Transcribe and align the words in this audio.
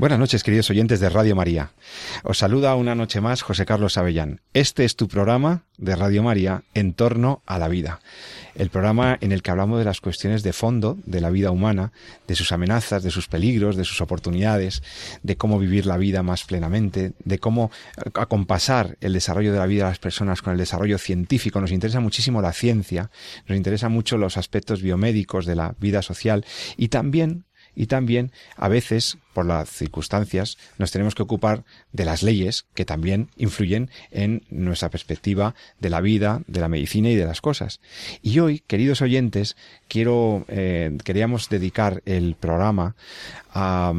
Buenas 0.00 0.18
noches, 0.18 0.42
queridos 0.42 0.70
oyentes 0.70 0.98
de 0.98 1.10
Radio 1.10 1.36
María. 1.36 1.72
Os 2.22 2.38
saluda 2.38 2.74
una 2.74 2.94
noche 2.94 3.20
más 3.20 3.42
José 3.42 3.66
Carlos 3.66 3.98
Avellán. 3.98 4.40
Este 4.54 4.86
es 4.86 4.96
tu 4.96 5.08
programa 5.08 5.64
de 5.76 5.94
Radio 5.94 6.22
María 6.22 6.62
en 6.72 6.94
torno 6.94 7.42
a 7.44 7.58
la 7.58 7.68
vida. 7.68 8.00
El 8.54 8.70
programa 8.70 9.18
en 9.20 9.30
el 9.30 9.42
que 9.42 9.50
hablamos 9.50 9.78
de 9.78 9.84
las 9.84 10.00
cuestiones 10.00 10.42
de 10.42 10.54
fondo 10.54 10.96
de 11.04 11.20
la 11.20 11.28
vida 11.28 11.50
humana, 11.50 11.92
de 12.26 12.34
sus 12.34 12.50
amenazas, 12.50 13.02
de 13.02 13.10
sus 13.10 13.28
peligros, 13.28 13.76
de 13.76 13.84
sus 13.84 14.00
oportunidades, 14.00 14.82
de 15.22 15.36
cómo 15.36 15.58
vivir 15.58 15.84
la 15.84 15.98
vida 15.98 16.22
más 16.22 16.44
plenamente, 16.44 17.12
de 17.22 17.38
cómo 17.38 17.70
acompasar 18.14 18.96
el 19.02 19.12
desarrollo 19.12 19.52
de 19.52 19.58
la 19.58 19.66
vida 19.66 19.84
de 19.84 19.90
las 19.90 19.98
personas 19.98 20.40
con 20.40 20.54
el 20.54 20.58
desarrollo 20.58 20.96
científico. 20.96 21.60
Nos 21.60 21.72
interesa 21.72 22.00
muchísimo 22.00 22.40
la 22.40 22.54
ciencia, 22.54 23.10
nos 23.46 23.54
interesa 23.54 23.90
mucho 23.90 24.16
los 24.16 24.38
aspectos 24.38 24.80
biomédicos 24.80 25.44
de 25.44 25.56
la 25.56 25.74
vida 25.78 26.00
social 26.00 26.46
y 26.78 26.88
también 26.88 27.44
y 27.74 27.86
también 27.86 28.32
a 28.56 28.68
veces, 28.68 29.18
por 29.32 29.46
las 29.46 29.68
circunstancias, 29.68 30.58
nos 30.78 30.90
tenemos 30.90 31.14
que 31.14 31.22
ocupar 31.22 31.64
de 31.92 32.04
las 32.04 32.22
leyes 32.22 32.66
que 32.74 32.84
también 32.84 33.28
influyen 33.36 33.90
en 34.10 34.42
nuestra 34.50 34.90
perspectiva 34.90 35.54
de 35.78 35.90
la 35.90 36.00
vida, 36.00 36.42
de 36.46 36.60
la 36.60 36.68
medicina 36.68 37.10
y 37.10 37.16
de 37.16 37.26
las 37.26 37.40
cosas. 37.40 37.80
Y 38.22 38.38
hoy, 38.40 38.62
queridos 38.66 39.02
oyentes, 39.02 39.56
quiero, 39.88 40.44
eh, 40.48 40.96
queríamos 41.04 41.48
dedicar 41.48 42.02
el 42.06 42.34
programa 42.34 42.96
a 43.52 43.92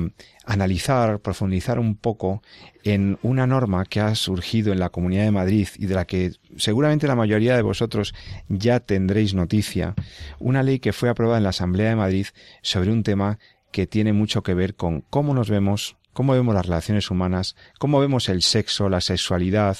analizar, 0.45 1.19
profundizar 1.19 1.79
un 1.79 1.95
poco 1.95 2.41
en 2.83 3.19
una 3.21 3.45
norma 3.47 3.85
que 3.85 3.99
ha 3.99 4.15
surgido 4.15 4.73
en 4.73 4.79
la 4.79 4.89
Comunidad 4.89 5.23
de 5.23 5.31
Madrid 5.31 5.67
y 5.77 5.85
de 5.85 5.95
la 5.95 6.05
que 6.05 6.33
seguramente 6.57 7.07
la 7.07 7.15
mayoría 7.15 7.55
de 7.55 7.61
vosotros 7.61 8.13
ya 8.49 8.79
tendréis 8.79 9.33
noticia, 9.33 9.93
una 10.39 10.63
ley 10.63 10.79
que 10.79 10.93
fue 10.93 11.09
aprobada 11.09 11.37
en 11.37 11.43
la 11.43 11.49
Asamblea 11.49 11.89
de 11.89 11.95
Madrid 11.95 12.27
sobre 12.61 12.91
un 12.91 13.03
tema 13.03 13.39
que 13.71 13.87
tiene 13.87 14.13
mucho 14.13 14.43
que 14.43 14.53
ver 14.53 14.75
con 14.75 15.01
cómo 15.01 15.33
nos 15.33 15.49
vemos, 15.49 15.97
cómo 16.13 16.33
vemos 16.33 16.53
las 16.53 16.65
relaciones 16.65 17.09
humanas, 17.09 17.55
cómo 17.79 17.99
vemos 17.99 18.29
el 18.29 18.41
sexo, 18.41 18.89
la 18.89 19.01
sexualidad, 19.01 19.77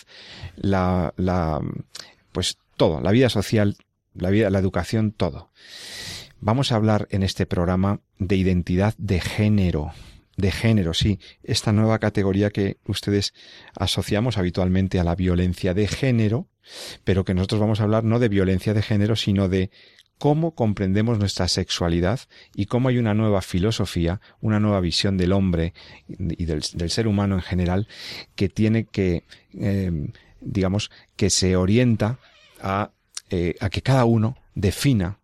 la, 0.56 1.14
la, 1.18 1.62
pues 2.32 2.58
todo, 2.78 3.02
la 3.02 3.12
vida 3.12 3.30
social, 3.30 3.78
la 4.14 4.30
vida, 4.30 4.50
la 4.50 4.60
educación, 4.60 5.12
todo. 5.12 5.52
Vamos 6.40 6.72
a 6.72 6.76
hablar 6.76 7.08
en 7.12 7.24
este 7.24 7.46
programa 7.46 8.02
de 8.18 8.36
identidad 8.36 8.96
de 8.98 9.20
género. 9.20 9.92
De 10.38 10.50
género, 10.50 10.94
sí, 10.94 11.20
esta 11.44 11.72
nueva 11.72 12.00
categoría 12.00 12.50
que 12.50 12.78
ustedes 12.88 13.34
asociamos 13.76 14.38
habitualmente 14.38 15.00
a 15.00 15.04
la 15.04 15.14
violencia 15.14 15.74
de 15.74 15.88
género, 15.88 16.48
pero 17.04 17.26
que 17.26 17.34
nosotros 17.34 17.62
vamos 17.62 17.80
a 17.80 17.84
hablar 17.84 18.04
no 18.04 18.18
de 18.18 18.30
violencia 18.30 18.74
de 18.74 18.82
género, 18.82 19.16
sino 19.16 19.50
de 19.50 19.70
cómo 20.22 20.54
comprendemos 20.54 21.18
nuestra 21.18 21.48
sexualidad 21.48 22.20
y 22.54 22.68
cómo 22.68 22.90
hay 22.90 23.00
una 23.00 23.16
nueva 23.16 23.42
filosofía, 23.42 24.22
una 24.40 24.60
nueva 24.60 24.80
visión 24.80 25.18
del 25.18 25.34
hombre 25.34 25.74
y 26.08 26.46
del, 26.46 26.62
ser 26.92 27.08
humano 27.08 27.34
en 27.34 27.42
general 27.42 27.88
que 28.36 28.48
tiene 28.48 28.86
que, 28.86 29.24
em, 29.56 30.12
digamos, 30.40 30.92
que 31.16 31.32
se 31.32 31.56
orienta 31.56 32.20
a, 32.62 32.92
eh, 33.32 33.56
a 33.62 33.72
que 33.72 33.82
cada 33.82 34.06
uno 34.06 34.38
defina 34.54 35.18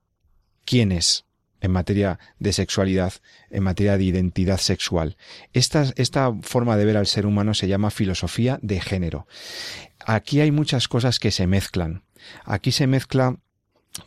quién 0.65 0.91
es 0.91 1.25
en 1.61 1.73
materia 1.73 2.17
de 2.39 2.51
sexualidad, 2.51 3.13
en 3.51 3.61
materia 3.61 3.99
de 3.99 4.03
identidad 4.03 4.57
sexual. 4.57 5.15
Esta, 5.53 5.93
esta 5.97 6.33
forma 6.41 6.75
de 6.75 6.85
ver 6.85 6.97
al 6.97 7.05
ser 7.05 7.27
humano 7.27 7.53
se 7.53 7.67
llama 7.67 7.91
filosofía 7.91 8.57
de 8.63 8.81
género. 8.81 9.27
Aquí 10.07 10.41
hay 10.41 10.49
muchas 10.49 10.87
cosas 10.87 11.19
que 11.19 11.29
se 11.29 11.45
mezclan. 11.45 12.01
Aquí 12.45 12.71
se 12.71 12.87
mezcla 12.87 13.37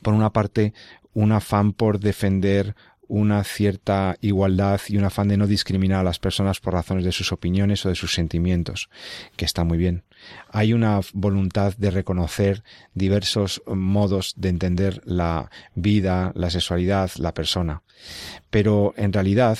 por 0.03 0.15
una 0.15 0.33
parte, 0.33 0.73
un 1.13 1.33
afán 1.33 1.73
por 1.73 2.01
defender 2.01 2.75
una 3.11 3.43
cierta 3.43 4.17
igualdad 4.21 4.81
y 4.87 4.97
un 4.97 5.05
afán 5.05 5.27
de 5.27 5.37
no 5.37 5.49
discriminar 5.49 5.99
a 5.99 6.05
las 6.05 6.21
personas 6.21 6.61
por 6.61 6.75
razones 6.75 7.05
de 7.05 7.11
sus 7.11 7.33
opiniones 7.33 7.85
o 7.85 7.89
de 7.89 7.97
sus 7.97 8.15
sentimientos, 8.15 8.89
que 9.35 9.45
está 9.45 9.65
muy 9.65 9.79
bien. 9.79 10.05
Hay 10.49 10.73
una 10.73 11.01
voluntad 11.13 11.75
de 11.77 11.91
reconocer 11.91 12.63
diversos 12.95 13.63
modos 13.67 14.35
de 14.37 14.51
entender 14.51 15.01
la 15.05 15.51
vida, 15.75 16.31
la 16.37 16.51
sexualidad, 16.51 17.11
la 17.17 17.35
persona. 17.35 17.83
Pero 18.49 18.95
en 18.97 19.13
realidad 19.13 19.59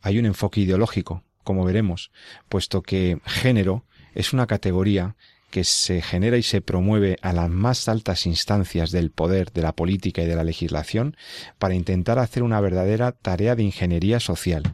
hay 0.00 0.20
un 0.20 0.26
enfoque 0.26 0.60
ideológico, 0.60 1.24
como 1.42 1.64
veremos, 1.64 2.12
puesto 2.48 2.82
que 2.82 3.18
género 3.24 3.84
es 4.14 4.32
una 4.32 4.46
categoría 4.46 5.16
que 5.54 5.62
se 5.62 6.02
genera 6.02 6.36
y 6.36 6.42
se 6.42 6.60
promueve 6.60 7.16
a 7.22 7.32
las 7.32 7.48
más 7.48 7.88
altas 7.88 8.26
instancias 8.26 8.90
del 8.90 9.12
poder, 9.12 9.52
de 9.52 9.62
la 9.62 9.70
política 9.70 10.20
y 10.20 10.26
de 10.26 10.34
la 10.34 10.42
legislación 10.42 11.16
para 11.60 11.76
intentar 11.76 12.18
hacer 12.18 12.42
una 12.42 12.60
verdadera 12.60 13.12
tarea 13.12 13.54
de 13.54 13.62
ingeniería 13.62 14.18
social. 14.18 14.64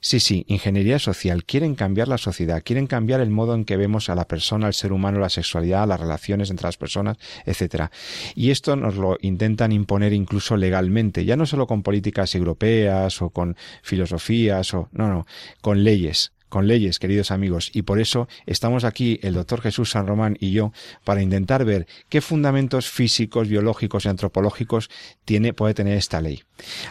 Sí, 0.00 0.20
sí, 0.20 0.46
ingeniería 0.48 0.98
social. 0.98 1.44
Quieren 1.44 1.74
cambiar 1.74 2.08
la 2.08 2.16
sociedad, 2.16 2.62
quieren 2.64 2.86
cambiar 2.86 3.20
el 3.20 3.28
modo 3.28 3.54
en 3.54 3.66
que 3.66 3.76
vemos 3.76 4.08
a 4.08 4.14
la 4.14 4.26
persona, 4.26 4.68
al 4.68 4.72
ser 4.72 4.94
humano, 4.94 5.20
la 5.20 5.28
sexualidad, 5.28 5.86
las 5.86 6.00
relaciones 6.00 6.48
entre 6.48 6.66
las 6.66 6.78
personas, 6.78 7.18
etc. 7.44 7.90
Y 8.34 8.52
esto 8.52 8.74
nos 8.74 8.96
lo 8.96 9.18
intentan 9.20 9.70
imponer 9.70 10.14
incluso 10.14 10.56
legalmente, 10.56 11.26
ya 11.26 11.36
no 11.36 11.44
solo 11.44 11.66
con 11.66 11.82
políticas 11.82 12.34
europeas 12.34 13.20
o 13.20 13.28
con 13.28 13.54
filosofías 13.82 14.72
o 14.72 14.88
no, 14.92 15.08
no, 15.08 15.26
con 15.60 15.84
leyes 15.84 16.32
con 16.52 16.66
leyes, 16.68 16.98
queridos 16.98 17.30
amigos, 17.30 17.70
y 17.72 17.80
por 17.80 17.98
eso 17.98 18.28
estamos 18.44 18.84
aquí 18.84 19.18
el 19.22 19.32
doctor 19.32 19.62
Jesús 19.62 19.88
San 19.88 20.06
Román 20.06 20.36
y 20.38 20.52
yo 20.52 20.70
para 21.02 21.22
intentar 21.22 21.64
ver 21.64 21.86
qué 22.10 22.20
fundamentos 22.20 22.90
físicos, 22.90 23.48
biológicos 23.48 24.04
y 24.04 24.10
antropológicos 24.10 24.90
tiene, 25.24 25.54
puede 25.54 25.72
tener 25.72 25.96
esta 25.96 26.20
ley. 26.20 26.42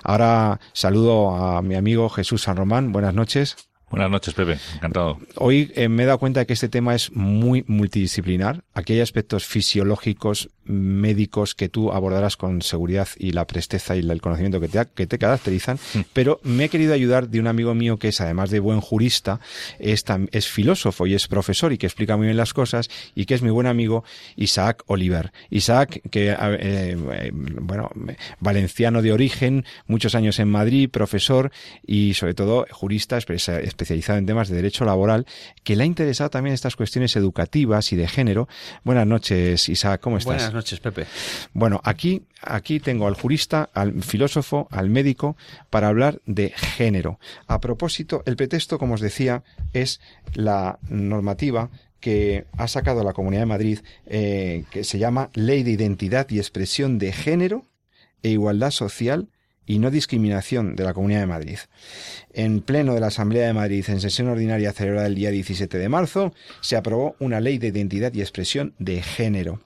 Ahora 0.04 0.60
saludo 0.74 1.36
a 1.36 1.62
mi 1.62 1.76
amigo 1.76 2.10
Jesús 2.10 2.42
San 2.42 2.58
Román. 2.58 2.92
Buenas 2.92 3.14
noches. 3.14 3.56
Buenas 3.92 4.10
noches, 4.10 4.34
Pepe. 4.34 4.58
Encantado. 4.78 5.20
Hoy 5.36 5.72
eh, 5.76 5.90
me 5.90 6.04
he 6.04 6.06
dado 6.08 6.18
cuenta 6.18 6.40
de 6.40 6.48
que 6.48 6.54
este 6.54 6.70
tema 6.70 6.96
es 6.96 7.12
muy 7.12 7.64
multidisciplinar. 7.68 8.64
Aquí 8.74 8.94
hay 8.94 9.02
aspectos 9.02 9.46
fisiológicos, 9.46 10.50
médicos 10.64 11.56
que 11.56 11.70
tú 11.70 11.92
abordarás 11.92 12.38
con 12.38 12.62
seguridad 12.62 13.08
y 13.18 13.32
la 13.32 13.46
presteza 13.46 13.96
y 13.96 14.00
el 14.00 14.22
conocimiento 14.22 14.62
que 14.62 14.68
te, 14.70 14.86
que 14.96 15.08
te 15.08 15.18
caracterizan, 15.18 15.78
mm. 15.94 16.00
pero 16.14 16.40
me 16.44 16.66
he 16.66 16.70
querido 16.70 16.94
ayudar 16.94 17.30
de 17.30 17.40
un 17.40 17.48
amigo 17.48 17.74
mío 17.76 17.98
que 17.98 18.10
es, 18.10 18.22
además 18.22 18.50
de 18.50 18.60
buen 18.60 18.80
jurista, 18.80 19.40
es, 19.80 20.06
es 20.31 20.48
filósofo 20.48 21.08
y 21.08 21.16
es 21.16 21.28
profesor 21.28 21.74
y 21.74 21.78
que 21.78 21.88
explica 21.88 22.16
muy 22.16 22.28
bien 22.28 22.38
las 22.38 22.54
cosas 22.54 22.90
y 23.16 23.26
que 23.26 23.34
es 23.34 23.42
mi 23.42 23.50
buen 23.50 23.68
amigo 23.68 24.04
Isaac 24.36 24.84
Oliver. 24.88 25.34
Isaac, 25.50 26.02
que, 26.10 26.31
eh, 26.31 26.38
eh, 26.40 27.31
bueno, 27.34 27.90
valenciano 28.40 29.02
de 29.02 29.12
origen, 29.12 29.66
muchos 29.88 30.16
años 30.16 30.40
en 30.40 30.50
Madrid, 30.50 30.90
profesor 30.90 31.52
y 31.86 32.14
sobre 32.14 32.34
todo 32.34 32.66
jurista, 32.72 33.18
especializado 33.18 34.18
en 34.18 34.25
temas 34.25 34.50
de 34.50 34.56
derecho 34.56 34.86
laboral, 34.86 35.25
que 35.63 35.75
le 35.75 35.84
ha 35.84 35.86
interesado 35.86 36.30
también 36.30 36.54
estas 36.54 36.75
cuestiones 36.75 37.16
educativas 37.16 37.92
y 37.92 37.95
de 37.95 38.07
género. 38.07 38.48
Buenas 38.84 39.08
noches, 39.08 39.69
Isaac, 39.69 40.02
¿cómo 40.02 40.18
estás? 40.18 40.36
Buenas 40.36 40.54
noches, 40.54 40.80
Pepe. 40.80 41.06
Bueno, 41.54 41.81
aquí, 41.84 42.24
aquí 42.42 42.80
tengo 42.80 43.08
al 43.08 43.16
jurista, 43.16 43.69
al 43.74 44.04
filósofo, 44.04 44.68
al 44.72 44.90
médico, 44.90 45.36
para 45.69 45.88
hablar 45.88 46.22
de 46.25 46.50
género. 46.50 47.19
A 47.48 47.60
propósito, 47.60 48.24
el 48.25 48.36
pretexto, 48.36 48.78
como 48.78 48.96
os 48.96 49.02
decía, 49.02 49.44
es 49.74 50.02
la 50.34 50.80
normativa 50.90 51.69
que 52.00 52.46
ha 52.58 52.68
sacado 52.68 53.04
la 53.04 53.13
Comunidad 53.13 53.44
de 53.44 53.46
Madrid, 53.46 53.80
eh, 54.08 54.66
que 54.72 54.84
se 54.84 55.00
llama 55.00 55.30
Ley 55.34 55.64
de 55.64 55.72
Identidad 55.72 56.28
y 56.30 56.40
Expresión 56.40 56.98
de 56.98 57.14
Género 57.14 57.66
e 58.24 58.30
Igualdad 58.30 58.72
Social 58.72 59.30
y 59.71 59.79
no 59.79 59.89
discriminación 59.89 60.75
de 60.75 60.83
la 60.83 60.94
Comunidad 60.94 61.21
de 61.21 61.27
Madrid. 61.27 61.57
En 62.33 62.59
pleno 62.59 62.94
de 62.94 63.00
la 63.00 63.07
Asamblea 63.07 63.47
de 63.47 63.53
Madrid, 63.53 63.85
en 63.88 64.01
sesión 64.01 64.27
ordinaria 64.27 64.73
celebrada 64.73 65.07
el 65.07 65.15
día 65.15 65.31
17 65.31 65.77
de 65.77 65.88
marzo, 65.88 66.33
se 66.59 66.75
aprobó 66.75 67.15
una 67.19 67.39
ley 67.39 67.57
de 67.57 67.69
identidad 67.69 68.13
y 68.13 68.19
expresión 68.19 68.73
de 68.79 69.01
género. 69.01 69.62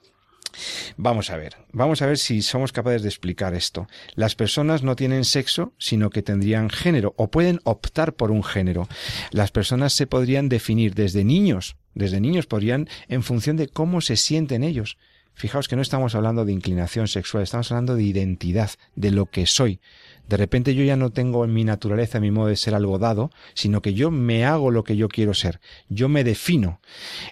Vamos 0.95 1.31
a 1.31 1.37
ver, 1.37 1.55
vamos 1.71 2.03
a 2.03 2.05
ver 2.05 2.19
si 2.19 2.43
somos 2.43 2.71
capaces 2.71 3.01
de 3.01 3.09
explicar 3.09 3.55
esto. 3.55 3.87
Las 4.13 4.35
personas 4.35 4.83
no 4.83 4.95
tienen 4.95 5.25
sexo, 5.25 5.73
sino 5.79 6.11
que 6.11 6.21
tendrían 6.21 6.69
género 6.69 7.15
o 7.17 7.31
pueden 7.31 7.59
optar 7.63 8.13
por 8.13 8.29
un 8.29 8.43
género. 8.43 8.87
Las 9.31 9.49
personas 9.49 9.93
se 9.93 10.05
podrían 10.05 10.49
definir 10.49 10.93
desde 10.93 11.23
niños, 11.23 11.77
desde 11.95 12.21
niños 12.21 12.45
podrían 12.45 12.87
en 13.07 13.23
función 13.23 13.57
de 13.57 13.69
cómo 13.69 14.01
se 14.01 14.17
sienten 14.17 14.63
ellos 14.63 14.97
Fijaos 15.35 15.67
que 15.67 15.75
no 15.75 15.81
estamos 15.81 16.15
hablando 16.15 16.45
de 16.45 16.53
inclinación 16.53 17.07
sexual, 17.07 17.43
estamos 17.43 17.71
hablando 17.71 17.95
de 17.95 18.03
identidad, 18.03 18.71
de 18.95 19.11
lo 19.11 19.25
que 19.25 19.45
soy. 19.45 19.79
De 20.27 20.37
repente 20.37 20.73
yo 20.73 20.83
ya 20.83 20.95
no 20.95 21.11
tengo 21.11 21.45
en 21.45 21.53
mi 21.53 21.63
naturaleza, 21.63 22.17
en 22.17 22.23
mi 22.23 22.31
modo 22.31 22.47
de 22.47 22.55
ser 22.55 22.73
algo 22.73 22.97
dado, 22.97 23.31
sino 23.53 23.81
que 23.81 23.93
yo 23.93 24.11
me 24.11 24.45
hago 24.45 24.71
lo 24.71 24.83
que 24.83 24.95
yo 24.95 25.07
quiero 25.07 25.33
ser, 25.33 25.59
yo 25.89 26.09
me 26.09 26.23
defino. 26.23 26.79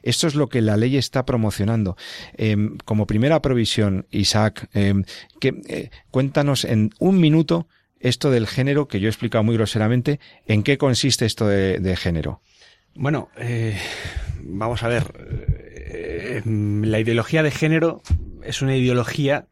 Esto 0.03 0.27
es 0.27 0.35
lo 0.35 0.47
que 0.47 0.61
la 0.61 0.77
ley 0.77 0.97
está 0.97 1.25
promocionando. 1.25 1.97
Em, 2.33 2.77
como 2.85 3.07
primera 3.07 3.41
provisión, 3.41 4.05
Isaac, 4.11 4.69
em, 4.73 5.05
eh, 5.41 5.89
cuéntanos 6.11 6.65
en 6.65 6.91
un 6.99 7.19
minuto 7.19 7.67
esto 7.99 8.29
del 8.29 8.47
género, 8.47 8.87
que 8.87 8.99
yo 8.99 9.07
he 9.07 9.09
explicado 9.09 9.43
muy 9.43 9.55
groseramente, 9.55 10.19
¿en 10.45 10.61
qué 10.61 10.77
consiste 10.77 11.25
esto 11.25 11.47
de, 11.47 11.95
género? 11.95 12.41
Bueno, 12.95 13.29
eh, 13.37 13.77
vamos 14.41 14.83
a 14.83 14.89
ver. 14.89 15.62
Eh, 15.93 16.41
la 16.45 16.99
ideología 16.99 17.43
de 17.43 17.51
género 17.51 18.01
es 18.43 18.61
una 18.61 18.75
ideología 18.75 19.47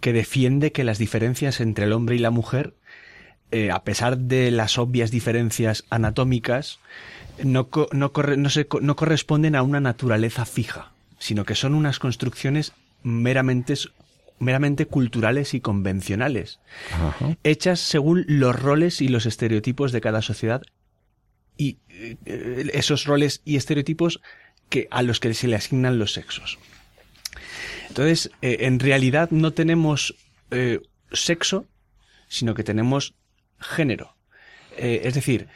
que 0.00 0.12
defiende 0.12 0.72
que 0.72 0.84
las 0.84 0.98
diferencias 0.98 1.60
entre 1.60 1.86
el 1.86 1.92
hombre 1.92 2.16
y 2.16 2.18
la 2.18 2.30
mujer 2.30 2.74
eh, 3.54 3.70
a 3.70 3.84
pesar 3.84 4.18
de 4.18 4.50
las 4.50 4.78
obvias 4.78 5.12
diferencias 5.12 5.84
anatómicas, 5.88 6.80
no, 7.40 7.68
no, 7.92 8.10
no, 8.36 8.96
corresponden 8.96 9.54
a 9.54 9.62
una 9.62 9.78
naturaleza 9.78 10.44
fija, 10.44 10.90
sino 11.20 11.44
que 11.44 11.54
son 11.54 11.74
unas 11.74 12.00
construcciones 12.00 12.72
meramente, 13.04 13.74
meramente 14.40 14.86
culturales 14.86 15.54
y 15.54 15.60
convencionales, 15.60 16.58
hechas 17.44 17.78
según 17.78 18.24
los 18.26 18.60
roles 18.60 19.00
y 19.00 19.06
los 19.06 19.24
estereotipos 19.24 19.92
de 19.92 20.00
cada 20.00 20.20
sociedad. 20.20 20.62
Y 21.56 21.78
eh, 21.90 22.16
esos 22.72 23.04
roles 23.04 23.40
y 23.44 23.54
estereotipos 23.54 24.20
que, 24.68 24.88
a 24.90 25.02
los 25.02 25.20
que 25.20 25.32
se 25.34 25.48
le 25.48 25.56
asignan 25.56 25.98
los 25.98 26.12
sexos. 26.12 26.58
Entonces, 27.88 28.30
eh, 28.42 28.58
en 28.60 28.80
realidad 28.80 29.30
no 29.30 29.52
tenemos 29.52 30.14
sexo, 31.12 31.66
sino 32.28 32.54
que 32.54 32.64
tenemos 32.64 33.14
género. 33.58 34.14
Eh, 34.76 35.02
es 35.04 35.14
decir, 35.14 35.48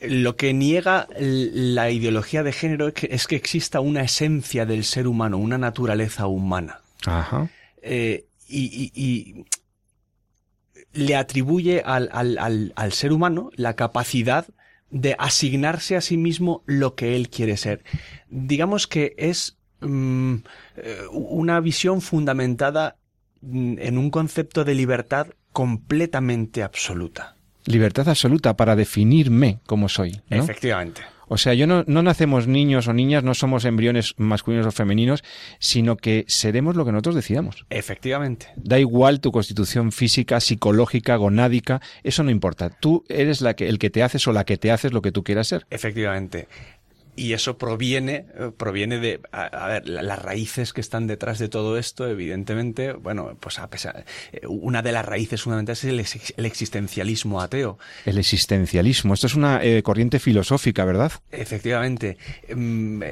lo 0.00 0.36
que 0.36 0.52
niega 0.52 1.06
la 1.18 1.90
ideología 1.90 2.42
de 2.42 2.52
género 2.52 2.88
es 2.88 3.26
que, 3.26 3.36
exista 3.36 3.80
una 3.80 4.02
esencia 4.02 4.66
del 4.66 4.84
ser 4.84 5.06
humano, 5.06 5.38
una 5.38 5.58
naturaleza 5.58 6.26
humana. 6.26 6.80
Ajá. 7.06 7.48
Eh, 7.82 8.26
y, 8.48 9.44
le 10.94 11.16
atribuye 11.16 11.82
al, 11.86 12.92
ser 12.92 13.12
humano 13.12 13.50
la 13.54 13.74
capacidad 13.76 14.46
de 14.92 15.16
asignarse 15.18 15.96
a 15.96 16.00
sí 16.00 16.16
mismo 16.16 16.62
lo 16.66 16.94
que 16.94 17.16
él 17.16 17.30
quiere 17.30 17.56
ser. 17.56 17.82
Digamos 18.28 18.86
que 18.86 19.14
es 19.16 19.56
mm, 19.80 20.34
eh, 20.76 20.98
una 21.10 21.58
visión 21.60 22.00
fundamentada 22.02 22.96
mm, 23.40 23.78
en 23.78 23.98
un 23.98 24.10
concepto 24.10 24.64
de 24.64 24.74
libertad 24.74 25.28
completamente 25.52 26.62
absoluta. 26.62 27.36
Libertad 27.64 28.08
absoluta 28.08 28.54
para 28.54 28.76
definirme 28.76 29.60
como 29.66 29.88
soy. 29.88 30.20
Efectivamente. 30.28 31.02
O 31.32 31.38
sea, 31.38 31.54
yo 31.54 31.66
no, 31.66 31.82
no, 31.86 32.02
nacemos 32.02 32.46
niños 32.46 32.88
o 32.88 32.92
niñas, 32.92 33.24
no 33.24 33.32
somos 33.32 33.64
embriones 33.64 34.12
masculinos 34.18 34.66
o 34.66 34.70
femeninos, 34.70 35.24
sino 35.58 35.96
que 35.96 36.26
seremos 36.28 36.76
lo 36.76 36.84
que 36.84 36.92
nosotros 36.92 37.14
decidamos. 37.14 37.64
Efectivamente. 37.70 38.48
Da 38.56 38.78
igual 38.78 39.20
tu 39.20 39.32
constitución 39.32 39.92
física, 39.92 40.40
psicológica, 40.40 41.16
gonádica, 41.16 41.80
eso 42.02 42.22
no 42.22 42.30
importa. 42.30 42.68
Tú 42.68 43.06
eres 43.08 43.40
la 43.40 43.54
que, 43.54 43.66
el 43.70 43.78
que 43.78 43.88
te 43.88 44.02
haces 44.02 44.28
o 44.28 44.32
la 44.32 44.44
que 44.44 44.58
te 44.58 44.70
haces 44.70 44.92
lo 44.92 45.00
que 45.00 45.10
tú 45.10 45.24
quieras 45.24 45.48
ser. 45.48 45.64
Efectivamente 45.70 46.48
y 47.14 47.34
eso 47.34 47.58
proviene, 47.58 48.26
eh, 48.34 48.50
proviene 48.56 48.98
de, 48.98 49.20
a, 49.32 49.66
ver, 49.68 49.88
las 49.88 50.20
raíces 50.20 50.72
que 50.72 50.80
están 50.80 51.06
detrás 51.06 51.38
de 51.38 51.48
todo 51.48 51.76
esto, 51.76 52.08
evidentemente, 52.08 52.92
bueno, 52.92 53.36
pues 53.38 53.58
a 53.58 53.68
pesar, 53.68 54.04
eh, 54.32 54.40
una 54.46 54.80
de 54.82 54.92
las 54.92 55.04
raíces 55.04 55.42
fundamentales 55.42 55.84
es 55.84 56.34
el, 56.36 56.46
existencialismo 56.46 57.42
ateo. 57.42 57.78
El 58.06 58.18
existencialismo, 58.18 59.12
esto 59.12 59.26
es 59.26 59.34
una 59.34 59.62
eh, 59.62 59.82
corriente 59.82 60.18
filosófica, 60.18 60.84
¿verdad? 60.84 61.12
Efectivamente. 61.30 62.16
Mm, 62.54 63.02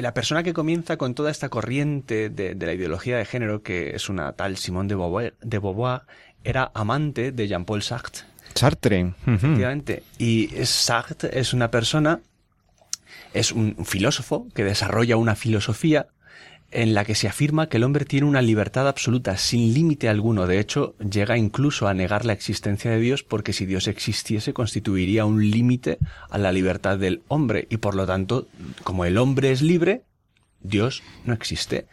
la 0.00 0.14
persona 0.14 0.42
que 0.42 0.54
comienza 0.54 0.96
con 0.96 1.14
toda 1.14 1.30
esta 1.30 1.50
corriente 1.50 2.30
de, 2.30 2.54
la 2.54 2.72
ideología 2.72 3.18
de 3.18 3.26
género, 3.26 3.62
que 3.62 3.94
es 3.94 4.08
una 4.08 4.32
tal 4.32 4.56
Simone 4.56 4.88
de 4.88 4.94
Beauvoir, 4.94 5.34
de 5.42 5.58
Beauvoir 5.58 6.02
era 6.44 6.70
amante 6.74 7.32
de 7.32 7.48
Jean-Paul 7.48 7.82
Sartre. 7.82 8.22
Sartre. 8.54 9.14
Efectivamente. 9.26 10.02
Y 10.18 10.48
Sartre 10.64 11.38
es 11.38 11.52
una 11.52 11.70
persona 11.70 12.20
es 13.34 13.52
un 13.52 13.76
filósofo 13.84 14.48
que 14.54 14.64
desarrolla 14.64 15.16
una 15.16 15.34
filosofía 15.34 16.06
en 16.70 16.94
la 16.94 17.04
que 17.04 17.14
se 17.14 17.28
afirma 17.28 17.68
que 17.68 17.76
el 17.76 17.84
hombre 17.84 18.04
tiene 18.04 18.26
una 18.26 18.42
libertad 18.42 18.88
absoluta, 18.88 19.36
sin 19.36 19.74
límite 19.74 20.08
alguno. 20.08 20.46
De 20.46 20.58
hecho, 20.58 20.96
llega 20.98 21.36
incluso 21.36 21.86
a 21.86 21.94
negar 21.94 22.24
la 22.24 22.32
existencia 22.32 22.90
de 22.90 22.98
Dios 22.98 23.22
porque 23.22 23.52
si 23.52 23.64
Dios 23.64 23.86
existiese 23.86 24.52
constituiría 24.52 25.24
un 25.24 25.50
límite 25.50 25.98
a 26.30 26.38
la 26.38 26.50
libertad 26.50 26.98
del 26.98 27.22
hombre 27.28 27.66
y 27.70 27.76
por 27.76 27.94
lo 27.94 28.06
tanto, 28.06 28.48
como 28.82 29.04
el 29.04 29.18
hombre 29.18 29.52
es 29.52 29.62
libre, 29.62 30.02
Dios 30.60 31.02
no 31.24 31.34
existe. 31.34 31.86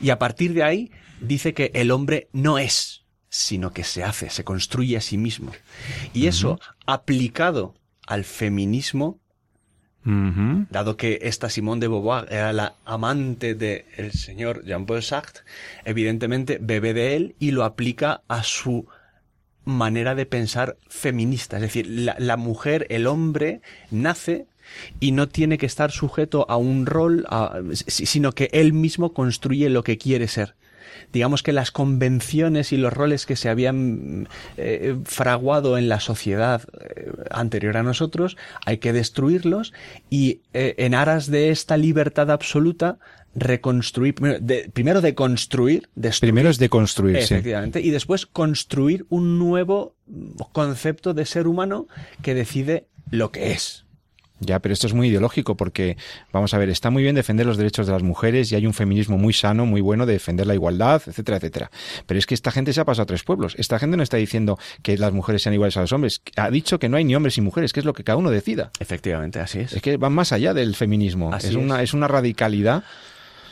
Y 0.00 0.10
a 0.10 0.18
partir 0.18 0.52
de 0.52 0.62
ahí 0.62 0.90
dice 1.20 1.54
que 1.54 1.72
el 1.74 1.90
hombre 1.90 2.28
no 2.32 2.58
es, 2.58 3.02
sino 3.28 3.72
que 3.72 3.82
se 3.82 4.04
hace, 4.04 4.30
se 4.30 4.44
construye 4.44 4.96
a 4.96 5.00
sí 5.00 5.18
mismo. 5.18 5.52
Y 6.12 6.26
eso, 6.26 6.60
aplicado 6.86 7.74
al 8.06 8.24
feminismo, 8.24 9.21
Dado 10.04 10.96
que 10.96 11.20
esta 11.22 11.48
Simone 11.48 11.80
de 11.80 11.88
Beauvoir 11.88 12.26
era 12.32 12.52
la 12.52 12.74
amante 12.84 13.54
del 13.54 14.12
señor 14.12 14.64
Jean-Paul 14.64 15.02
Sartre, 15.02 15.42
evidentemente 15.84 16.58
bebe 16.60 16.92
de 16.92 17.14
él 17.14 17.36
y 17.38 17.52
lo 17.52 17.64
aplica 17.64 18.22
a 18.26 18.42
su 18.42 18.86
manera 19.64 20.14
de 20.14 20.26
pensar 20.26 20.76
feminista. 20.88 21.56
Es 21.56 21.62
decir, 21.62 21.86
la, 21.88 22.36
mujer, 22.36 22.86
el 22.90 23.06
hombre, 23.06 23.60
nace 23.90 24.46
y 24.98 25.12
no 25.12 25.28
tiene 25.28 25.56
que 25.56 25.66
estar 25.66 25.92
sujeto 25.92 26.46
a 26.48 26.56
un 26.56 26.86
rol, 26.86 27.26
sino 27.72 28.32
que 28.32 28.48
él 28.52 28.72
mismo 28.72 29.12
construye 29.12 29.70
lo 29.70 29.84
que 29.84 29.98
quiere 29.98 30.26
ser 30.26 30.56
digamos 31.12 31.42
que 31.42 31.52
las 31.52 31.70
convenciones 31.70 32.72
y 32.72 32.76
los 32.76 32.92
roles 32.92 33.26
que 33.26 33.36
se 33.36 33.48
habían 33.48 34.28
eh, 34.56 34.96
fraguado 35.04 35.78
en 35.78 35.88
la 35.88 36.00
sociedad 36.00 36.62
eh, 36.80 37.12
anterior 37.30 37.76
a 37.76 37.82
nosotros, 37.82 38.36
hay 38.64 38.78
que 38.78 38.92
destruirlos 38.92 39.72
y 40.10 40.40
eh, 40.52 40.74
en 40.78 40.94
aras 40.94 41.26
de 41.26 41.50
esta 41.50 41.76
libertad 41.76 42.30
absoluta 42.30 42.98
reconstruir, 43.34 44.14
primero 44.14 45.00
de, 45.00 45.14
construir, 45.14 45.88
primero 46.20 46.50
es 46.50 46.58
de 46.58 46.68
construir, 46.68 47.16
efectivamente, 47.16 47.80
y 47.80 47.90
después 47.90 48.26
construir 48.26 49.06
un 49.08 49.38
nuevo 49.38 49.94
concepto 50.52 51.14
de 51.14 51.24
ser 51.24 51.46
humano 51.46 51.86
que 52.20 52.34
decide 52.34 52.88
lo 53.10 53.30
que 53.32 53.52
es. 53.52 53.81
Ya, 54.44 54.58
pero 54.58 54.72
esto 54.72 54.86
es 54.86 54.94
muy 54.94 55.08
ideológico 55.08 55.56
porque, 55.56 55.96
vamos 56.32 56.52
a 56.54 56.58
ver, 56.58 56.68
está 56.68 56.90
muy 56.90 57.02
bien 57.02 57.14
defender 57.14 57.46
los 57.46 57.56
derechos 57.56 57.86
de 57.86 57.92
las 57.92 58.02
mujeres 58.02 58.50
y 58.52 58.56
hay 58.56 58.66
un 58.66 58.74
feminismo 58.74 59.18
muy 59.18 59.32
sano, 59.32 59.66
muy 59.66 59.80
bueno 59.80 60.06
de 60.06 60.14
defender 60.14 60.46
la 60.46 60.54
igualdad, 60.54 61.02
etcétera, 61.06 61.36
etcétera. 61.38 61.70
Pero 62.06 62.18
es 62.18 62.26
que 62.26 62.34
esta 62.34 62.50
gente 62.50 62.72
se 62.72 62.80
ha 62.80 62.84
pasado 62.84 63.04
a 63.04 63.06
tres 63.06 63.22
pueblos. 63.22 63.54
Esta 63.58 63.78
gente 63.78 63.96
no 63.96 64.02
está 64.02 64.16
diciendo 64.16 64.58
que 64.82 64.98
las 64.98 65.12
mujeres 65.12 65.42
sean 65.42 65.54
iguales 65.54 65.76
a 65.76 65.80
los 65.80 65.92
hombres. 65.92 66.22
Ha 66.36 66.50
dicho 66.50 66.78
que 66.78 66.88
no 66.88 66.96
hay 66.96 67.04
ni 67.04 67.14
hombres 67.14 67.38
ni 67.38 67.44
mujeres, 67.44 67.72
que 67.72 67.80
es 67.80 67.86
lo 67.86 67.92
que 67.92 68.04
cada 68.04 68.16
uno 68.16 68.30
decida. 68.30 68.70
Efectivamente, 68.80 69.40
así 69.40 69.60
es. 69.60 69.72
Es 69.72 69.82
que 69.82 69.96
van 69.96 70.12
más 70.12 70.32
allá 70.32 70.54
del 70.54 70.74
feminismo. 70.74 71.34
es, 71.36 71.54
Una, 71.54 71.82
es 71.82 71.94
una 71.94 72.08
radicalidad. 72.08 72.84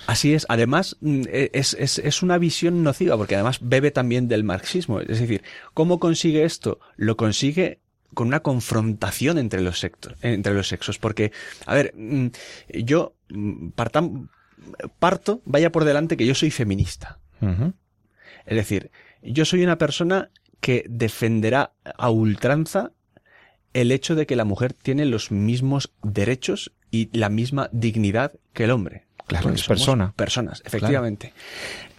Así 0.06 0.34
es. 0.34 0.46
Además, 0.48 0.96
mm, 1.00 1.22
e, 1.28 1.50
es, 1.52 1.74
es, 1.78 1.98
es, 1.98 2.22
una 2.22 2.38
visión 2.38 2.82
nociva, 2.82 3.16
porque 3.16 3.36
además 3.36 3.58
bebe 3.60 3.90
también 3.90 4.26
del 4.26 4.42
marxismo. 4.44 5.00
Es 5.00 5.20
decir, 5.20 5.42
¿cómo 5.72 6.00
consigue 6.00 6.44
esto? 6.44 6.80
Lo 6.96 7.16
consigue 7.16 7.78
con 8.14 8.28
una 8.28 8.40
confrontación 8.40 9.38
entre 9.38 9.60
los, 9.60 9.80
sexos, 9.80 10.14
entre 10.22 10.54
los 10.54 10.68
sexos. 10.68 10.98
Porque, 10.98 11.32
a 11.66 11.74
ver, 11.74 11.94
mm, 11.96 12.26
yo 12.82 13.14
mm, 13.28 13.68
parto, 14.98 15.42
vaya 15.44 15.72
por 15.72 15.84
delante 15.84 16.16
que 16.16 16.26
yo 16.26 16.34
soy 16.34 16.50
feminista. 16.50 17.18
Es 18.46 18.56
decir, 18.56 18.90
yo 19.22 19.44
soy 19.44 19.62
una 19.64 19.78
persona 19.78 20.30
que 20.60 20.84
defenderá 20.88 21.72
a 21.96 22.10
ultranza 22.10 22.92
el 23.72 23.92
hecho 23.92 24.14
de 24.14 24.26
que 24.26 24.36
la 24.36 24.44
mujer 24.44 24.72
tiene 24.74 25.06
los 25.06 25.30
mismos 25.30 25.92
derechos 26.02 26.72
y 26.90 27.16
la 27.16 27.28
misma 27.28 27.70
dignidad 27.72 28.32
que 28.52 28.64
el 28.64 28.72
hombre. 28.72 29.06
Claro, 29.26 29.50
es 29.50 29.66
persona. 29.66 30.12
Personas, 30.16 30.62
efectivamente. 30.66 31.32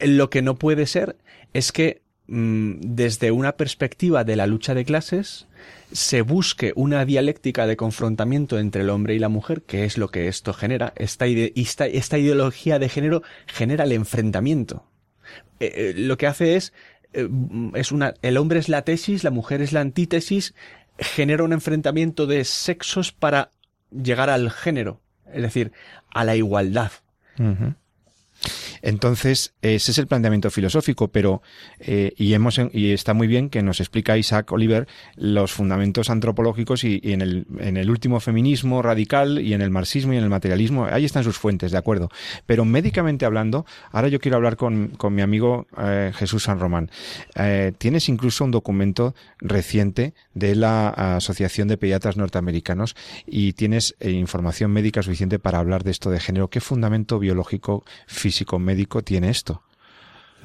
Lo 0.02 0.30
que 0.30 0.42
no 0.42 0.56
puede 0.56 0.86
ser 0.86 1.18
es 1.54 1.72
que 1.72 2.02
mm, 2.28 2.74
desde 2.82 3.32
una 3.32 3.54
perspectiva 3.54 4.24
de 4.24 4.36
la 4.36 4.48
lucha 4.48 4.74
de 4.74 4.84
clases 4.84 5.48
se 5.92 6.22
busque 6.22 6.74
una 6.76 7.06
dialéctica 7.06 7.68
de 7.68 7.78
confrontamiento 7.78 8.60
entre 8.60 8.82
el 8.82 8.90
hombre 8.90 9.16
y 9.16 9.20
la 9.20 9.30
mujer, 9.30 9.64
que 9.64 9.86
es 9.86 9.98
lo 9.98 10.10
que 10.10 10.28
esto 10.28 10.54
genera, 10.54 10.94
esta, 10.96 11.26
esta, 11.26 12.18
ideología 12.18 12.80
de 12.80 12.90
género 12.90 13.24
genera 13.48 13.84
el 13.84 13.92
enfrentamiento. 13.92 14.86
Eh, 15.60 15.72
eh, 15.76 15.94
lo 15.96 16.18
que 16.18 16.28
hace 16.28 16.56
es, 16.56 16.74
eh, 17.14 17.28
es 17.76 17.92
una, 17.92 18.14
el 18.22 18.38
hombre 18.38 18.60
es 18.60 18.70
la 18.70 18.84
tesis, 18.84 19.24
la 19.24 19.32
mujer 19.32 19.62
es 19.62 19.74
la 19.74 19.82
antítesis, 19.82 20.54
genera 20.98 21.44
un 21.44 21.54
enfrentamiento 21.54 22.28
de 22.28 22.44
sexos 22.46 23.12
para 23.12 23.52
llegar 23.92 24.30
al 24.30 24.52
género, 24.52 25.02
es 25.34 25.42
decir, 25.42 25.72
a 26.14 26.24
la 26.24 26.36
igualdad. 26.36 26.92
Entonces, 28.82 29.54
ese 29.62 29.92
es 29.92 29.98
el 29.98 30.08
planteamiento 30.08 30.50
filosófico, 30.50 31.10
pero, 31.10 31.42
eh, 31.80 32.14
y, 32.18 32.34
hemos, 32.34 32.60
y 32.74 32.92
está 32.92 33.14
muy 33.14 33.28
bien 33.28 33.50
que 33.50 33.62
nos 33.62 33.80
explica 33.80 34.18
Isaac 34.18 34.52
Oliver 34.52 34.88
los 35.16 35.52
fundamentos 35.52 36.10
antropológicos 36.10 36.84
y, 36.84 37.00
en, 37.04 37.22
el, 37.22 37.46
en 37.60 37.78
el 37.78 37.90
último 37.90 38.20
feminismo 38.20 38.82
radical 38.82 39.40
y 39.40 39.54
en 39.54 39.62
el 39.62 39.70
marxismo 39.70 40.14
y 40.14 40.18
en 40.18 40.24
el 40.24 40.30
materialismo, 40.30 40.86
ahí 40.86 41.06
están 41.06 41.24
sus 41.24 41.38
fuentes, 41.38 41.72
de 41.72 41.78
acuerdo. 41.78 42.10
Pero 42.46 42.66
médicamente 42.66 43.26
hablando, 43.26 43.66
ahora 43.92 44.08
yo 44.08 44.20
quiero 44.20 44.38
hablar 44.38 44.58
con, 44.58 44.90
con 44.98 45.14
mi 45.14 45.22
amigo 45.22 45.68
eh, 45.78 46.12
Jesús 46.16 46.44
San 46.44 46.60
Román. 46.60 46.90
Eh, 47.36 47.74
tienes 47.78 48.10
incluso 48.10 48.44
un 48.44 48.52
documento 48.52 49.14
reciente 49.40 50.14
de 50.34 50.56
la 50.56 50.90
Asociación 50.90 51.68
de 51.68 51.78
Pediatras 51.78 52.18
Norteamericanos 52.18 52.96
y 53.26 53.54
tienes 53.54 53.96
información 54.02 54.72
médica 54.72 55.04
suficiente 55.04 55.40
para 55.40 55.60
hablar 55.60 55.84
de 55.84 55.92
esto 55.92 56.10
de 56.10 56.20
género. 56.20 56.50
¿Qué 56.50 56.62
fundamento 56.62 57.20
biológico, 57.20 57.84
físico, 58.08 58.31
médico 58.60 59.02
tiene 59.02 59.30
esto? 59.30 59.62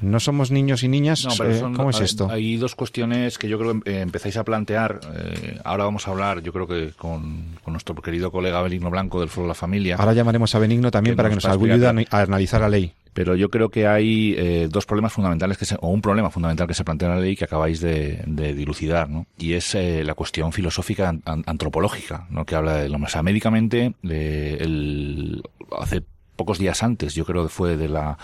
¿No 0.01 0.19
somos 0.19 0.51
niños 0.51 0.83
y 0.83 0.87
niñas? 0.87 1.25
Eh, 1.43 1.61
¿Cómo 1.75 1.89
es 1.89 1.99
esto? 1.99 2.29
Hay 2.29 2.57
dos 2.57 2.75
cuestiones 2.75 3.37
que 3.37 3.49
yo 3.49 3.57
creo 3.57 3.81
que 3.81 3.91
eh, 3.91 4.01
empezáis 4.01 4.37
a 4.37 4.43
plantear. 4.43 4.99
Eh, 5.15 5.59
ahora 5.63 5.85
vamos 5.85 6.07
a 6.07 6.11
hablar, 6.11 6.41
yo 6.41 6.53
creo 6.53 6.67
que 6.67 6.91
con, 6.95 7.57
nuestro 7.65 7.95
querido 7.95 8.31
colega 8.31 8.61
Benigno 8.61 8.89
Blanco 8.89 9.19
del 9.19 9.29
Foro 9.29 9.45
de 9.45 9.49
la 9.49 9.55
Familia. 9.55 9.95
Ahora 9.95 10.13
llamaremos 10.13 10.53
a 10.53 10.59
Benigno 10.59 10.91
también 10.91 11.15
para 11.15 11.29
que 11.29 11.35
nos 11.35 11.45
ayude 11.45 12.05
a 12.09 12.19
analizar 12.19 12.61
la 12.61 12.69
ley. 12.69 12.93
Pero 13.13 13.35
yo 13.35 13.49
creo 13.49 13.69
que 13.69 13.87
hay 13.87 14.67
dos 14.67 14.85
problemas 14.85 15.11
fundamentales, 15.11 15.57
que 15.57 15.65
o 15.79 15.89
un 15.89 16.01
problema 16.03 16.29
fundamental 16.29 16.67
que 16.67 16.75
se 16.75 16.83
plantea 16.83 17.09
en 17.09 17.15
la 17.15 17.21
ley 17.21 17.35
que 17.35 17.45
acabáis 17.45 17.81
de, 17.81 18.21
dilucidar, 18.55 19.09
¿no? 19.09 19.25
Y 19.39 19.53
es 19.53 19.73
la 19.73 20.13
cuestión 20.13 20.53
filosófica 20.53 21.15
antropológica, 21.25 22.27
¿no? 22.29 22.45
Que 22.45 22.55
habla 22.55 22.75
de 22.75 22.89
lo 22.89 22.99
más. 22.99 23.21
médicamente, 23.23 23.95
el, 24.03 25.41
hace 25.79 26.03
pocos 26.37 26.59
días 26.59 26.83
antes, 26.83 27.13
yo 27.15 27.25
creo 27.25 27.43
que 27.43 27.49
fue 27.49 27.75
de 27.75 27.89
la, 27.89 28.17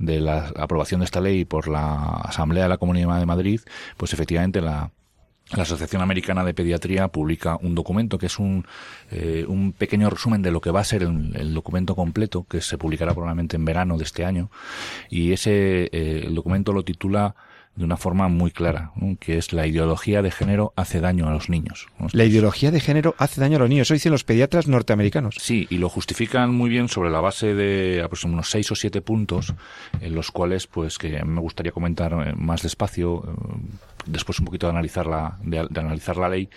de 0.00 0.20
la 0.20 0.52
aprobación 0.56 1.00
de 1.00 1.04
esta 1.04 1.20
ley 1.20 1.44
por 1.44 1.68
la 1.68 2.16
Asamblea 2.24 2.64
de 2.64 2.68
la 2.68 2.78
Comunidad 2.78 3.20
de 3.20 3.26
Madrid, 3.26 3.60
pues 3.96 4.12
efectivamente 4.12 4.60
la, 4.60 4.90
la 5.52 5.62
Asociación 5.62 6.02
Americana 6.02 6.44
de 6.44 6.52
Pediatría 6.52 7.08
publica 7.08 7.56
un 7.62 7.74
documento 7.74 8.18
que 8.18 8.26
es 8.26 8.38
un, 8.38 8.66
eh, 9.10 9.46
un 9.48 9.72
pequeño 9.72 10.10
resumen 10.10 10.42
de 10.42 10.50
lo 10.50 10.60
que 10.60 10.70
va 10.70 10.80
a 10.80 10.84
ser 10.84 11.02
el, 11.02 11.54
documento 11.54 11.94
completo, 11.94 12.44
que 12.44 12.60
se 12.60 12.76
publicará 12.76 13.12
probablemente 13.12 13.56
en 13.56 13.64
verano 13.64 13.96
de 13.96 14.04
este 14.04 14.24
año. 14.24 14.50
Y 15.08 15.32
ese 15.32 15.84
eh, 15.92 16.24
el 16.26 16.34
documento 16.34 16.72
lo 16.72 16.84
titula 16.84 17.34
de 17.78 17.84
una 17.84 17.96
forma 17.96 18.26
muy 18.28 18.50
clara, 18.50 18.90
que 19.20 19.38
es 19.38 19.52
la 19.52 19.64
ideología 19.64 20.20
de 20.20 20.32
género 20.32 20.72
hace 20.74 21.00
daño 21.00 21.28
a 21.28 21.30
los 21.30 21.48
niños. 21.48 21.86
La 22.12 22.24
ideología 22.24 22.72
de 22.72 22.80
género 22.80 23.14
hace 23.18 23.40
daño 23.40 23.56
a 23.56 23.60
los 23.60 23.68
niños, 23.68 23.86
eso 23.86 23.94
dicen 23.94 24.10
los 24.10 24.24
pediatras 24.24 24.66
norteamericanos. 24.66 25.36
Sí, 25.38 25.68
y 25.70 25.78
lo 25.78 25.88
justifican 25.88 26.52
muy 26.52 26.70
bien 26.70 26.88
sobre 26.88 27.10
la 27.10 27.20
base 27.20 27.54
de 27.54 28.02
aproximadamente 28.02 28.28
unos 28.28 28.50
seis 28.50 28.70
o 28.72 28.74
siete 28.74 29.00
puntos, 29.00 29.54
en 30.00 30.14
los 30.14 30.30
cuales, 30.32 30.66
pues, 30.66 30.98
que 30.98 31.24
me 31.24 31.40
gustaría 31.40 31.72
comentar 31.72 32.12
eh, 32.12 32.34
más 32.36 32.62
despacio, 32.62 33.24
eh, 33.24 33.78
después 34.08 34.38
un 34.38 34.46
poquito 34.46 34.66
de 34.66 34.72
analizar 34.72 35.06
la, 35.06 35.38
de, 35.42 35.58
analizar 35.58 36.16
la 36.16 36.28
ley, 36.28 36.48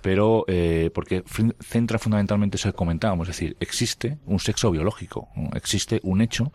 pero 0.00 0.44
eh, 0.46 0.90
porque 0.94 1.24
centra 1.60 1.98
fundamentalmente 1.98 2.56
eso 2.56 2.70
que 2.70 2.76
comentábamos, 2.76 3.28
es 3.28 3.36
decir, 3.36 3.56
existe 3.60 4.18
un 4.26 4.38
sexo 4.38 4.70
biológico, 4.70 5.28
existe 5.54 6.00
un 6.02 6.20
hecho 6.20 6.52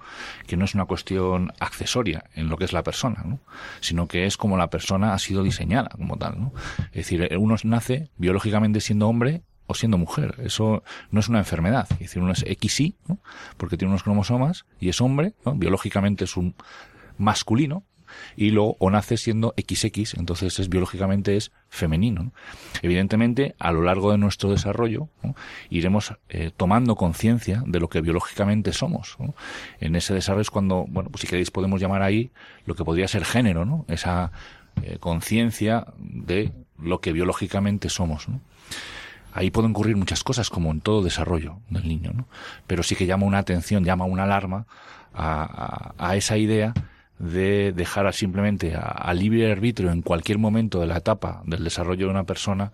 que 0.48 0.58
no 0.58 0.66
es 0.66 0.76
una 0.76 0.86
cuestión 0.86 1.52
accesoria 1.60 2.26
en 2.36 2.50
lo 2.50 2.58
que 2.58 2.66
es 2.66 2.74
la 2.74 2.84
persona, 2.84 3.24
¿no? 3.26 3.40
sino 3.80 4.08
que 4.08 4.26
es 4.26 4.38
como 4.38 4.58
la 4.58 4.70
persona 4.70 5.14
ha 5.14 5.20
sido 5.20 5.44
diseñada 5.44 5.90
como 5.90 6.18
tal. 6.18 6.40
¿no? 6.40 6.54
Es 6.88 7.08
decir, 7.08 7.28
uno 7.38 7.56
nace 7.64 8.10
biológicamente 8.18 8.82
siendo 8.82 9.08
hombre 9.08 9.44
o 9.68 9.74
siendo 9.74 9.98
mujer. 9.98 10.36
Eso 10.40 10.84
no 11.12 11.20
es 11.20 11.30
una 11.30 11.40
enfermedad. 11.40 11.88
Es 11.92 12.00
decir, 12.00 12.22
uno 12.22 12.34
es 12.34 12.44
XY, 12.44 12.96
¿no? 13.08 13.20
porque 13.58 13.78
tiene 13.78 13.92
unos 13.92 14.04
cromosomas 14.04 14.66
y 14.80 14.90
es 14.90 15.02
hombre, 15.02 15.34
¿no? 15.46 15.56
biológicamente 15.56 16.26
es 16.26 16.38
un 16.38 16.56
masculino, 17.18 17.84
y 18.36 18.52
luego 18.52 18.76
o 18.80 18.90
nace 18.90 19.18
siendo 19.18 19.54
XX, 19.58 20.16
entonces 20.16 20.60
es 20.60 20.70
biológicamente 20.70 21.36
es 21.36 21.52
femenino. 21.70 22.32
Evidentemente, 22.82 23.56
a 23.60 23.72
lo 23.72 23.82
largo 23.82 24.12
de 24.12 24.18
nuestro 24.18 24.52
desarrollo 24.52 25.10
iremos 25.70 26.14
eh, 26.30 26.52
tomando 26.56 26.96
conciencia 26.96 27.64
de 27.66 27.80
lo 27.80 27.90
que 27.90 28.02
biológicamente 28.02 28.74
somos. 28.74 29.18
En 29.80 29.96
ese 29.96 30.14
desarrollo 30.14 30.42
es 30.42 30.52
cuando, 30.52 30.86
bueno, 30.88 31.10
pues 31.10 31.22
si 31.22 31.28
queréis 31.28 31.52
podemos 31.52 31.82
llamar 31.82 32.02
ahí 32.02 32.32
lo 32.66 32.76
que 32.76 32.86
podría 32.86 33.08
ser 33.08 33.26
género, 33.26 33.66
¿no? 33.66 33.86
Esa 33.88 34.32
eh, 34.82 34.98
conciencia 35.00 35.88
de 35.98 36.52
lo 36.80 37.00
que 37.02 37.14
biológicamente 37.14 37.90
somos. 37.90 38.28
Ahí 39.34 39.50
pueden 39.50 39.72
ocurrir 39.72 39.96
muchas 39.96 40.24
cosas, 40.24 40.50
como 40.50 40.72
en 40.72 40.82
todo 40.82 41.02
desarrollo 41.02 41.58
del 41.70 41.88
niño, 41.88 42.12
¿no? 42.14 42.28
Pero 42.68 42.84
sí 42.84 42.96
que 42.96 43.06
llama 43.06 43.26
una 43.26 43.40
atención, 43.40 43.84
llama 43.84 44.06
una 44.06 44.24
alarma 44.24 44.68
a, 45.14 45.94
a 45.98 46.16
esa 46.16 46.38
idea 46.38 46.74
de 47.20 47.72
dejar 47.72 48.12
simplemente 48.14 48.76
a, 48.76 49.14
libre 49.14 49.52
arbitrio 49.52 49.92
en 49.92 50.02
cualquier 50.02 50.38
momento 50.38 50.80
de 50.80 50.88
la 50.88 50.98
etapa 50.98 51.42
del 51.46 51.64
desarrollo 51.64 52.08
de 52.08 52.12
una 52.12 52.26
persona 52.26 52.72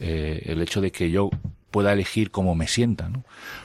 eh, 0.00 0.42
el 0.46 0.60
hecho 0.60 0.80
de 0.80 0.90
que 0.90 1.10
yo 1.10 1.30
pueda 1.70 1.92
elegir 1.92 2.30
cómo 2.30 2.54
me 2.54 2.66
sienta, 2.66 3.08
¿no? 3.08 3.24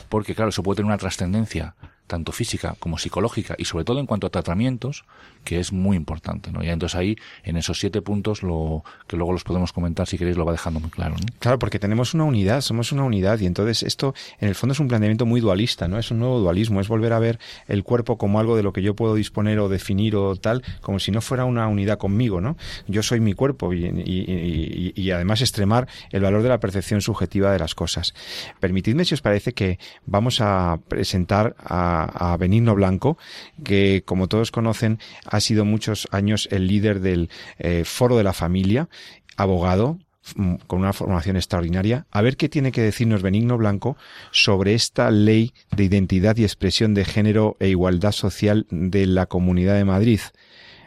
Porque 0.09 0.35
claro, 0.35 0.49
eso 0.49 0.63
puede 0.63 0.77
tener 0.77 0.87
una 0.87 0.97
trascendencia 0.97 1.75
tanto 2.07 2.31
física 2.31 2.75
como 2.79 2.97
psicológica 2.97 3.55
y 3.57 3.65
sobre 3.65 3.83
todo 3.83 3.99
en 3.99 4.05
cuanto 4.05 4.27
a 4.27 4.29
tratamientos, 4.29 5.05
que 5.47 5.59
es 5.59 5.71
muy 5.71 5.95
importante, 5.95 6.51
¿no? 6.51 6.63
Y 6.63 6.69
entonces 6.69 6.97
ahí, 6.97 7.15
en 7.43 7.55
esos 7.55 7.79
siete 7.79 8.01
puntos, 8.01 8.43
lo 8.43 8.83
que 9.07 9.15
luego 9.15 9.31
los 9.31 9.43
podemos 9.43 9.71
comentar, 9.71 10.05
si 10.05 10.17
queréis, 10.17 10.35
lo 10.35 10.45
va 10.45 10.51
dejando 10.51 10.79
muy 10.79 10.89
claro. 10.89 11.15
Claro, 11.39 11.57
porque 11.57 11.79
tenemos 11.79 12.13
una 12.13 12.25
unidad, 12.25 12.61
somos 12.61 12.91
una 12.91 13.03
unidad, 13.03 13.39
y 13.39 13.45
entonces 13.45 13.83
esto, 13.83 14.13
en 14.39 14.49
el 14.49 14.55
fondo, 14.55 14.73
es 14.73 14.79
un 14.79 14.87
planteamiento 14.87 15.25
muy 15.25 15.39
dualista, 15.41 15.87
¿no? 15.87 15.97
Es 15.97 16.11
un 16.11 16.19
nuevo 16.19 16.39
dualismo, 16.39 16.81
es 16.81 16.89
volver 16.89 17.13
a 17.13 17.19
ver 17.19 17.39
el 17.67 17.83
cuerpo 17.83 18.17
como 18.17 18.39
algo 18.39 18.57
de 18.57 18.63
lo 18.63 18.73
que 18.73 18.81
yo 18.81 18.95
puedo 18.95 19.15
disponer 19.15 19.59
o 19.59 19.69
definir 19.69 20.15
o 20.15 20.35
tal, 20.35 20.63
como 20.81 20.99
si 20.99 21.11
no 21.11 21.21
fuera 21.21 21.45
una 21.45 21.67
unidad 21.67 21.97
conmigo, 21.97 22.41
¿no? 22.41 22.57
Yo 22.87 23.01
soy 23.01 23.19
mi 23.21 23.33
cuerpo 23.33 23.73
y, 23.73 25.11
además 25.11 25.41
extremar 25.41 25.87
el 26.11 26.21
valor 26.21 26.43
de 26.43 26.49
la 26.49 26.59
percepción 26.59 27.01
subjetiva 27.01 27.51
de 27.51 27.59
las 27.59 27.73
cosas. 27.73 28.13
Permitidme, 28.59 29.05
si 29.05 29.13
os 29.13 29.21
parece, 29.21 29.53
que 29.53 29.79
vamos 30.05 30.41
a 30.41 30.79
presentar 30.89 31.55
a 31.59 31.87
a, 32.17 32.37
Benigno 32.37 32.75
Blanco, 32.75 33.17
que 33.63 34.03
como 34.05 34.27
todos 34.27 34.51
conocen 34.51 34.99
ha 35.25 35.36
sido 35.41 35.65
muchos 35.65 36.07
años 36.11 36.47
el 36.51 36.67
líder 36.67 36.99
del 36.99 37.29
eh, 37.59 37.83
Foro 37.85 38.17
de 38.17 38.23
la 38.23 38.33
Familia, 38.33 38.89
abogado, 39.35 39.97
mm, 40.35 40.55
con 40.67 40.79
una 40.79 40.93
formación 40.93 41.35
extraordinaria, 41.35 42.05
a 42.11 42.21
ver 42.21 42.37
qué 42.37 42.49
tiene 42.49 42.71
que 42.71 42.81
decirnos 42.81 43.21
Benigno 43.21 43.57
Blanco 43.57 43.97
sobre 44.31 44.73
esta 44.73 45.11
ley 45.11 45.53
de 45.75 45.83
identidad 45.83 46.37
y 46.37 46.43
expresión 46.43 46.93
de 46.93 47.05
género 47.05 47.55
e 47.59 47.69
igualdad 47.69 48.11
social 48.11 48.65
de 48.69 49.05
la 49.05 49.25
Comunidad 49.25 49.75
de 49.75 49.85
Madrid. 49.85 50.19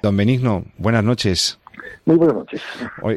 Don 0.03 0.17
Benigno, 0.17 0.65
buenas 0.79 1.05
noches. 1.05 1.61
Muy 2.05 2.17
buenas 2.17 2.37
noches. 2.37 2.63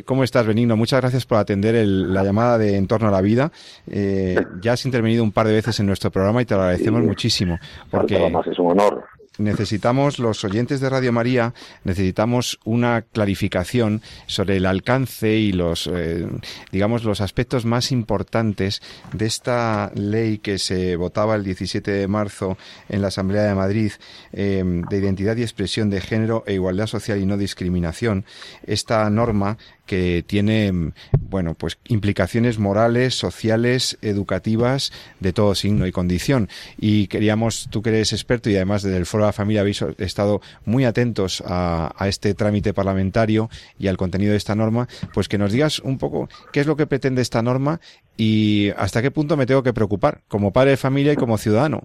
¿Cómo 0.06 0.24
estás, 0.24 0.46
Benigno? 0.46 0.76
Muchas 0.76 1.02
gracias 1.02 1.26
por 1.26 1.38
atender 1.38 1.76
la 1.86 2.24
llamada 2.24 2.58
de 2.58 2.78
En 2.78 2.88
torno 2.88 3.08
a 3.08 3.12
la 3.12 3.22
vida. 3.22 3.52
Eh, 3.88 4.36
ya 4.62 4.74
has 4.74 4.86
intervenido 4.86 5.24
un 5.24 5.32
par 5.32 5.48
de 5.48 5.54
veces 5.54 5.80
en 5.80 5.86
nuestro 5.86 6.12
programa 6.12 6.42
y 6.42 6.46
te 6.46 6.56
lo 6.56 6.62
agradecemos 6.62 7.02
muchísimo. 7.02 7.60
Porque 7.90 8.16
es 8.16 8.60
un 8.60 8.72
honor 8.72 9.06
necesitamos, 9.38 10.20
los 10.20 10.44
oyentes 10.44 10.80
de 10.80 10.90
Radio 10.90 11.12
María, 11.12 11.54
necesitamos 11.84 12.60
una 12.64 13.02
clarificación 13.02 14.02
sobre 14.28 14.58
el 14.58 14.66
alcance 14.66 15.36
y 15.36 15.52
los, 15.52 15.90
eh, 15.92 16.28
digamos, 16.72 17.04
los 17.04 17.22
aspectos 17.22 17.66
más 17.66 17.92
importantes 17.92 18.82
de 19.14 19.26
esta 19.26 19.92
ley 19.96 20.38
que 20.38 20.60
se 20.60 20.96
votaba 20.96 21.36
el 21.36 21.44
17 21.44 21.92
de 21.92 22.08
marzo 22.08 22.58
en 22.90 23.02
la 23.02 23.08
Asamblea 23.08 23.44
de 23.44 23.56
Madrid 23.56 23.92
eh, 24.32 24.64
de 24.90 24.98
identidad 24.98 25.36
y 25.38 25.42
expresión 25.42 25.90
de 25.90 26.02
género 26.02 26.44
e 26.46 26.54
igualdad 26.54 26.88
social 26.88 27.20
y 27.20 27.26
no 27.26 27.38
discriminación. 27.38 28.26
Esta 28.66 29.10
norma 29.10 29.58
que 29.86 30.24
tiene, 30.26 30.92
bueno, 31.20 31.56
pues 31.56 31.78
implicaciones 31.88 32.60
morales, 32.60 33.16
sociales, 33.16 33.98
educativas, 34.02 34.92
de 35.20 35.34
todo 35.34 35.56
signo 35.56 35.86
y 35.88 35.92
condición. 35.92 36.48
Y 36.78 37.08
queríamos, 37.08 37.68
tú 37.70 37.82
que 37.82 37.90
eres 37.90 38.14
experto 38.14 38.50
y 38.50 38.56
además 38.56 38.84
desde 38.84 38.98
el 38.98 39.06
Foro 39.06 39.24
de 39.24 39.30
la 39.30 39.34
Familia 39.34 39.62
habéis 39.62 39.82
estado 39.98 40.42
muy 40.66 40.86
atentos 40.86 41.44
a, 41.46 41.92
este 42.04 42.34
trámite 42.34 42.74
parlamentario 42.74 43.50
y 43.80 43.88
al 43.88 43.98
contenido 43.98 44.32
de 44.32 44.38
esta 44.38 44.56
norma, 44.56 44.88
pues 45.14 45.28
que 45.28 45.38
nos 45.38 45.52
digas 45.52 45.80
un 45.80 45.98
poco 45.98 46.28
qué 46.52 46.60
es 46.60 46.68
lo 46.68 46.76
que 46.76 46.86
pretende 46.86 47.22
esta 47.22 47.42
norma 47.42 47.80
y 48.18 48.70
hasta 48.78 49.02
qué 49.02 49.10
punto 49.10 49.38
me 49.38 49.46
tengo 49.46 49.64
que 49.64 49.74
preocupar 49.74 50.20
como 50.28 50.52
padre 50.52 50.72
de 50.72 50.78
familia 50.78 51.14
y 51.14 51.16
como 51.16 51.38
ciudadano. 51.38 51.84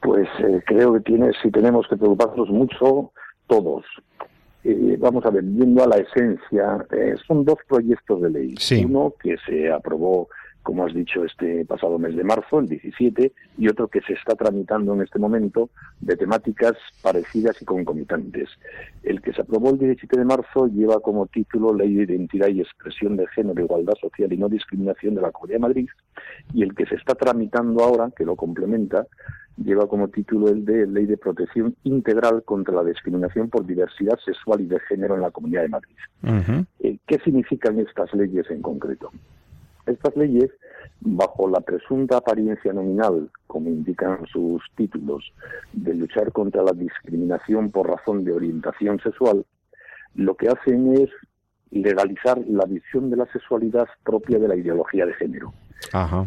Pues 0.00 0.28
eh, 0.40 0.60
creo 0.66 0.94
que 0.94 1.00
tiene, 1.00 1.30
si 1.42 1.50
tenemos 1.50 1.86
que 1.88 1.96
preocuparnos 1.96 2.48
mucho 2.48 3.12
todos, 3.46 3.84
eh, 4.64 4.96
vamos 4.98 5.24
a 5.26 5.30
ver, 5.30 5.42
viendo 5.42 5.82
a 5.82 5.88
la 5.88 5.96
esencia, 5.96 6.86
eh, 6.92 7.14
son 7.26 7.44
dos 7.44 7.58
proyectos 7.68 8.22
de 8.22 8.30
ley. 8.30 8.54
Uno 8.84 9.12
que 9.20 9.36
se 9.44 9.72
aprobó, 9.72 10.28
como 10.62 10.86
has 10.86 10.94
dicho, 10.94 11.24
este 11.24 11.64
pasado 11.64 11.98
mes 11.98 12.14
de 12.14 12.22
marzo, 12.22 12.60
el 12.60 12.68
17, 12.68 13.32
y 13.58 13.68
otro 13.68 13.88
que 13.88 14.00
se 14.02 14.12
está 14.12 14.36
tramitando 14.36 14.94
en 14.94 15.02
este 15.02 15.18
momento 15.18 15.70
de 16.00 16.16
temáticas 16.16 16.74
parecidas 17.02 17.60
y 17.60 17.64
concomitantes. 17.64 18.50
El 19.02 19.20
que 19.20 19.32
se 19.32 19.42
aprobó 19.42 19.70
el 19.70 19.78
17 19.78 20.16
de 20.16 20.24
marzo 20.24 20.68
lleva 20.68 21.00
como 21.00 21.26
título 21.26 21.74
Ley 21.74 21.94
de 21.94 22.14
Identidad 22.14 22.48
y 22.48 22.60
Expresión 22.60 23.16
de 23.16 23.26
Género, 23.28 23.64
Igualdad 23.64 23.94
Social 24.00 24.32
y 24.32 24.36
No 24.36 24.48
Discriminación 24.48 25.16
de 25.16 25.22
la 25.22 25.32
Comunidad 25.32 25.56
de 25.56 25.62
Madrid, 25.62 25.88
y 26.54 26.62
el 26.62 26.72
que 26.76 26.86
se 26.86 26.94
está 26.94 27.16
tramitando 27.16 27.82
ahora, 27.82 28.12
que 28.16 28.24
lo 28.24 28.36
complementa, 28.36 29.08
lleva 29.56 29.86
como 29.86 30.08
título 30.08 30.48
el 30.48 30.64
de 30.64 30.86
Ley 30.86 31.06
de 31.06 31.16
Protección 31.16 31.74
Integral 31.84 32.42
contra 32.44 32.74
la 32.74 32.84
Discriminación 32.84 33.48
por 33.50 33.66
Diversidad 33.66 34.18
Sexual 34.24 34.60
y 34.60 34.66
de 34.66 34.80
Género 34.80 35.14
en 35.14 35.22
la 35.22 35.30
Comunidad 35.30 35.62
de 35.62 35.68
Madrid. 35.68 35.96
Eh, 36.80 36.98
¿Qué 37.06 37.18
significan 37.18 37.78
estas 37.78 38.12
leyes 38.14 38.50
en 38.50 38.62
concreto? 38.62 39.10
Estas 39.86 40.16
leyes, 40.16 40.50
bajo 41.00 41.48
la 41.48 41.60
presunta 41.60 42.18
apariencia 42.18 42.72
nominal, 42.72 43.30
como 43.46 43.68
indican 43.68 44.24
sus 44.26 44.62
títulos, 44.76 45.32
de 45.72 45.94
luchar 45.94 46.32
contra 46.32 46.62
la 46.62 46.72
discriminación 46.72 47.70
por 47.70 47.88
razón 47.88 48.24
de 48.24 48.32
orientación 48.32 49.00
sexual, 49.00 49.44
lo 50.14 50.36
que 50.36 50.48
hacen 50.48 50.94
es 50.94 51.10
legalizar 51.70 52.38
la 52.46 52.66
visión 52.66 53.10
de 53.10 53.16
la 53.16 53.26
sexualidad 53.32 53.88
propia 54.04 54.38
de 54.38 54.46
la 54.46 54.56
ideología 54.56 55.06
de 55.06 55.14
género, 55.14 55.52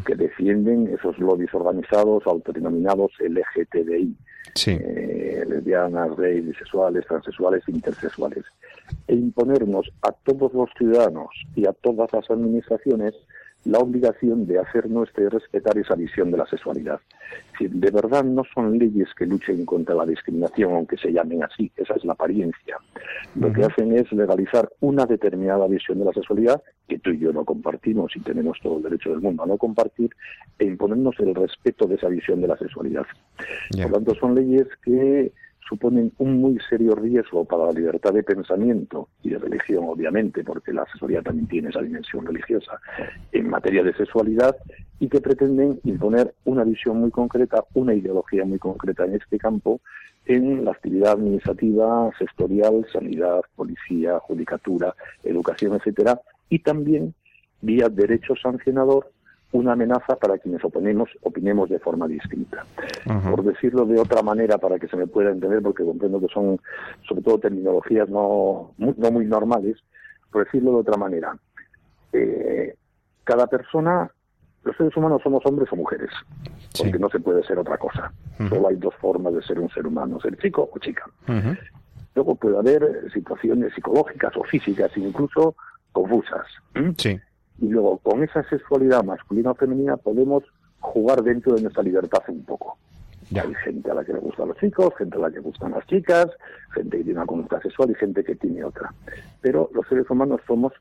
que 0.06 0.16
defienden 0.16 0.94
esos 0.94 1.18
lobbies 1.18 1.54
organizados 1.54 2.26
autodenominados 2.28 3.12
LGTBI, 3.20 4.16
eh, 4.68 5.46
lesbianas, 5.48 6.16
gays, 6.16 6.46
bisexuales, 6.46 7.06
transexuales, 7.06 7.64
intersexuales, 7.68 8.46
e 9.08 9.16
imponernos 9.16 9.92
a 10.02 10.12
todos 10.12 10.54
los 10.54 10.70
ciudadanos 10.78 11.30
y 11.56 11.66
a 11.66 11.74
todas 11.74 12.12
las 12.14 12.30
administraciones 12.30 13.14
la 13.66 13.80
obligación 13.80 14.46
de 14.46 14.60
hacer 14.60 14.90
nuestra 14.90 15.24
y 15.24 15.28
respetar 15.28 15.78
esa 15.78 15.96
visión 15.96 16.32
de 16.32 16.38
la 16.38 16.46
sexualidad. 16.46 17.00
Si 17.58 17.68
de 17.68 17.92
verdad 17.92 18.24
no 18.24 18.44
son 18.54 18.78
leyes 18.78 19.10
que 19.18 19.26
luchen 19.26 19.66
contra 19.66 19.96
la 19.96 20.06
discriminación, 20.06 20.74
aunque 20.74 20.98
se 20.98 21.12
llamen 21.12 21.44
así, 21.44 21.72
esa 21.76 21.96
es 21.96 22.06
la 22.06 22.14
apariencia. 22.14 22.78
Lo 23.36 23.52
que 23.52 23.66
hacen 23.66 23.98
es 23.98 24.12
legalizar 24.12 24.70
una 24.82 25.06
determinada 25.06 25.68
visión 25.68 26.00
de 26.00 26.06
la 26.06 26.14
sexualidad 26.14 26.62
que 26.88 27.00
tú 27.00 27.10
y 27.10 27.20
yo 27.20 27.34
no 27.34 27.44
compartimos 27.44 28.16
y 28.16 28.20
tenemos 28.20 28.60
todo 28.62 28.78
el 28.78 28.84
derecho 28.84 29.10
del 29.10 29.22
mundo 29.22 29.44
a 29.44 29.48
no 29.48 29.58
compartir 29.58 30.12
e 30.60 30.66
imponernos 30.66 31.16
el 31.20 31.34
respeto 31.34 31.88
de 31.88 31.96
esa 31.96 32.08
visión 32.08 32.42
de 32.42 32.48
la 32.48 32.58
sexualidad. 32.58 33.06
Por 33.72 33.90
lo 33.90 33.96
tanto, 33.96 34.16
son 34.16 34.36
leyes 34.36 34.68
que 34.84 35.32
suponen 35.68 36.12
un 36.20 36.42
muy 36.42 36.58
serio 36.70 36.96
riesgo 36.96 37.46
para 37.46 37.66
la 37.66 37.72
libertad 37.72 38.14
de 38.14 38.24
pensamiento 38.24 39.10
y 39.24 39.30
de 39.30 39.40
religión, 39.40 39.86
obviamente, 39.88 40.44
porque 40.44 40.74
la 40.74 40.84
asesoría 40.84 41.22
también 41.22 41.48
tiene 41.48 41.70
esa 41.70 41.82
dimensión 41.82 42.26
religiosa 42.26 42.80
en 43.32 43.50
materia 43.50 43.84
de 43.84 43.94
sexualidad 43.94 44.56
y 45.00 45.10
que 45.10 45.22
pretenden 45.22 45.80
imponer 45.84 46.34
una 46.46 46.64
visión 46.64 47.00
muy 47.00 47.12
concreta, 47.12 47.64
una 47.74 47.94
ideología 47.94 48.46
muy 48.46 48.60
concreta 48.60 49.06
en 49.06 49.16
este 49.16 49.38
campo, 49.38 49.82
en 50.26 50.66
la 50.66 50.72
actividad 50.72 51.14
administrativa, 51.14 52.12
sectorial, 52.18 52.86
sanidad, 52.92 53.42
policía, 53.56 54.20
judicatura, 54.20 54.96
educación, 55.24 55.76
etcétera, 55.76 56.22
y 56.50 56.60
también 56.60 57.14
vía 57.62 57.90
derecho 57.90 58.36
sancionador 58.36 59.12
una 59.52 59.74
amenaza 59.74 60.16
para 60.18 60.38
quienes 60.38 60.64
oponemos, 60.64 61.10
opinemos 61.22 61.70
de 61.70 61.80
forma 61.80 62.08
distinta. 62.08 62.66
Por 63.06 63.44
decirlo 63.44 63.86
de 63.86 64.00
otra 64.00 64.22
manera, 64.22 64.58
para 64.58 64.80
que 64.80 64.88
se 64.88 64.98
me 64.98 65.08
pueda 65.08 65.32
entender, 65.32 65.62
porque 65.62 65.84
comprendo 65.84 66.20
que 66.20 66.28
son 66.28 66.60
sobre 67.08 67.22
todo 67.22 67.40
terminologías 67.40 68.10
no 68.10 68.74
muy, 68.78 68.94
no 68.98 69.12
muy 69.12 69.26
normales, 69.26 69.78
por 70.32 70.46
decirlo 70.46 70.72
de 70.72 70.78
otra 70.78 70.98
manera, 70.98 71.38
eh, 72.12 72.76
cada 73.24 73.48
persona, 73.48 74.12
los 74.64 74.76
seres 74.76 74.96
humanos 74.98 75.22
somos 75.24 75.46
hombres 75.46 75.72
o 75.72 75.76
mujeres, 75.76 76.10
porque 76.78 77.00
no 77.00 77.10
se 77.10 77.20
puede 77.20 77.44
ser 77.44 77.58
otra 77.58 77.78
cosa. 77.78 78.12
Solo 78.50 78.68
hay 78.68 78.76
dos 78.76 78.94
formas 78.96 79.34
de 79.34 79.42
ser 79.44 79.60
un 79.60 79.70
ser 79.70 79.88
humano, 79.88 80.20
ser 80.20 80.38
chico 80.38 80.70
o 80.72 80.80
chica. 80.80 81.06
Luego 82.16 82.36
puede 82.36 82.58
haber 82.58 83.12
situaciones 83.14 83.74
psicológicas 83.74 84.36
o 84.36 84.44
físicas, 84.44 84.92
incluso 84.98 85.56
confusas. 85.94 86.46
Sí 86.98 87.20
y 87.60 87.68
luego 87.68 87.98
con 88.00 88.24
esa 88.24 88.44
sexualidad 88.50 89.04
masculina 89.04 89.52
o 89.52 89.56
femenina 89.56 89.98
podemos 89.98 90.44
jugar 90.80 91.24
dentro 91.24 91.56
de 91.56 91.62
nuestra 91.62 91.84
libertad 91.84 92.22
un 92.28 92.44
poco. 92.44 92.78
Hay 93.34 93.54
gente 93.64 93.90
a 93.90 93.96
la 93.96 94.04
que 94.04 94.14
le 94.14 94.20
gustan 94.20 94.50
los 94.50 94.58
chicos, 94.58 94.94
gente 94.98 95.18
a 95.18 95.22
la 95.22 95.30
que 95.30 95.38
le 95.38 95.42
gustan 95.42 95.72
las 95.72 95.86
chicas, 95.88 96.28
gente 96.74 96.98
que 96.98 97.04
tiene 97.04 97.20
una 97.20 97.26
conducta 97.26 97.60
sexual 97.60 97.90
y 97.90 97.96
gente 97.96 98.24
que 98.24 98.36
tiene 98.36 98.64
otra. 98.64 98.94
Pero 99.42 99.70
los 99.74 99.88
seres 99.88 100.08
humanos 100.10 100.42
somos 100.46 100.74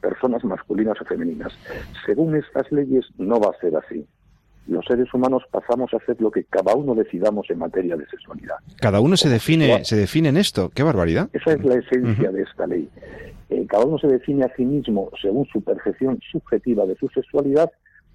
personas 0.00 0.44
masculinas 0.44 1.00
o 1.00 1.04
femeninas. 1.04 1.52
Según 2.06 2.36
estas 2.36 2.70
leyes 2.70 3.04
no 3.18 3.40
va 3.40 3.50
a 3.50 3.60
ser 3.60 3.76
así. 3.76 4.06
Los 4.68 4.84
seres 4.84 5.12
humanos 5.14 5.42
pasamos 5.50 5.92
a 5.94 5.96
hacer 5.96 6.20
lo 6.20 6.30
que 6.30 6.44
cada 6.44 6.74
uno 6.74 6.94
decidamos 6.94 7.50
en 7.50 7.58
materia 7.58 7.96
de 7.96 8.06
sexualidad. 8.06 8.56
Cada 8.76 9.00
uno 9.00 9.16
se 9.16 9.30
define, 9.30 9.84
se 9.84 9.96
define 9.96 10.28
en 10.28 10.36
esto. 10.36 10.70
¡Qué 10.74 10.82
barbaridad! 10.82 11.30
Esa 11.32 11.52
es 11.52 11.64
la 11.64 11.76
esencia 11.76 12.30
de 12.30 12.42
esta 12.42 12.66
ley. 12.66 12.88
Eh, 13.50 13.66
cada 13.66 13.84
uno 13.84 13.98
se 13.98 14.08
define 14.08 14.44
a 14.44 14.54
sí 14.56 14.64
mismo 14.64 15.10
según 15.20 15.46
su 15.46 15.62
percepción 15.62 16.20
subjetiva 16.30 16.86
de 16.86 16.96
su 16.96 17.08
sexualidad 17.08 17.70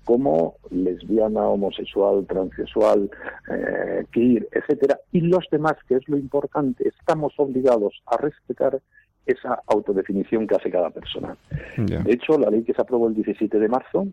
como 0.05 0.55
lesbiana, 0.69 1.47
homosexual, 1.47 2.25
transexual, 2.27 3.09
eh, 3.49 4.05
queer, 4.11 4.47
etcétera, 4.51 4.99
y 5.11 5.21
los 5.21 5.45
demás, 5.49 5.75
que 5.87 5.95
es 5.95 6.07
lo 6.09 6.17
importante, 6.17 6.87
estamos 6.87 7.33
obligados 7.37 8.01
a 8.07 8.17
respetar 8.17 8.81
esa 9.25 9.61
autodefinición 9.67 10.45
que 10.45 10.55
hace 10.55 10.69
cada 10.69 10.89
persona. 10.89 11.37
De 11.77 12.11
hecho, 12.11 12.37
la 12.37 12.49
ley 12.49 12.63
que 12.63 12.73
se 12.73 12.81
aprobó 12.81 13.07
el 13.07 13.13
17 13.13 13.57
de 13.57 13.69
marzo 13.69 14.07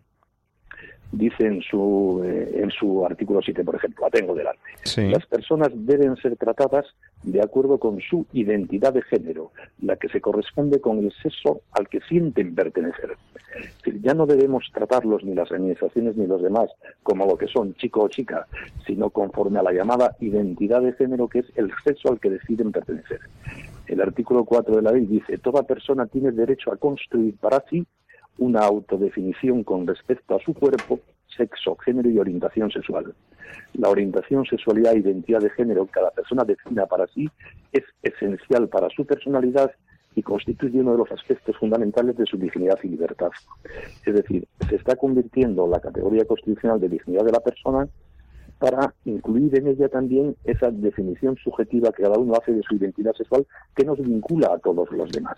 dice 1.11 1.45
en 1.45 1.61
su, 1.61 2.21
eh, 2.23 2.61
en 2.61 2.71
su 2.71 3.05
artículo 3.05 3.41
7, 3.41 3.63
por 3.63 3.75
ejemplo, 3.75 4.05
la 4.05 4.09
tengo 4.09 4.33
delante. 4.33 4.61
Las 4.97 5.25
personas 5.25 5.69
deben 5.73 6.15
ser 6.17 6.37
tratadas 6.37 6.85
de 7.23 7.41
acuerdo 7.41 7.77
con 7.77 7.99
su 8.01 8.25
identidad 8.33 8.93
de 8.93 9.01
género, 9.03 9.51
la 9.81 9.95
que 9.97 10.09
se 10.09 10.21
corresponde 10.21 10.79
con 10.79 10.99
el 10.99 11.11
sexo 11.21 11.61
al 11.71 11.87
que 11.87 11.99
sienten 12.01 12.55
pertenecer. 12.55 13.11
Es 13.55 13.77
decir, 13.77 14.01
ya 14.01 14.13
no 14.13 14.25
debemos 14.25 14.65
tratarlos 14.73 15.23
ni 15.23 15.35
las 15.35 15.51
administraciones 15.51 16.15
ni 16.15 16.25
los 16.25 16.41
demás 16.41 16.69
como 17.03 17.25
lo 17.25 17.37
que 17.37 17.47
son 17.47 17.73
chico 17.75 18.01
o 18.03 18.07
chica, 18.07 18.47
sino 18.87 19.09
conforme 19.09 19.59
a 19.59 19.63
la 19.63 19.73
llamada 19.73 20.15
identidad 20.19 20.81
de 20.81 20.93
género 20.93 21.27
que 21.27 21.39
es 21.39 21.45
el 21.55 21.71
sexo 21.83 22.09
al 22.09 22.19
que 22.19 22.29
deciden 22.29 22.71
pertenecer. 22.71 23.19
El 23.87 24.01
artículo 24.01 24.45
4 24.45 24.77
de 24.77 24.81
la 24.81 24.91
ley 24.91 25.05
dice, 25.05 25.37
toda 25.37 25.63
persona 25.63 26.05
tiene 26.07 26.31
derecho 26.31 26.71
a 26.71 26.77
construir 26.77 27.35
para 27.35 27.63
sí 27.69 27.85
una 28.37 28.61
autodefinición 28.61 29.63
con 29.63 29.87
respecto 29.87 30.35
a 30.35 30.39
su 30.39 30.53
cuerpo, 30.53 30.99
sexo, 31.35 31.75
género 31.77 32.09
y 32.09 32.19
orientación 32.19 32.71
sexual. 32.71 33.13
La 33.73 33.89
orientación, 33.89 34.45
sexualidad 34.45 34.93
e 34.93 34.99
identidad 34.99 35.39
de 35.39 35.49
género 35.51 35.85
que 35.85 35.91
cada 35.91 36.11
persona 36.11 36.43
defina 36.43 36.85
para 36.85 37.07
sí 37.07 37.29
es 37.71 37.83
esencial 38.03 38.67
para 38.69 38.89
su 38.89 39.05
personalidad 39.05 39.71
y 40.15 40.23
constituye 40.23 40.79
uno 40.81 40.93
de 40.93 40.97
los 40.97 41.11
aspectos 41.11 41.55
fundamentales 41.57 42.17
de 42.17 42.25
su 42.25 42.37
dignidad 42.37 42.77
y 42.83 42.89
libertad. 42.89 43.29
Es 44.05 44.13
decir, 44.13 44.47
se 44.67 44.75
está 44.75 44.95
convirtiendo 44.95 45.67
la 45.67 45.79
categoría 45.79 46.25
constitucional 46.25 46.79
de 46.79 46.89
dignidad 46.89 47.23
de 47.23 47.31
la 47.31 47.39
persona 47.39 47.87
para 48.61 48.93
incluir 49.05 49.57
en 49.57 49.67
ella 49.67 49.89
también 49.89 50.35
esa 50.45 50.69
definición 50.69 51.35
subjetiva 51.43 51.91
que 51.91 52.03
cada 52.03 52.19
uno 52.19 52.35
hace 52.39 52.51
de 52.51 52.61
su 52.61 52.75
identidad 52.75 53.13
sexual 53.13 53.47
que 53.75 53.83
nos 53.83 53.99
vincula 53.99 54.53
a 54.53 54.59
todos 54.59 54.87
los 54.91 55.11
demás. 55.11 55.35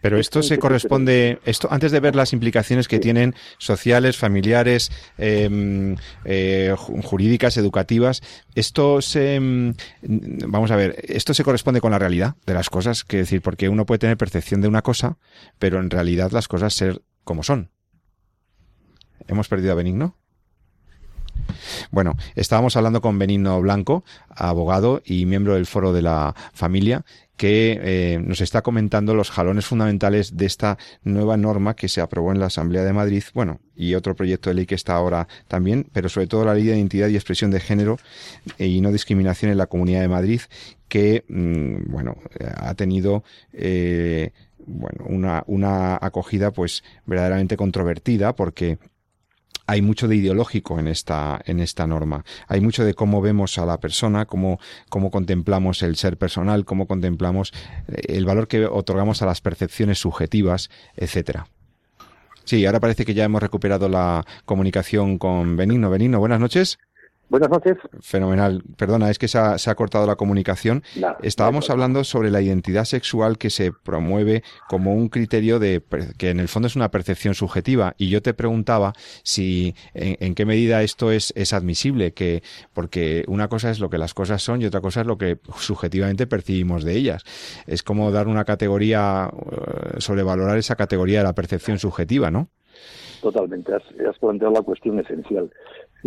Pero 0.00 0.16
esto 0.16 0.42
se 0.42 0.58
corresponde, 0.58 1.38
esto 1.44 1.68
antes 1.70 1.92
de 1.92 2.00
ver 2.00 2.16
las 2.16 2.32
implicaciones 2.32 2.88
que 2.88 2.98
tienen 2.98 3.34
sociales, 3.58 4.16
familiares, 4.16 4.90
em, 5.18 5.96
eh, 6.24 6.74
jurídicas, 7.04 7.58
educativas, 7.58 8.22
esto 8.54 9.02
se, 9.02 9.34
em, 9.34 9.74
vamos 10.48 10.70
a 10.70 10.76
ver, 10.76 10.96
esto 11.08 11.34
se 11.34 11.44
corresponde 11.44 11.82
con 11.82 11.90
la 11.90 11.98
realidad 11.98 12.36
de 12.46 12.54
las 12.54 12.70
cosas, 12.70 13.04
que 13.04 13.18
decir, 13.18 13.42
porque 13.42 13.68
uno 13.68 13.84
puede 13.84 13.98
tener 13.98 14.16
percepción 14.16 14.62
de 14.62 14.68
una 14.68 14.80
cosa, 14.80 15.18
pero 15.58 15.78
en 15.78 15.90
realidad 15.90 16.30
las 16.30 16.48
cosas 16.48 16.72
ser 16.72 17.02
como 17.22 17.42
son. 17.42 17.68
¿Hemos 19.28 19.48
perdido 19.48 19.72
a 19.72 19.74
Benigno? 19.74 20.16
Bueno, 21.90 22.16
estábamos 22.34 22.76
hablando 22.76 23.00
con 23.00 23.18
Benigno 23.18 23.60
Blanco, 23.60 24.04
abogado 24.28 25.02
y 25.04 25.26
miembro 25.26 25.54
del 25.54 25.66
Foro 25.66 25.92
de 25.92 26.02
la 26.02 26.34
Familia, 26.52 27.04
que 27.36 27.78
eh, 27.82 28.18
nos 28.18 28.40
está 28.40 28.62
comentando 28.62 29.14
los 29.14 29.30
jalones 29.30 29.66
fundamentales 29.66 30.36
de 30.36 30.46
esta 30.46 30.78
nueva 31.04 31.36
norma 31.36 31.76
que 31.76 31.88
se 31.88 32.00
aprobó 32.00 32.32
en 32.32 32.40
la 32.40 32.46
Asamblea 32.46 32.82
de 32.82 32.92
Madrid, 32.92 33.22
bueno, 33.34 33.60
y 33.74 33.94
otro 33.94 34.14
proyecto 34.16 34.50
de 34.50 34.54
ley 34.54 34.66
que 34.66 34.74
está 34.74 34.94
ahora 34.94 35.28
también, 35.48 35.86
pero 35.92 36.08
sobre 36.08 36.26
todo 36.26 36.44
la 36.44 36.54
Ley 36.54 36.64
de 36.64 36.76
Identidad 36.76 37.08
y 37.08 37.16
Expresión 37.16 37.50
de 37.50 37.60
Género 37.60 37.98
y 38.58 38.80
No 38.80 38.90
Discriminación 38.90 39.50
en 39.50 39.58
la 39.58 39.66
Comunidad 39.66 40.00
de 40.00 40.08
Madrid, 40.08 40.40
que, 40.88 41.24
mm, 41.28 41.90
bueno, 41.92 42.16
ha 42.56 42.74
tenido... 42.74 43.22
Eh, 43.52 44.32
bueno, 44.68 45.04
una, 45.06 45.44
una 45.46 45.94
acogida 45.94 46.50
pues 46.50 46.82
verdaderamente 47.06 47.56
controvertida 47.56 48.34
porque 48.34 48.78
hay 49.66 49.82
mucho 49.82 50.08
de 50.08 50.16
ideológico 50.16 50.78
en 50.78 50.88
esta, 50.88 51.40
en 51.44 51.60
esta 51.60 51.86
norma. 51.86 52.24
Hay 52.48 52.60
mucho 52.60 52.84
de 52.84 52.94
cómo 52.94 53.20
vemos 53.20 53.58
a 53.58 53.66
la 53.66 53.78
persona, 53.80 54.26
cómo, 54.26 54.58
cómo 54.88 55.10
contemplamos 55.10 55.82
el 55.82 55.96
ser 55.96 56.16
personal, 56.16 56.64
cómo 56.64 56.86
contemplamos 56.86 57.52
eh, 57.88 58.00
el 58.08 58.24
valor 58.24 58.48
que 58.48 58.66
otorgamos 58.66 59.22
a 59.22 59.26
las 59.26 59.40
percepciones 59.40 59.98
subjetivas, 59.98 60.70
etcétera. 60.96 61.48
Sí, 62.44 62.64
ahora 62.64 62.78
parece 62.78 63.04
que 63.04 63.14
ya 63.14 63.24
hemos 63.24 63.42
recuperado 63.42 63.88
la 63.88 64.24
comunicación 64.44 65.18
con 65.18 65.56
Benigno. 65.56 65.90
Benigno, 65.90 66.20
buenas 66.20 66.38
noches. 66.38 66.78
Buenas 67.28 67.50
noches. 67.50 67.76
Fenomenal. 68.00 68.62
Perdona, 68.76 69.10
es 69.10 69.18
que 69.18 69.26
se 69.26 69.38
ha, 69.38 69.74
cortado 69.74 70.06
la 70.06 70.14
comunicación. 70.14 70.82
Estábamos 71.22 71.70
hablando 71.70 72.04
sobre 72.04 72.30
la 72.30 72.40
identidad 72.40 72.84
sexual 72.84 73.36
que 73.36 73.50
se 73.50 73.72
promueve 73.72 74.44
como 74.68 74.94
un 74.94 75.08
criterio 75.08 75.58
de 75.58 75.82
que 76.18 76.30
en 76.30 76.38
el 76.38 76.46
fondo 76.46 76.68
es 76.68 76.76
una 76.76 76.92
percepción 76.92 77.34
subjetiva. 77.34 77.94
Y 77.98 78.10
yo 78.10 78.22
te 78.22 78.32
preguntaba 78.32 78.92
si 79.24 79.74
en, 79.94 80.36
qué 80.36 80.46
medida 80.46 80.82
esto 80.82 81.10
es, 81.10 81.32
es 81.36 81.52
admisible, 81.52 82.12
que 82.12 82.44
porque 82.72 83.24
una 83.26 83.48
cosa 83.48 83.70
es 83.70 83.80
lo 83.80 83.90
que 83.90 83.98
las 83.98 84.14
cosas 84.14 84.40
son 84.40 84.62
y 84.62 84.66
otra 84.66 84.80
cosa 84.80 85.00
es 85.00 85.06
lo 85.08 85.18
que 85.18 85.38
subjetivamente 85.58 86.28
percibimos 86.28 86.84
de 86.84 86.94
ellas. 86.94 87.24
Es 87.66 87.82
como 87.82 88.12
dar 88.12 88.28
una 88.28 88.44
categoría, 88.44 89.28
eh, 89.30 89.96
sobrevalorar 90.00 90.58
esa 90.58 90.76
categoría 90.76 91.18
de 91.18 91.24
la 91.24 91.34
percepción 91.34 91.80
subjetiva, 91.80 92.30
¿no? 92.30 92.50
Totalmente. 93.20 93.74
Has, 93.74 93.82
has 94.08 94.18
planteado 94.18 94.54
la 94.54 94.62
cuestión 94.62 95.00
esencial 95.00 95.50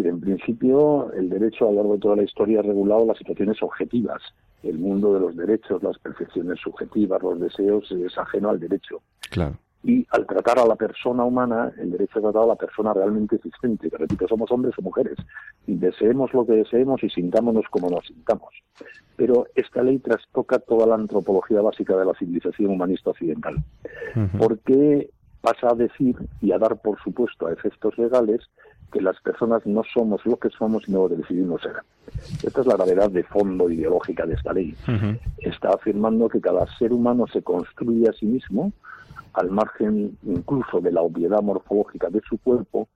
en 0.08 0.20
principio, 0.20 1.12
el 1.14 1.30
derecho 1.30 1.68
a 1.68 1.72
lo 1.72 1.78
largo 1.78 1.94
de 1.94 2.00
toda 2.00 2.16
la 2.16 2.24
historia 2.24 2.60
ha 2.60 2.64
regulado 2.64 3.06
las 3.06 3.18
situaciones 3.18 3.62
objetivas. 3.62 4.22
El 4.64 4.78
mundo 4.78 5.14
de 5.14 5.20
los 5.20 5.36
derechos, 5.36 5.82
las 5.84 5.98
percepciones 6.00 6.60
subjetivas, 6.60 7.22
los 7.22 7.40
deseos, 7.40 7.92
es 7.92 8.18
ajeno 8.18 8.50
al 8.50 8.60
derecho. 8.60 9.02
Claro. 9.30 9.56
Y 9.82 10.06
al 10.12 10.26
tratar 10.26 10.60
a 10.60 10.66
la 10.66 10.76
persona 10.76 11.24
humana, 11.24 11.72
el 11.78 11.92
derecho 11.92 12.20
ha 12.20 12.24
tratado 12.24 12.44
a 12.44 12.48
la 12.50 12.56
persona 12.56 12.94
realmente 12.94 13.38
existente, 13.38 13.90
que 13.90 13.98
repito, 13.98 14.28
somos 14.28 14.52
hombres 14.52 14.74
o 14.78 14.82
mujeres, 14.82 15.18
y 15.68 15.76
deseemos 15.76 16.34
lo 16.34 16.46
que 16.46 16.54
deseemos 16.54 17.02
y 17.04 17.10
sintámonos 17.10 17.66
como 17.72 17.90
nos 17.90 18.06
sintamos. 18.06 18.54
Pero 19.16 19.48
esta 19.56 19.82
ley 19.82 20.00
trastoca 20.00 20.60
toda 20.60 20.86
la 20.86 20.96
antropología 20.96 21.62
básica 21.62 21.96
de 21.96 22.06
la 22.06 22.14
civilización 22.14 22.72
humanista 22.72 23.12
occidental, 23.12 23.56
porque 24.38 25.10
pasa 25.42 25.70
a 25.70 25.76
decir 25.76 26.18
y 26.42 26.52
a 26.52 26.58
dar 26.58 26.82
por 26.82 27.02
supuesto 27.02 27.48
a 27.48 27.54
efectos 27.54 27.98
legales 27.98 28.50
que 28.92 29.02
las 29.02 29.20
personas 29.22 29.66
no 29.66 29.84
somos 29.94 30.26
lo 30.26 30.38
que 30.38 30.50
somos, 30.50 30.84
sino 30.84 31.04
lo 31.04 31.10
que 31.10 31.18
decidimos 31.18 31.62
ser. 31.62 31.78
Esta 32.44 32.62
es 32.62 32.68
la 32.68 32.76
gravedad 32.76 33.10
de 33.10 33.24
fondo 33.24 33.70
ideológica 33.70 34.26
de 34.26 34.34
esta 34.34 34.54
ley. 34.54 34.76
Está 35.38 35.70
afirmando 35.70 36.28
que 36.30 36.42
cada 36.42 36.66
ser 36.78 36.94
humano 36.94 37.26
se 37.32 37.42
construye 37.42 38.10
a 38.10 38.14
sí 38.14 38.26
mismo, 38.26 38.74
al 39.34 39.52
margen 39.52 40.18
incluso 40.24 40.82
de 40.82 40.92
la 40.92 41.02
obviedad 41.02 41.42
morfológica 41.42 42.10
de 42.10 42.22
su 42.28 42.38
cuerpo, 42.38 42.88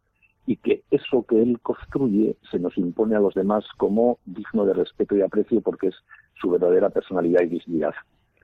y 0.45 0.57
que 0.57 0.83
eso 0.91 1.23
que 1.23 1.41
él 1.41 1.59
construye 1.61 2.35
se 2.51 2.59
nos 2.59 2.77
impone 2.77 3.15
a 3.15 3.19
los 3.19 3.33
demás 3.33 3.63
como 3.77 4.19
digno 4.25 4.65
de 4.65 4.73
respeto 4.73 5.15
y 5.15 5.21
aprecio 5.21 5.61
porque 5.61 5.87
es 5.87 5.95
su 6.41 6.49
verdadera 6.49 6.89
personalidad 6.89 7.41
y 7.43 7.47
dignidad. 7.47 7.93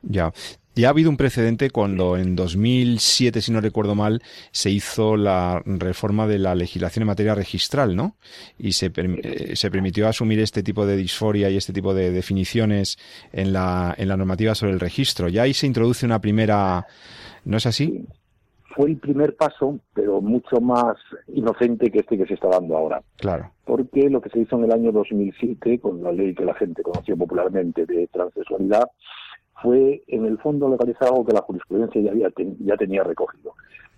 Ya. 0.03 0.31
Ya 0.75 0.87
ha 0.87 0.91
habido 0.91 1.09
un 1.09 1.17
precedente 1.17 1.71
cuando 1.71 2.15
en 2.15 2.35
2007, 2.35 3.41
si 3.41 3.51
no 3.51 3.59
recuerdo 3.59 3.95
mal, 3.95 4.21
se 4.51 4.69
hizo 4.69 5.17
la 5.17 5.61
reforma 5.65 6.27
de 6.27 6.39
la 6.39 6.55
legislación 6.55 7.03
en 7.03 7.07
materia 7.07 7.35
registral, 7.35 7.95
¿no? 7.95 8.15
Y 8.57 8.73
se, 8.73 8.91
eh, 8.95 9.55
se 9.55 9.71
permitió 9.71 10.07
asumir 10.07 10.39
este 10.39 10.63
tipo 10.63 10.85
de 10.85 10.95
disforia 10.95 11.49
y 11.49 11.57
este 11.57 11.73
tipo 11.73 11.93
de 11.93 12.11
definiciones 12.11 12.97
en 13.33 13.51
la, 13.51 13.93
en 13.97 14.07
la 14.07 14.15
normativa 14.15 14.55
sobre 14.55 14.73
el 14.73 14.79
registro. 14.79 15.27
Ya 15.27 15.43
ahí 15.43 15.53
se 15.53 15.67
introduce 15.67 16.05
una 16.05 16.21
primera... 16.21 16.85
¿No 17.45 17.57
es 17.57 17.65
así? 17.65 18.05
Fue 18.75 18.91
el 18.91 18.97
primer 18.97 19.35
paso, 19.35 19.79
pero 19.93 20.21
mucho 20.21 20.61
más 20.61 20.95
inocente 21.33 21.89
que 21.89 21.99
este 21.99 22.17
que 22.17 22.25
se 22.25 22.35
está 22.35 22.47
dando 22.49 22.77
ahora. 22.77 23.01
Claro. 23.17 23.51
Porque 23.65 24.09
lo 24.09 24.21
que 24.21 24.29
se 24.29 24.39
hizo 24.39 24.57
en 24.57 24.65
el 24.65 24.71
año 24.71 24.91
2007, 24.91 25.79
con 25.79 26.03
la 26.03 26.11
ley 26.11 26.35
que 26.35 26.45
la 26.45 26.53
gente 26.53 26.83
conoció 26.83 27.17
popularmente 27.17 27.85
de 27.85 28.07
transexualidad, 28.07 28.87
fue 29.61 30.03
en 30.07 30.25
el 30.25 30.37
fondo 30.37 30.69
legalizar 30.69 31.09
algo 31.09 31.25
que 31.25 31.33
la 31.33 31.41
jurisprudencia 31.41 32.01
ya, 32.01 32.11
había, 32.11 32.29
ya 32.59 32.77
tenía 32.77 33.03
recogido. 33.03 33.53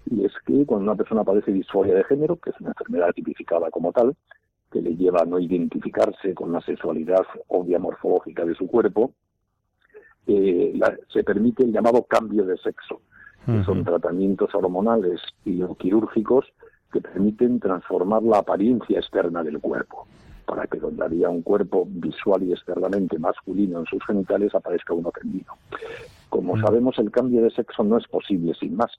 Y 0.09 0.25
es 0.25 0.33
que 0.45 0.65
cuando 0.65 0.91
una 0.91 0.95
persona 0.95 1.23
padece 1.23 1.51
disforia 1.51 1.93
de 1.93 2.03
género, 2.03 2.37
que 2.37 2.49
es 2.49 2.59
una 2.59 2.69
enfermedad 2.69 3.11
tipificada 3.13 3.69
como 3.69 3.91
tal, 3.91 4.15
que 4.71 4.81
le 4.81 4.95
lleva 4.95 5.21
a 5.21 5.25
no 5.25 5.39
identificarse 5.39 6.33
con 6.33 6.51
la 6.51 6.61
sexualidad 6.61 7.25
obvia 7.47 7.77
morfológica 7.77 8.45
de 8.45 8.55
su 8.55 8.67
cuerpo, 8.67 9.13
eh, 10.27 10.79
se 11.11 11.23
permite 11.23 11.63
el 11.63 11.73
llamado 11.73 12.03
cambio 12.03 12.45
de 12.45 12.57
sexo, 12.57 13.01
que 13.45 13.63
son 13.63 13.83
tratamientos 13.83 14.53
hormonales 14.53 15.19
y 15.43 15.61
quirúrgicos 15.75 16.45
que 16.93 17.01
permiten 17.01 17.59
transformar 17.59 18.21
la 18.21 18.39
apariencia 18.39 18.99
externa 18.99 19.43
del 19.43 19.59
cuerpo 19.59 20.07
para 20.45 20.67
que 20.67 20.79
donde 20.79 21.03
había 21.03 21.29
un 21.29 21.41
cuerpo 21.41 21.87
visual 21.89 22.43
y 22.43 22.51
externamente 22.51 23.17
masculino 23.19 23.79
en 23.79 23.85
sus 23.85 24.03
genitales 24.05 24.53
aparezca 24.55 24.93
uno 24.93 25.11
femenino. 25.11 25.53
Como 26.29 26.55
mm. 26.55 26.61
sabemos, 26.61 26.99
el 26.99 27.11
cambio 27.11 27.41
de 27.41 27.51
sexo 27.51 27.83
no 27.83 27.97
es 27.97 28.07
posible 28.07 28.53
sin 28.59 28.75
más, 28.75 28.91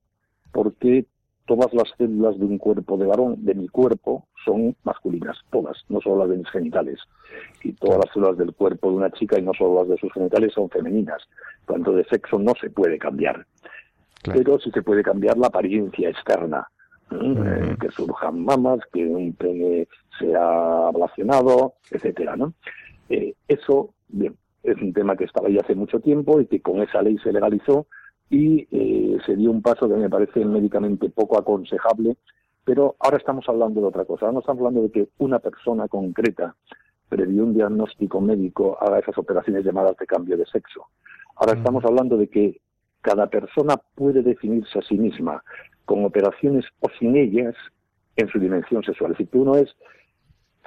porque 0.53 1.07
todas 1.47 1.73
las 1.73 1.89
células 1.97 2.39
de 2.39 2.45
un 2.45 2.59
cuerpo 2.59 2.97
de 2.97 3.07
varón, 3.07 3.45
de 3.45 3.55
mi 3.55 3.69
cuerpo, 3.69 4.27
son 4.45 4.77
masculinas, 4.85 5.39
todas, 5.51 5.77
no 5.89 6.01
solo 6.01 6.19
las 6.19 6.31
de 6.31 6.37
mis 6.39 6.51
genitales. 6.51 6.99
Y 7.63 7.73
todas 7.73 7.99
las 8.05 8.13
células 8.13 8.39
del 8.39 8.55
cuerpo 8.55 8.91
de 8.91 8.97
una 8.97 9.11
chica 9.11 9.39
y 9.39 9.43
no 9.43 9.53
solo 9.55 9.81
las 9.81 9.89
de 9.89 9.99
sus 9.99 10.13
genitales 10.13 10.53
son 10.53 10.69
femeninas. 10.71 11.23
Tanto 11.67 11.93
de 11.93 12.05
sexo 12.05 12.39
no 12.39 12.53
se 12.61 12.71
puede 12.71 12.99
cambiar. 12.99 13.47
Pero 14.25 14.59
sí 14.59 14.71
se 14.71 14.83
puede 14.83 15.03
cambiar 15.03 15.37
la 15.37 15.49
apariencia 15.49 16.09
externa. 16.09 16.69
Eh, 17.21 17.77
que 17.81 17.91
surjan 17.91 18.45
mamas, 18.45 18.81
que 18.93 19.07
un 19.07 19.35
pene 19.35 19.89
sea 20.19 20.89
ablacionado, 20.89 21.75
etcétera, 21.91 22.37
¿no? 22.37 22.55
Eh, 23.09 23.35
eso, 23.49 23.95
bien, 24.09 24.37
es 24.63 24.77
un 24.81 24.93
tema 24.93 25.17
que 25.17 25.25
estaba 25.25 25.49
ya 25.49 25.61
hace 25.61 25.75
mucho 25.75 26.01
tiempo 26.01 26.41
y 26.41 26.47
que 26.47 26.61
con 26.61 26.81
esa 26.81 27.03
ley 27.03 27.19
se 27.19 27.33
legalizó 27.33 27.87
y 28.31 28.67
eh, 28.71 29.19
se 29.27 29.37
dio 29.37 29.51
un 29.51 29.63
paso 29.63 29.89
que 29.89 29.95
me 29.95 30.09
parece 30.09 30.45
médicamente 30.45 31.11
poco 31.11 31.39
aconsejable, 31.39 32.17
pero 32.65 32.97
ahora 33.01 33.19
estamos 33.19 33.47
hablando 33.49 33.81
de 33.81 33.87
otra 33.89 34.05
cosa. 34.05 34.27
Ahora 34.27 34.35
no 34.35 34.41
estamos 34.41 34.61
hablando 34.61 34.83
de 34.83 34.91
que 34.91 35.09
una 35.19 35.39
persona 35.39 35.89
concreta, 35.89 36.55
previo 37.09 37.45
un 37.45 37.55
diagnóstico 37.55 38.21
médico, 38.21 38.79
haga 38.81 39.01
esas 39.01 39.19
operaciones 39.19 39.65
llamadas 39.65 39.97
de 39.99 40.07
cambio 40.07 40.37
de 40.37 40.47
sexo. 40.47 40.87
Ahora 41.37 41.55
estamos 41.55 41.85
hablando 41.85 42.17
de 42.17 42.29
que 42.29 42.61
cada 43.03 43.27
persona 43.27 43.77
puede 43.95 44.23
definirse 44.23 44.79
a 44.79 44.83
sí 44.83 44.97
misma 44.97 45.43
con 45.85 46.05
operaciones 46.05 46.65
o 46.81 46.89
sin 46.99 47.17
ellas 47.17 47.55
en 48.17 48.29
su 48.29 48.39
dimensión 48.39 48.83
sexual. 48.83 49.13
Decir, 49.13 49.29
que 49.29 49.39
uno 49.39 49.57
es 49.57 49.75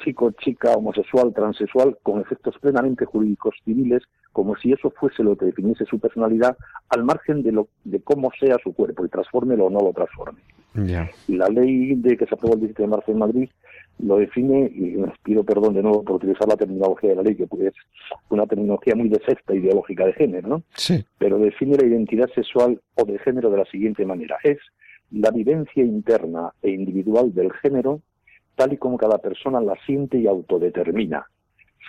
chico, 0.04 0.32
chica, 0.32 0.73
homosexual, 0.73 1.34
transexual, 1.34 1.97
con 2.04 2.21
efectos 2.21 2.56
plenamente 2.60 3.06
jurídicos 3.06 3.56
civiles, 3.63 4.04
como 4.32 4.56
si 4.58 4.73
eso 4.73 4.91
fuese 4.91 5.23
lo 5.23 5.38
que 5.38 5.45
definiese 5.45 5.86
su 5.86 5.99
personalidad, 5.99 6.58
al 6.89 7.04
margen 7.04 7.43
de, 7.43 7.51
lo, 7.51 7.69
de 7.84 8.01
cómo 8.01 8.32
sea 8.39 8.58
su 8.62 8.73
cuerpo, 8.73 9.06
y 9.06 9.10
transforme 9.10 9.56
o 9.56 9.69
no 9.69 9.80
lo 9.80 9.93
transforme. 9.93 10.39
La 11.28 11.47
ley 11.47 11.95
de 11.95 12.17
que 12.17 12.25
se 12.25 12.36
aprobó 12.36 12.56
el 12.56 12.60
17 12.60 12.82
de 12.82 12.88
marzo 12.89 13.12
en 13.12 13.19
Madrid 13.19 13.49
lo 13.99 14.17
define, 14.17 14.69
y 14.75 14.97
me 14.97 15.13
pido 15.23 15.45
perdón 15.45 15.73
de 15.73 15.82
nuevo 15.82 16.04
por 16.04 16.17
utilizar 16.17 16.49
la 16.49 16.58
terminología 16.58 17.12
de 17.12 17.15
la 17.15 17.21
ley, 17.21 17.36
que 17.36 17.43
es 17.43 17.73
una 18.28 18.45
terminología 18.45 18.93
muy 18.93 19.08
de 19.08 19.21
sexta 19.25 19.56
ideológica 19.56 20.06
de 20.06 20.13
género, 20.13 20.49
¿no? 20.49 20.63
Sí. 20.75 21.06
Pero 21.17 21.39
define 21.39 21.78
la 21.78 21.86
identidad 21.86 22.30
sexual 22.36 22.82
o 22.95 23.06
de 23.06 23.17
género 23.19 23.49
de 23.49 23.58
la 23.60 23.65
siguiente 23.65 24.06
manera. 24.06 24.36
Es 24.43 24.58
la 25.12 25.32
vivencia 25.32 25.84
interna 25.84 26.54
e 26.62 26.72
individual 26.72 27.34
del 27.34 27.52
género 27.54 28.02
tal 28.56 28.74
y 28.74 28.78
como 28.78 28.98
cada 28.98 29.18
persona 29.18 29.62
la 29.62 29.76
siente 29.86 30.18
y 30.18 30.28
autodetermina, 30.28 31.26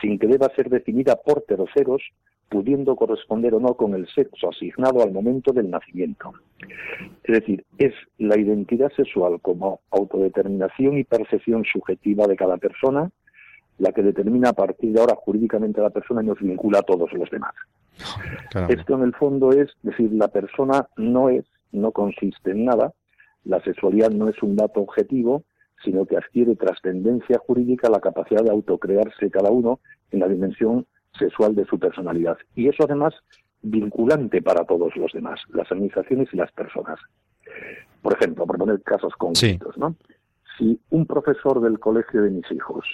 sin 0.01 0.19
que 0.19 0.27
deba 0.27 0.49
ser 0.55 0.69
definida 0.69 1.17
por 1.17 1.43
terceros, 1.43 2.03
pudiendo 2.49 2.95
corresponder 2.97 3.55
o 3.55 3.61
no 3.61 3.75
con 3.75 3.95
el 3.95 4.07
sexo 4.09 4.51
asignado 4.51 5.03
al 5.03 5.13
momento 5.13 5.53
del 5.53 5.71
nacimiento. 5.71 6.33
Es 7.25 7.41
decir, 7.41 7.65
es 7.79 7.93
la 8.19 8.39
identidad 8.39 8.93
sexual 8.93 9.41
como 9.41 9.81
autodeterminación 9.91 10.99
y 10.99 11.05
percepción 11.05 11.65
subjetiva 11.65 12.27
de 12.27 12.37
cada 12.37 12.57
persona 12.57 13.11
la 13.79 13.93
que 13.93 14.03
determina 14.03 14.51
a 14.51 14.53
partir 14.53 14.93
de 14.93 15.01
ahora 15.01 15.17
jurídicamente 15.17 15.81
a 15.81 15.85
la 15.85 15.91
persona 15.91 16.23
y 16.23 16.27
nos 16.27 16.41
vincula 16.41 16.79
a 16.79 16.83
todos 16.83 17.13
los 17.13 17.29
demás. 17.31 17.53
Esto 18.69 18.95
en 18.95 19.03
el 19.03 19.15
fondo 19.15 19.53
es 19.53 19.71
decir, 19.83 20.13
la 20.13 20.29
persona 20.29 20.89
no 20.97 21.29
es, 21.29 21.45
no 21.73 21.93
consiste 21.93 22.53
en 22.53 22.65
nada, 22.65 22.93
la 23.47 23.63
sexualidad 23.63 24.11
no 24.11 24.29
es 24.29 24.43
un 24.43 24.57
dato 24.57 24.81
objetivo, 24.81 25.45
sino 25.85 26.05
que 26.05 26.17
adquiere 26.17 26.57
trascendencia 26.57 27.39
jurídica 27.39 27.89
la 27.89 28.01
capacidad 28.01 28.43
de 28.43 28.51
autocrearse 28.51 29.31
cada 29.31 29.51
uno 29.51 29.81
en 30.11 30.21
la 30.21 30.29
dimensión 30.29 30.87
sexual 31.19 31.55
de 31.55 31.65
su 31.67 31.79
personalidad. 31.79 32.37
Y 32.55 32.69
eso 32.69 32.85
además 32.85 33.15
vinculante 33.63 34.43
para 34.43 34.65
todos 34.65 34.95
los 34.97 35.13
demás, 35.13 35.41
las 35.53 35.71
administraciones 35.71 36.29
y 36.33 36.37
las 36.37 36.53
personas. 36.53 36.99
Por 38.03 38.15
ejemplo, 38.15 38.47
por 38.47 38.59
poner 38.59 38.83
casos 38.83 39.15
concretos, 39.17 39.77
¿no? 39.79 39.97
Si 40.59 40.79
un 40.91 41.07
profesor 41.07 41.61
del 41.61 41.79
colegio 41.79 42.23
de 42.23 42.31
mis 42.31 42.51
hijos 42.51 42.85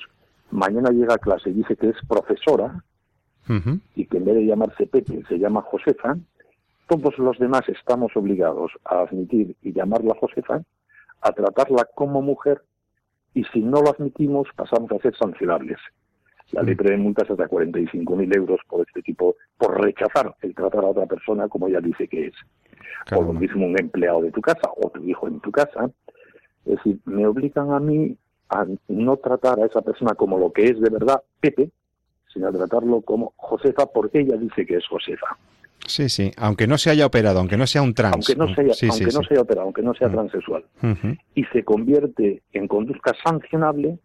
mañana 0.50 0.90
llega 0.90 1.14
a 1.14 1.18
clase 1.18 1.50
y 1.50 1.54
dice 1.54 1.76
que 1.76 1.88
es 1.88 1.96
profesora 2.06 2.84
y 3.94 4.06
que 4.06 4.18
en 4.18 4.24
vez 4.24 4.34
de 4.34 4.46
llamarse 4.46 4.86
Pepe 4.86 5.22
se 5.28 5.38
llama 5.38 5.62
Josefa, 5.62 6.16
todos 6.88 7.18
los 7.18 7.38
demás 7.38 7.62
estamos 7.68 8.16
obligados 8.16 8.72
a 8.84 9.00
admitir 9.00 9.56
y 9.62 9.72
llamarla 9.72 10.16
Josefa, 10.20 10.62
a 11.20 11.32
tratarla 11.32 11.88
como 11.94 12.22
mujer 12.22 12.62
y 13.34 13.44
si 13.44 13.60
no 13.60 13.80
lo 13.80 13.90
admitimos 13.90 14.48
pasamos 14.56 14.90
a 14.92 14.98
ser 14.98 15.16
sancionables. 15.16 15.78
La 16.50 16.62
ley 16.62 16.74
prevé 16.74 16.98
multas 16.98 17.30
hasta 17.30 17.48
45.000 17.48 18.36
euros 18.36 18.60
por 18.68 18.86
este 18.86 19.00
tipo, 19.00 19.36
por 19.56 19.80
rechazar 19.80 20.34
el 20.42 20.54
tratar 20.54 20.84
a 20.84 20.88
otra 20.88 21.06
persona 21.06 21.48
como 21.48 21.68
ella 21.68 21.80
dice 21.80 22.06
que 22.08 22.26
es. 22.26 22.34
O 23.16 23.22
lo 23.22 23.32
mismo 23.32 23.64
un 23.64 23.78
empleado 23.78 24.20
de 24.20 24.32
tu 24.32 24.42
casa 24.42 24.68
o 24.76 24.90
tu 24.90 25.02
hijo 25.02 25.28
en 25.28 25.40
tu 25.40 25.50
casa. 25.50 25.90
Es 26.66 26.76
decir, 26.76 26.98
me 27.06 27.26
obligan 27.26 27.72
a 27.72 27.80
mí 27.80 28.16
a 28.50 28.66
no 28.88 29.16
tratar 29.16 29.60
a 29.60 29.66
esa 29.66 29.80
persona 29.80 30.14
como 30.14 30.38
lo 30.38 30.52
que 30.52 30.64
es 30.64 30.78
de 30.78 30.90
verdad 30.90 31.22
Pepe, 31.40 31.70
sino 32.32 32.48
a 32.48 32.52
tratarlo 32.52 33.00
como 33.00 33.32
Josefa 33.36 33.86
porque 33.86 34.20
ella 34.20 34.36
dice 34.36 34.66
que 34.66 34.76
es 34.76 34.86
Josefa. 34.86 35.38
Sí, 35.86 36.08
sí, 36.08 36.30
aunque 36.36 36.66
no 36.66 36.78
se 36.78 36.90
haya 36.90 37.06
operado, 37.06 37.40
aunque 37.40 37.56
no 37.56 37.66
sea 37.66 37.82
un 37.82 37.94
trans. 37.94 38.14
Aunque 38.14 38.36
no, 38.36 38.46
sea, 38.54 38.88
aunque 38.88 39.06
no 39.06 39.22
se 39.22 39.34
haya 39.34 39.42
operado, 39.42 39.64
aunque 39.64 39.82
no 39.82 39.94
sea 39.94 40.08
mm. 40.08 40.12
transexual. 40.12 40.64
Y 41.34 41.44
se 41.46 41.64
convierte 41.64 42.42
en 42.52 42.68
conducta 42.68 43.12
sancionable 43.24 43.98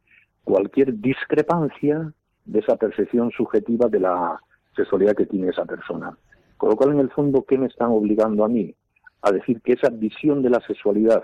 cualquier 0.44 1.00
discrepancia 1.00 2.12
de 2.46 2.60
esa 2.60 2.78
percepción 2.78 3.32
subjetiva 3.32 3.90
de 3.90 4.00
la 4.00 4.40
sexualidad 4.76 5.16
que 5.16 5.26
tiene 5.26 5.50
esa 5.50 5.66
persona. 5.66 6.18
Con 6.58 6.70
lo 6.70 6.76
cual, 6.76 6.94
en 6.94 7.00
el 7.00 7.12
fondo, 7.12 7.46
¿qué 7.48 7.58
me 7.58 7.68
están 7.68 7.90
obligando 7.90 8.44
a 8.44 8.48
mí? 8.48 8.74
A 9.22 9.32
decir 9.32 9.62
que 9.62 9.74
esa 9.74 9.90
visión 9.90 10.42
de 10.42 10.50
la 10.50 10.62
sexualidad 10.66 11.24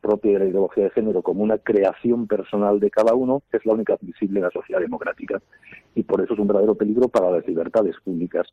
propia 0.00 0.32
de 0.32 0.38
la 0.40 0.50
ideología 0.50 0.84
de 0.84 0.90
género 0.90 1.22
como 1.22 1.42
una 1.44 1.58
creación 1.58 2.26
personal 2.26 2.80
de 2.80 2.90
cada 2.90 3.14
uno 3.14 3.42
es 3.52 3.64
la 3.64 3.74
única 3.74 3.94
admisible 3.94 4.40
en 4.40 4.44
la 4.46 4.50
sociedad 4.50 4.80
democrática. 4.80 5.40
Y 5.94 6.02
por 6.02 6.20
eso 6.22 6.34
es 6.34 6.40
un 6.40 6.48
verdadero 6.48 6.74
peligro 6.74 7.08
para 7.08 7.30
las 7.30 7.46
libertades 7.46 7.94
públicas 8.02 8.46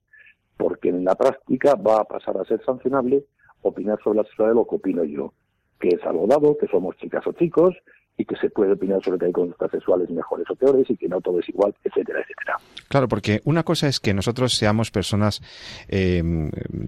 porque 0.59 0.89
en 0.89 1.05
la 1.05 1.15
práctica 1.15 1.75
va 1.75 2.01
a 2.01 2.03
pasar 2.03 2.37
a 2.37 2.43
ser 2.43 2.61
sancionable 2.65 3.23
opinar 3.61 3.97
sobre 4.03 4.17
la 4.17 4.23
sexualidad 4.25 4.55
de 4.55 4.59
lo 4.59 4.67
que 4.67 4.75
opino 4.75 5.03
yo, 5.05 5.33
que 5.79 5.87
es 5.87 6.03
algo 6.03 6.27
dado, 6.27 6.57
que 6.57 6.67
somos 6.67 6.97
chicas 6.97 7.25
o 7.25 7.31
chicos, 7.31 7.73
y 8.19 8.25
que 8.25 8.35
se 8.35 8.49
puede 8.49 8.73
opinar 8.73 9.01
sobre 9.01 9.17
que 9.17 9.27
hay 9.27 9.31
conductas 9.31 9.71
sexuales 9.71 10.09
mejores 10.09 10.45
o 10.49 10.55
peores 10.55 10.85
y 10.89 10.97
que 10.97 11.07
no 11.07 11.21
todo 11.21 11.39
es 11.39 11.47
igual, 11.47 11.73
etcétera, 11.85 12.19
etcétera. 12.19 12.57
Claro, 12.89 13.07
porque 13.07 13.41
una 13.45 13.63
cosa 13.63 13.87
es 13.87 14.01
que 14.01 14.13
nosotros 14.13 14.55
seamos 14.55 14.91
personas 14.91 15.41
eh, 15.87 16.21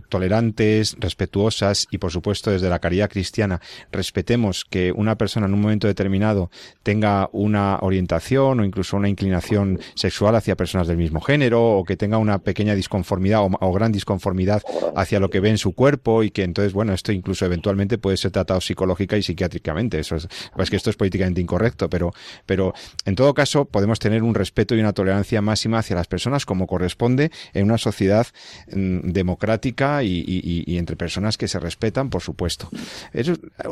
tolerantes, 0.09 0.97
respetuosas 0.99 1.87
y, 1.89 1.99
por 1.99 2.11
supuesto, 2.11 2.51
desde 2.51 2.69
la 2.69 2.79
caridad 2.79 3.09
cristiana, 3.09 3.61
respetemos 3.93 4.65
que 4.65 4.91
una 4.91 5.15
persona 5.15 5.45
en 5.45 5.53
un 5.53 5.61
momento 5.61 5.87
determinado 5.87 6.51
tenga 6.83 7.29
una 7.31 7.77
orientación 7.79 8.59
o 8.59 8.65
incluso 8.65 8.97
una 8.97 9.07
inclinación 9.07 9.79
sexual 9.95 10.35
hacia 10.35 10.57
personas 10.57 10.87
del 10.87 10.97
mismo 10.97 11.21
género 11.21 11.77
o 11.77 11.85
que 11.85 11.95
tenga 11.95 12.17
una 12.17 12.39
pequeña 12.39 12.75
disconformidad 12.75 13.41
o, 13.41 13.71
gran 13.71 13.93
disconformidad 13.93 14.61
hacia 14.97 15.21
lo 15.21 15.29
que 15.29 15.39
ve 15.39 15.49
en 15.49 15.57
su 15.57 15.73
cuerpo 15.73 16.23
y 16.23 16.31
que 16.31 16.43
entonces, 16.43 16.73
bueno, 16.73 16.91
esto 16.91 17.13
incluso 17.13 17.45
eventualmente 17.45 17.97
puede 17.97 18.17
ser 18.17 18.31
tratado 18.31 18.59
psicológica 18.59 19.15
y 19.15 19.23
psiquiátricamente. 19.23 19.97
Eso 19.97 20.17
es, 20.17 20.27
pues 20.53 20.69
que 20.69 20.75
esto 20.75 20.89
es 20.89 20.97
política 20.97 21.20
incorrecto, 21.41 21.89
pero, 21.89 22.13
pero 22.45 22.73
en 23.05 23.15
todo 23.15 23.34
caso 23.34 23.65
podemos 23.65 23.99
tener 23.99 24.23
un 24.23 24.36
respeto 24.36 24.75
y 24.75 24.79
una 24.79 24.93
tolerancia 24.93 25.41
máxima 25.41 25.79
hacia 25.79 25.95
las 25.95 26.07
personas 26.07 26.45
como 26.45 26.67
corresponde 26.67 27.31
en 27.53 27.65
una 27.65 27.77
sociedad 27.77 28.27
mm, 28.73 29.12
democrática 29.12 30.03
y, 30.03 30.77
entre 30.77 30.95
personas 30.95 31.38
que 31.38 31.47
se 31.47 31.60
respetan, 31.60 32.10
por 32.10 32.21
supuesto. 32.21 32.69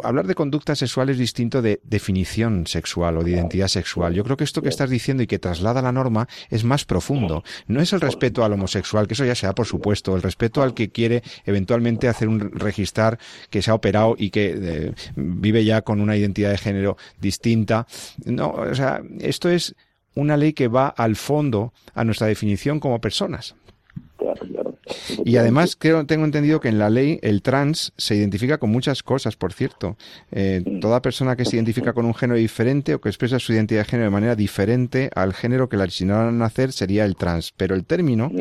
hablar 0.04 0.28
de 0.28 0.36
conducta 0.36 0.76
sexual 0.76 1.10
es 1.10 1.18
distinto 1.18 1.62
de 1.62 1.80
definición 1.84 2.68
sexual 2.68 3.18
o 3.18 3.24
de 3.24 3.32
identidad 3.32 3.68
sexual. 3.68 4.14
Yo 4.14 4.24
creo 4.24 4.38
que 4.38 4.44
esto 4.44 4.62
que 4.62 4.70
estás 4.70 4.90
diciendo 4.90 5.24
y 5.24 5.28
que 5.28 5.40
traslada 5.40 5.82
la 5.82 5.92
norma 5.92 6.28
es 6.50 6.64
más 6.64 6.86
profundo. 6.86 7.44
No 7.68 7.82
es 7.82 7.94
el 7.94 8.02
respeto 8.02 8.44
al 8.44 8.54
homosexual, 8.54 9.08
que 9.08 9.14
eso 9.14 9.26
ya 9.26 9.36
sea 9.36 9.54
por 9.54 9.66
supuesto, 9.66 10.16
el 10.16 10.22
respeto 10.22 10.62
al 10.62 10.74
que 10.74 10.90
quiere 10.90 11.24
eventualmente 11.46 12.08
hacer 12.08 12.28
un 12.28 12.52
registrar 12.52 13.20
que 13.50 13.62
se 13.62 13.72
ha 13.72 13.74
operado 13.74 14.16
y 14.18 14.30
que 14.30 14.56
eh, 14.56 14.94
vive 15.16 15.66
ya 15.66 15.82
con 15.82 16.02
una 16.02 16.16
identidad 16.16 16.52
de 16.52 16.58
género 16.58 16.98
distinta 17.20 17.39
distinta. 17.40 17.88
No, 18.26 18.52
o 18.52 18.76
sea, 18.76 19.02
esto 19.20 19.50
es 19.50 19.76
una 20.16 20.38
ley 20.38 20.54
que 20.54 20.68
va 20.68 20.88
al 20.90 21.16
fondo 21.16 21.74
a 21.94 22.04
nuestra 22.04 22.28
definición 22.28 22.80
como 22.80 23.00
personas. 23.00 23.56
Y 25.24 25.38
además 25.38 25.76
creo, 25.78 26.06
tengo 26.06 26.26
entendido 26.26 26.60
que 26.60 26.70
en 26.70 26.80
la 26.80 26.90
ley 26.90 27.20
el 27.22 27.42
trans 27.42 27.94
se 27.98 28.16
identifica 28.16 28.58
con 28.58 28.70
muchas 28.70 29.04
cosas, 29.04 29.36
por 29.36 29.54
cierto. 29.54 29.98
Eh, 30.32 30.64
toda 30.82 31.02
persona 31.02 31.36
que 31.36 31.46
se 31.46 31.56
identifica 31.56 31.94
con 31.94 32.06
un 32.06 32.14
género 32.14 32.38
diferente 32.40 32.94
o 32.94 33.02
que 33.02 33.10
expresa 33.10 33.40
su 33.40 33.54
identidad 33.54 33.82
de 33.82 33.86
género 33.86 34.06
de 34.06 34.14
manera 34.14 34.36
diferente 34.36 35.10
al 35.16 35.34
género 35.34 35.70
que 35.70 35.78
la 35.78 35.86
asignaron 35.86 36.28
a 36.28 36.32
nacer 36.32 36.72
sería 36.72 37.06
el 37.06 37.16
trans. 37.16 37.54
Pero 37.56 37.76
el 37.76 37.86
término 37.86 38.32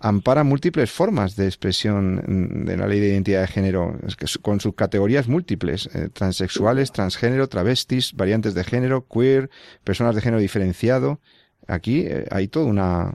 ampara 0.00 0.44
múltiples 0.44 0.90
formas 0.90 1.36
de 1.36 1.46
expresión 1.46 2.64
de 2.66 2.76
la 2.76 2.86
ley 2.86 3.00
de 3.00 3.08
identidad 3.08 3.42
de 3.42 3.48
género, 3.48 3.98
con 4.42 4.60
sus 4.60 4.74
categorías 4.74 5.28
múltiples, 5.28 5.88
eh, 5.94 6.08
transexuales, 6.12 6.92
transgénero, 6.92 7.48
travestis, 7.48 8.14
variantes 8.14 8.54
de 8.54 8.64
género, 8.64 9.06
queer, 9.06 9.50
personas 9.84 10.14
de 10.14 10.20
género 10.20 10.40
diferenciado. 10.40 11.20
Aquí 11.66 12.00
eh, 12.00 12.26
hay 12.30 12.48
toda 12.48 12.66
una... 12.66 13.14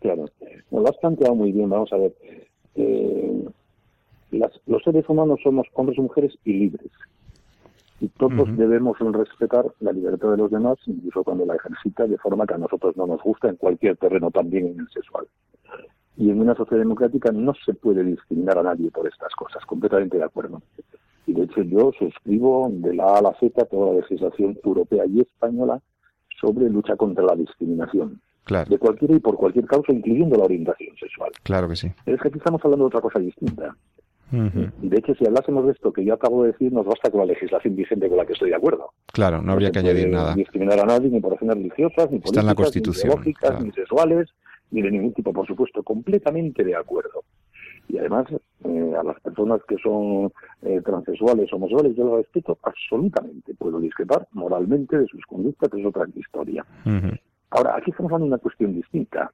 Claro 0.00 0.31
lo 0.82 0.90
has 0.90 0.98
planteado 0.98 1.34
muy 1.34 1.52
bien, 1.52 1.70
vamos 1.70 1.92
a 1.92 1.96
ver. 1.96 2.14
Eh, 2.74 3.48
los 4.30 4.82
seres 4.82 5.08
humanos 5.08 5.40
somos 5.42 5.66
hombres 5.74 5.98
y 5.98 6.02
mujeres 6.02 6.34
y 6.44 6.52
libres. 6.54 6.90
Y 8.00 8.08
todos 8.08 8.56
debemos 8.56 8.98
respetar 8.98 9.64
la 9.78 9.92
libertad 9.92 10.32
de 10.32 10.38
los 10.38 10.50
demás, 10.50 10.76
incluso 10.86 11.22
cuando 11.22 11.46
la 11.46 11.54
ejercita 11.54 12.06
de 12.06 12.18
forma 12.18 12.46
que 12.46 12.54
a 12.54 12.58
nosotros 12.58 12.96
no 12.96 13.06
nos 13.06 13.22
gusta 13.22 13.48
en 13.48 13.56
cualquier 13.56 13.96
terreno, 13.96 14.30
también 14.30 14.66
en 14.66 14.80
el 14.80 14.88
sexual. 14.88 15.26
Y 16.16 16.30
en 16.30 16.40
una 16.40 16.56
sociedad 16.56 16.82
democrática 16.82 17.30
no 17.30 17.54
se 17.64 17.74
puede 17.74 18.02
discriminar 18.02 18.58
a 18.58 18.64
nadie 18.64 18.90
por 18.90 19.06
estas 19.06 19.32
cosas, 19.34 19.64
completamente 19.66 20.18
de 20.18 20.24
acuerdo. 20.24 20.60
Y 21.26 21.32
de 21.32 21.44
hecho 21.44 21.62
yo 21.62 21.92
suscribo 21.96 22.68
de 22.72 22.94
la 22.94 23.04
A 23.04 23.18
a 23.18 23.22
la 23.22 23.34
Z 23.38 23.64
toda 23.66 23.92
la 23.92 24.00
legislación 24.00 24.58
europea 24.64 25.04
y 25.06 25.20
española 25.20 25.80
sobre 26.40 26.68
lucha 26.68 26.96
contra 26.96 27.24
la 27.24 27.36
discriminación 27.36 28.20
de 28.46 28.78
cualquier 28.78 29.12
y 29.12 29.20
por 29.20 29.36
cualquier 29.36 29.66
causa, 29.66 29.92
incluyendo 29.92 30.36
la 30.36 30.44
orientación 30.44 30.96
sexual. 30.96 31.30
Claro 31.42 31.68
que 31.68 31.76
sí. 31.76 31.88
Es 32.06 32.20
que 32.20 32.28
aquí 32.28 32.38
estamos 32.38 32.60
hablando 32.64 32.84
de 32.84 32.88
otra 32.88 33.00
cosa 33.00 33.18
distinta. 33.18 33.76
De 34.32 34.96
hecho, 34.96 35.14
si 35.14 35.26
hablásemos 35.26 35.66
de 35.66 35.72
esto 35.72 35.92
que 35.92 36.04
yo 36.04 36.14
acabo 36.14 36.44
de 36.44 36.52
decir, 36.52 36.72
nos 36.72 36.86
basta 36.86 37.10
con 37.10 37.20
la 37.20 37.26
legislación 37.26 37.76
vigente 37.76 38.08
con 38.08 38.16
la 38.16 38.24
que 38.24 38.32
estoy 38.32 38.48
de 38.48 38.56
acuerdo. 38.56 38.90
Claro, 39.12 39.42
no 39.42 39.52
habría 39.52 39.70
que 39.70 39.80
añadir 39.80 40.08
nada. 40.08 40.34
discriminar 40.34 40.80
a 40.80 40.86
nadie, 40.86 41.10
ni 41.10 41.20
por 41.20 41.32
razones 41.32 41.56
religiosas, 41.56 42.10
ni 42.10 42.18
políticas, 42.18 42.44
la 42.44 42.54
Constitución, 42.54 43.20
ni 43.24 43.34
ni 43.66 43.72
sexuales, 43.72 44.30
ni 44.70 44.80
de 44.80 44.90
ningún 44.90 45.12
tipo, 45.12 45.34
por 45.34 45.46
supuesto, 45.46 45.82
completamente 45.82 46.64
de 46.64 46.74
acuerdo. 46.74 47.24
Y 47.88 47.98
además, 47.98 48.26
eh, 48.64 48.92
a 48.98 49.02
las 49.02 49.20
personas 49.20 49.60
que 49.68 49.76
son 49.76 50.32
eh, 50.62 50.80
transexuales, 50.82 51.52
homosexuales, 51.52 51.94
yo 51.94 52.04
lo 52.04 52.16
respeto 52.16 52.58
absolutamente. 52.62 53.52
Puedo 53.54 53.80
discrepar 53.80 54.26
moralmente 54.32 54.98
de 54.98 55.06
sus 55.08 55.26
conductas, 55.26 55.68
que 55.70 55.78
es 55.78 55.86
otra 55.86 56.06
historia. 56.14 56.64
Ahora, 57.52 57.76
aquí 57.76 57.90
estamos 57.90 58.10
hablando 58.10 58.26
de 58.26 58.34
una 58.34 58.42
cuestión 58.42 58.74
distinta. 58.74 59.30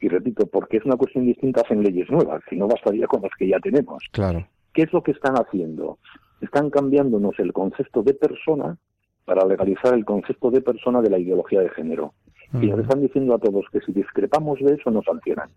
Y 0.00 0.08
repito, 0.08 0.46
porque 0.46 0.78
es 0.78 0.84
una 0.84 0.96
cuestión 0.96 1.26
distinta, 1.26 1.60
hacen 1.60 1.82
leyes 1.82 2.10
nuevas, 2.10 2.42
si 2.48 2.56
no 2.56 2.66
bastaría 2.66 3.06
con 3.06 3.22
las 3.22 3.30
que 3.38 3.48
ya 3.48 3.60
tenemos. 3.60 4.02
Claro. 4.12 4.46
¿Qué 4.72 4.82
es 4.82 4.92
lo 4.92 5.02
que 5.02 5.12
están 5.12 5.34
haciendo? 5.34 5.98
Están 6.40 6.70
cambiándonos 6.70 7.38
el 7.38 7.52
concepto 7.52 8.02
de 8.02 8.14
persona 8.14 8.76
para 9.24 9.44
legalizar 9.46 9.94
el 9.94 10.04
concepto 10.04 10.50
de 10.50 10.62
persona 10.62 11.00
de 11.02 11.10
la 11.10 11.18
ideología 11.18 11.60
de 11.60 11.68
género. 11.70 12.14
Y 12.60 12.66
nos 12.66 12.80
están 12.80 13.00
diciendo 13.00 13.34
a 13.34 13.38
todos 13.38 13.64
que 13.70 13.80
si 13.80 13.92
discrepamos 13.92 14.58
de 14.58 14.74
eso 14.74 14.90
nos 14.90 15.04
sancionan. 15.04 15.50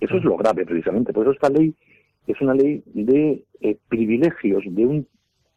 eso 0.00 0.16
es 0.16 0.24
lo 0.24 0.36
grave, 0.38 0.64
precisamente. 0.64 1.12
Por 1.12 1.24
eso 1.24 1.32
esta 1.32 1.50
ley 1.50 1.74
es 2.26 2.40
una 2.40 2.54
ley 2.54 2.82
de 2.86 3.44
eh, 3.60 3.76
privilegios 3.88 4.62
de 4.66 4.86
un 4.86 5.06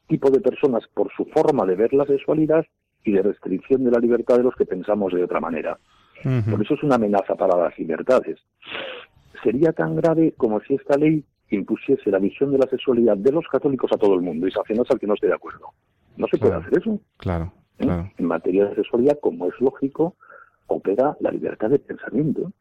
tipo 0.07 0.29
de 0.29 0.41
personas 0.41 0.83
por 0.93 1.09
su 1.15 1.25
forma 1.25 1.65
de 1.65 1.75
ver 1.75 1.93
la 1.93 2.05
sexualidad 2.05 2.65
y 3.05 3.11
de 3.11 3.21
restricción 3.21 3.83
de 3.83 3.91
la 3.91 3.99
libertad 3.99 4.37
de 4.37 4.43
los 4.43 4.55
que 4.55 4.65
pensamos 4.65 5.13
de 5.13 5.23
otra 5.23 5.39
manera. 5.39 5.77
Por 6.49 6.61
eso 6.61 6.73
es 6.73 6.83
una 6.83 6.95
amenaza 6.95 7.35
para 7.35 7.55
las 7.55 7.77
libertades. 7.77 8.39
Sería 9.43 9.71
tan 9.71 9.95
grave 9.95 10.33
como 10.35 10.59
si 10.61 10.73
esta 10.73 10.97
ley 10.97 11.23
impusiese 11.51 12.09
la 12.09 12.17
visión 12.17 12.51
de 12.51 12.57
la 12.57 12.67
sexualidad 12.67 13.15
de 13.15 13.31
los 13.31 13.45
católicos 13.47 13.91
a 13.93 13.97
todo 13.97 14.15
el 14.15 14.21
mundo 14.21 14.47
y 14.47 14.51
sancionase 14.51 14.93
al 14.93 14.99
que 14.99 15.05
no 15.05 15.13
esté 15.13 15.27
de 15.27 15.35
acuerdo. 15.35 15.69
No 16.17 16.25
se 16.27 16.37
puede 16.37 16.55
hacer 16.55 16.79
eso. 16.79 16.99
Claro, 17.17 17.53
¿Eh? 17.77 17.83
claro. 17.83 18.11
En 18.17 18.25
materia 18.25 18.65
de 18.65 18.75
sexualidad, 18.75 19.19
como 19.21 19.47
es 19.47 19.53
lógico, 19.59 20.15
opera 20.67 21.15
la 21.19 21.29
libertad 21.29 21.69
de 21.69 21.77
pensamiento. 21.77 22.51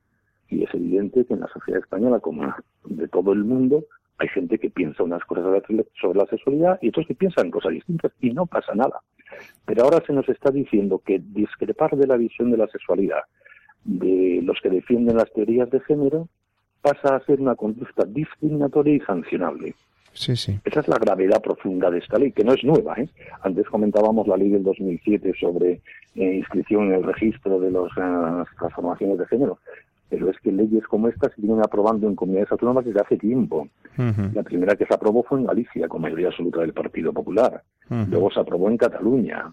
Y 0.51 0.65
es 0.65 0.75
evidente 0.75 1.25
que 1.25 1.33
en 1.33 1.41
la 1.41 1.49
sociedad 1.49 1.81
española, 1.81 2.21
como 2.21 2.55
de 2.85 3.09
todo 3.09 3.33
el 3.33 3.45
mundo, 3.45 3.85
hay 4.19 4.29
gente 4.29 4.59
que 4.59 4.71
piensa 4.71 5.03
unas 5.03 5.25
cosas 5.25 5.63
sobre 6.01 6.19
la 6.19 6.27
sexualidad 6.27 6.79
y 6.83 6.89
otros 6.89 7.07
que 7.07 7.15
piensan 7.15 7.51
cosas 7.51 7.73
distintas 7.73 8.13
y 8.21 8.31
no 8.31 8.45
pasa 8.47 8.75
nada. 8.75 9.01
Pero 9.65 9.85
ahora 9.85 10.03
se 10.07 10.13
nos 10.13 10.29
está 10.29 10.51
diciendo 10.51 11.03
que 11.05 11.21
discrepar 11.23 11.97
de 11.97 12.07
la 12.07 12.17
visión 12.17 12.51
de 12.51 12.59
la 12.59 12.67
sexualidad 12.69 13.23
de 13.85 14.41
los 14.43 14.61
que 14.63 14.71
defienden 14.71 15.17
las 15.17 15.33
teorías 15.33 15.71
de 15.71 15.81
género 15.81 16.29
pasa 16.81 17.17
a 17.17 17.25
ser 17.25 17.41
una 17.41 17.55
conducta 17.55 18.05
discriminatoria 18.05 18.95
y 18.95 19.01
sancionable. 19.01 19.75
Sí, 20.13 20.37
sí. 20.37 20.59
Esa 20.65 20.81
es 20.81 20.89
la 20.89 20.99
gravedad 20.99 21.43
profunda 21.43 21.91
de 21.91 21.99
esta 21.99 22.19
ley, 22.19 22.31
que 22.31 22.45
no 22.45 22.53
es 22.53 22.63
nueva. 22.63 22.95
¿eh? 22.99 23.09
Antes 23.43 23.67
comentábamos 23.67 24.29
la 24.29 24.37
ley 24.37 24.51
del 24.51 24.63
2007 24.63 25.33
sobre 25.41 25.81
eh, 26.15 26.35
inscripción 26.37 26.85
en 26.85 26.95
el 26.95 27.03
registro 27.03 27.59
de 27.59 27.71
las 27.71 27.91
eh, 27.97 28.51
transformaciones 28.59 29.19
de 29.19 29.27
género 29.27 29.59
pero 30.15 30.31
es 30.31 30.39
que 30.39 30.53
leyes 30.53 30.87
como 30.87 31.09
estas 31.09 31.33
se 31.35 31.41
vienen 31.43 31.61
aprobando 31.61 32.07
en 32.07 32.15
comunidades 32.15 32.53
autónomas 32.53 32.85
desde 32.85 33.01
hace 33.01 33.17
tiempo. 33.17 33.69
La 34.33 34.45
primera 34.45 34.77
que 34.77 34.87
se 34.87 34.95
aprobó 34.95 35.25
fue 35.25 35.41
en 35.41 35.47
Galicia, 35.47 35.89
con 35.89 36.03
mayoría 36.03 36.29
absoluta 36.29 36.61
del 36.61 36.73
Partido 36.73 37.13
Popular. 37.13 37.63
Luego 37.89 38.31
se 38.31 38.39
aprobó 38.39 38.71
en 38.71 38.77
Cataluña. 38.77 39.53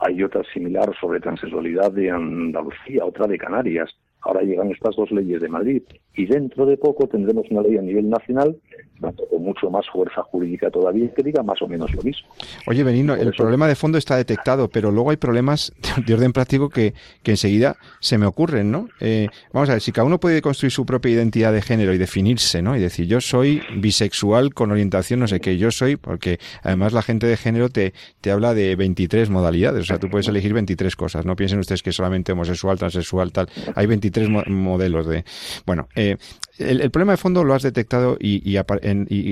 Hay 0.00 0.20
otra 0.24 0.42
similar 0.52 0.92
sobre 1.00 1.20
transexualidad 1.20 1.92
de 1.92 2.10
Andalucía, 2.10 3.04
otra 3.04 3.28
de 3.28 3.38
Canarias. 3.38 3.90
Ahora 4.22 4.42
llegan 4.42 4.70
estas 4.70 4.96
dos 4.96 5.10
leyes 5.10 5.40
de 5.40 5.48
Madrid 5.48 5.82
y 6.14 6.26
dentro 6.26 6.66
de 6.66 6.76
poco 6.76 7.06
tendremos 7.06 7.46
una 7.50 7.62
ley 7.62 7.78
a 7.78 7.82
nivel 7.82 8.08
nacional 8.08 8.56
con 9.00 9.42
mucho 9.42 9.70
más 9.70 9.86
fuerza 9.90 10.22
jurídica 10.24 10.70
todavía 10.70 11.08
que 11.14 11.22
diga 11.22 11.42
más 11.42 11.60
o 11.62 11.68
menos 11.68 11.92
lo 11.94 12.02
mismo. 12.02 12.28
Oye, 12.66 12.84
Benino, 12.84 13.14
el 13.14 13.32
problema 13.32 13.66
de 13.66 13.74
fondo 13.74 13.96
está 13.96 14.16
detectado, 14.16 14.68
pero 14.68 14.90
luego 14.90 15.10
hay 15.10 15.16
problemas 15.16 15.72
de 16.06 16.14
orden 16.14 16.32
práctico 16.32 16.68
que, 16.68 16.92
que 17.22 17.30
enseguida 17.30 17.76
se 18.00 18.18
me 18.18 18.26
ocurren, 18.26 18.70
¿no? 18.70 18.88
Eh, 19.00 19.28
vamos 19.52 19.70
a 19.70 19.72
ver, 19.72 19.80
si 19.80 19.92
cada 19.92 20.06
uno 20.06 20.20
puede 20.20 20.42
construir 20.42 20.70
su 20.70 20.84
propia 20.84 21.12
identidad 21.12 21.52
de 21.52 21.62
género 21.62 21.94
y 21.94 21.98
definirse, 21.98 22.60
¿no? 22.60 22.76
Y 22.76 22.80
decir, 22.80 23.06
yo 23.06 23.20
soy 23.20 23.62
bisexual 23.76 24.52
con 24.52 24.70
orientación 24.70 25.20
no 25.20 25.28
sé 25.28 25.40
qué, 25.40 25.56
yo 25.56 25.70
soy, 25.70 25.96
porque 25.96 26.38
además 26.62 26.92
la 26.92 27.02
gente 27.02 27.26
de 27.26 27.36
género 27.36 27.70
te, 27.70 27.94
te 28.20 28.30
habla 28.30 28.52
de 28.54 28.76
23 28.76 29.30
modalidades, 29.30 29.82
o 29.82 29.86
sea, 29.86 29.98
tú 29.98 30.10
puedes 30.10 30.28
elegir 30.28 30.52
23 30.52 30.94
cosas, 30.94 31.24
no 31.24 31.36
piensen 31.36 31.58
ustedes 31.58 31.82
que 31.82 31.92
solamente 31.92 32.32
homosexual, 32.32 32.78
transexual, 32.78 33.32
tal, 33.32 33.48
hay 33.74 33.86
23 33.86 34.09
modelos 34.48 35.06
de... 35.06 35.24
Bueno, 35.66 35.88
eh, 35.94 36.16
el, 36.58 36.90
problema 36.90 37.12
de 37.12 37.16
fondo 37.16 37.42
lo 37.42 37.54
has 37.54 37.62
detectado 37.62 38.16
y, 38.20 38.58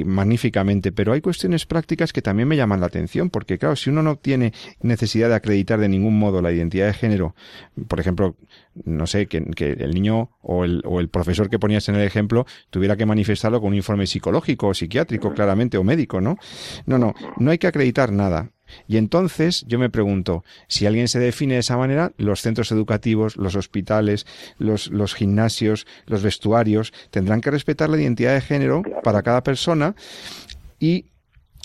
magníficamente, 0.04 0.92
pero 0.92 1.12
hay 1.12 1.20
cuestiones 1.20 1.66
prácticas 1.66 2.12
que 2.12 2.22
también 2.22 2.48
me 2.48 2.56
llaman 2.56 2.80
la 2.80 2.86
atención, 2.86 3.30
porque 3.30 3.58
claro, 3.58 3.76
si 3.76 3.90
uno 3.90 4.02
no 4.02 4.16
tiene 4.16 4.52
necesidad 4.80 5.28
de 5.28 5.34
acreditar 5.34 5.78
de 5.78 5.88
ningún 5.88 6.18
modo 6.18 6.40
la 6.40 6.52
identidad 6.52 6.86
de 6.86 6.94
género, 6.94 7.34
por 7.86 8.00
ejemplo, 8.00 8.36
no 8.84 9.06
sé, 9.06 9.26
que, 9.26 9.38
el 9.58 9.94
niño 9.94 10.30
o 10.40 10.64
el, 10.64 10.82
o 10.84 11.00
el, 11.00 11.08
profesor 11.08 11.50
que 11.50 11.58
ponías 11.58 11.88
en 11.88 11.96
el 11.96 12.02
ejemplo 12.02 12.46
tuviera 12.70 12.96
que 12.96 13.06
manifestarlo 13.06 13.60
con 13.60 13.68
un 13.68 13.74
informe 13.74 14.06
psicológico 14.06 14.68
o 14.68 14.74
psiquiátrico, 14.74 15.34
claramente, 15.34 15.76
o 15.76 15.84
médico, 15.84 16.20
¿no? 16.20 16.36
No, 16.86 16.98
no, 16.98 17.14
no 17.36 17.50
hay 17.50 17.58
que 17.58 17.66
acreditar 17.66 18.12
nada. 18.12 18.50
Y 18.86 18.96
entonces 18.96 19.64
yo 19.66 19.78
me 19.78 19.90
pregunto, 19.90 20.44
si 20.66 20.86
alguien 20.86 21.08
se 21.08 21.18
define 21.18 21.54
de 21.54 21.60
esa 21.60 21.76
manera, 21.76 22.12
los 22.16 22.40
centros 22.40 22.72
educativos, 22.72 23.36
los 23.36 23.56
hospitales, 23.56 24.26
los, 24.58 24.88
los 24.88 25.14
gimnasios, 25.14 25.86
los 26.06 26.22
vestuarios, 26.22 26.92
tendrán 27.10 27.40
que 27.40 27.50
respetar 27.50 27.90
la 27.90 28.00
identidad 28.00 28.34
de 28.34 28.40
género 28.40 28.82
para 29.02 29.22
cada 29.22 29.42
persona 29.42 29.94
y 30.80 31.06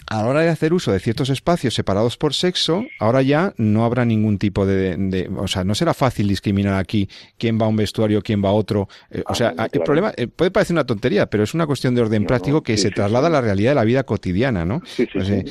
a 0.08 0.22
la 0.22 0.28
hora 0.28 0.42
de 0.42 0.50
hacer 0.50 0.74
uso 0.74 0.92
de 0.92 1.00
ciertos 1.00 1.30
espacios 1.30 1.74
separados 1.74 2.18
por 2.18 2.34
sexo, 2.34 2.86
ahora 3.00 3.22
ya 3.22 3.54
no 3.58 3.86
habrá 3.86 4.06
ningún 4.06 4.38
tipo 4.38 4.66
de, 4.66 5.30
o 5.38 5.48
sea, 5.48 5.64
no 5.64 5.76
será 5.76 5.94
fácil 5.94 6.28
discriminar 6.28 6.76
aquí 6.76 7.10
quién 7.38 7.60
va 7.60 7.66
a 7.66 7.70
un 7.70 7.76
vestuario, 7.76 8.22
quién 8.22 8.44
va 8.44 8.50
a 8.50 8.54
otro. 8.54 8.88
Eh, 9.10 9.24
o 9.28 9.36
sea, 9.36 9.54
ah, 9.58 9.68
el 9.72 9.82
problema 9.82 10.14
eh, 10.16 10.28
puede 10.28 10.52
parecer 10.52 10.74
una 10.74 10.86
tontería, 10.86 11.28
pero 11.28 11.44
es 11.44 11.54
una 11.54 11.66
cuestión 11.66 11.96
de 11.96 12.02
orden 12.02 12.26
práctico 12.26 12.64
que 12.64 12.78
se 12.78 12.92
traslada 12.92 13.28
a 13.28 13.30
la 13.30 13.42
realidad 13.42 13.72
de 13.72 13.76
la 13.76 13.84
vida 13.84 14.04
cotidiana, 14.04 14.66
¿no? 14.66 14.82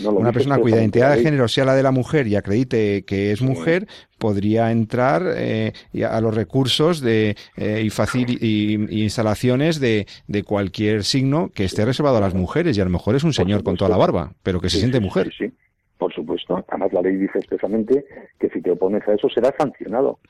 una 0.05 0.33
persona 0.33 0.59
cuya 0.59 0.77
identidad 0.77 1.15
de 1.15 1.23
género 1.23 1.49
sea 1.49 1.65
la 1.65 1.75
de 1.75 1.83
la 1.83 1.91
mujer 1.91 2.27
y 2.27 2.37
acredite 2.37 3.05
que 3.05 3.33
es 3.33 3.43
mujer, 3.43 3.87
podría 4.23 4.71
entrar 4.71 5.25
eh, 5.37 5.73
a 6.09 6.21
los 6.21 6.33
recursos 6.33 7.01
de, 7.01 7.35
y, 7.57 7.91
fácil 7.91 8.39
y, 8.41 9.03
instalaciones 9.03 9.81
de, 9.81 10.07
de, 10.29 10.45
cualquier 10.45 11.03
signo 11.03 11.51
que 11.53 11.65
esté 11.65 11.85
reservado 11.85 12.19
a 12.19 12.21
las 12.21 12.33
mujeres 12.33 12.79
y 12.79 12.81
a 12.81 12.85
lo 12.85 12.91
mejor 12.91 13.17
es 13.17 13.25
un 13.25 13.33
señor 13.33 13.65
con 13.65 13.77
toda 13.77 13.91
la 13.91 13.97
barba, 13.97 14.31
pero 14.45 14.61
que 14.61 14.71
se 14.71 14.79
siente 14.79 15.01
mujer. 15.01 15.33
Sí, 15.37 15.53
por 15.99 16.15
supuesto. 16.15 16.65
Además 16.69 16.93
la 16.93 17.03
ley 17.03 17.17
dice 17.17 17.37
expresamente 17.41 18.05
que 18.39 18.49
si 18.51 18.63
te 18.63 18.71
opones 18.71 19.03
a 19.09 19.15
eso 19.15 19.29
será 19.29 19.53
sancionado. 19.59 20.21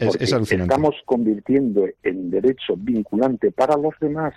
Es, 0.00 0.16
es 0.20 0.32
alucinante. 0.32 0.74
Estamos 0.74 0.96
convirtiendo 1.04 1.86
en 2.02 2.30
derecho 2.30 2.74
vinculante 2.76 3.52
para 3.52 3.76
los 3.76 3.94
demás 4.00 4.34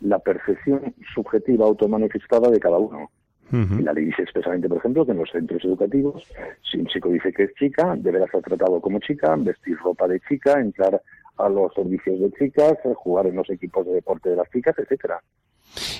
la 0.00 0.20
percepción 0.20 0.94
subjetiva 1.12 1.66
automanifestada 1.66 2.50
de 2.50 2.60
cada 2.60 2.78
uno. 2.78 3.10
Y 3.52 3.82
la 3.82 3.92
ley 3.92 4.06
dice 4.06 4.22
expresamente, 4.22 4.68
por 4.68 4.78
ejemplo, 4.78 5.06
que 5.06 5.12
en 5.12 5.18
los 5.18 5.30
centros 5.30 5.64
educativos, 5.64 6.26
si 6.68 6.78
un 6.78 6.86
chico 6.86 7.08
dice 7.10 7.32
que 7.32 7.44
es 7.44 7.54
chica, 7.54 7.94
deberá 7.96 8.26
ser 8.26 8.42
tratado 8.42 8.80
como 8.80 8.98
chica, 8.98 9.34
vestir 9.36 9.76
ropa 9.78 10.08
de 10.08 10.20
chica, 10.28 10.60
entrar 10.60 11.00
a 11.38 11.48
los 11.48 11.72
servicios 11.74 12.18
de 12.20 12.32
chicas, 12.32 12.74
jugar 12.96 13.26
en 13.26 13.36
los 13.36 13.48
equipos 13.50 13.86
de 13.86 13.92
deporte 13.92 14.30
de 14.30 14.36
las 14.36 14.50
chicas, 14.50 14.74
etcétera. 14.78 15.20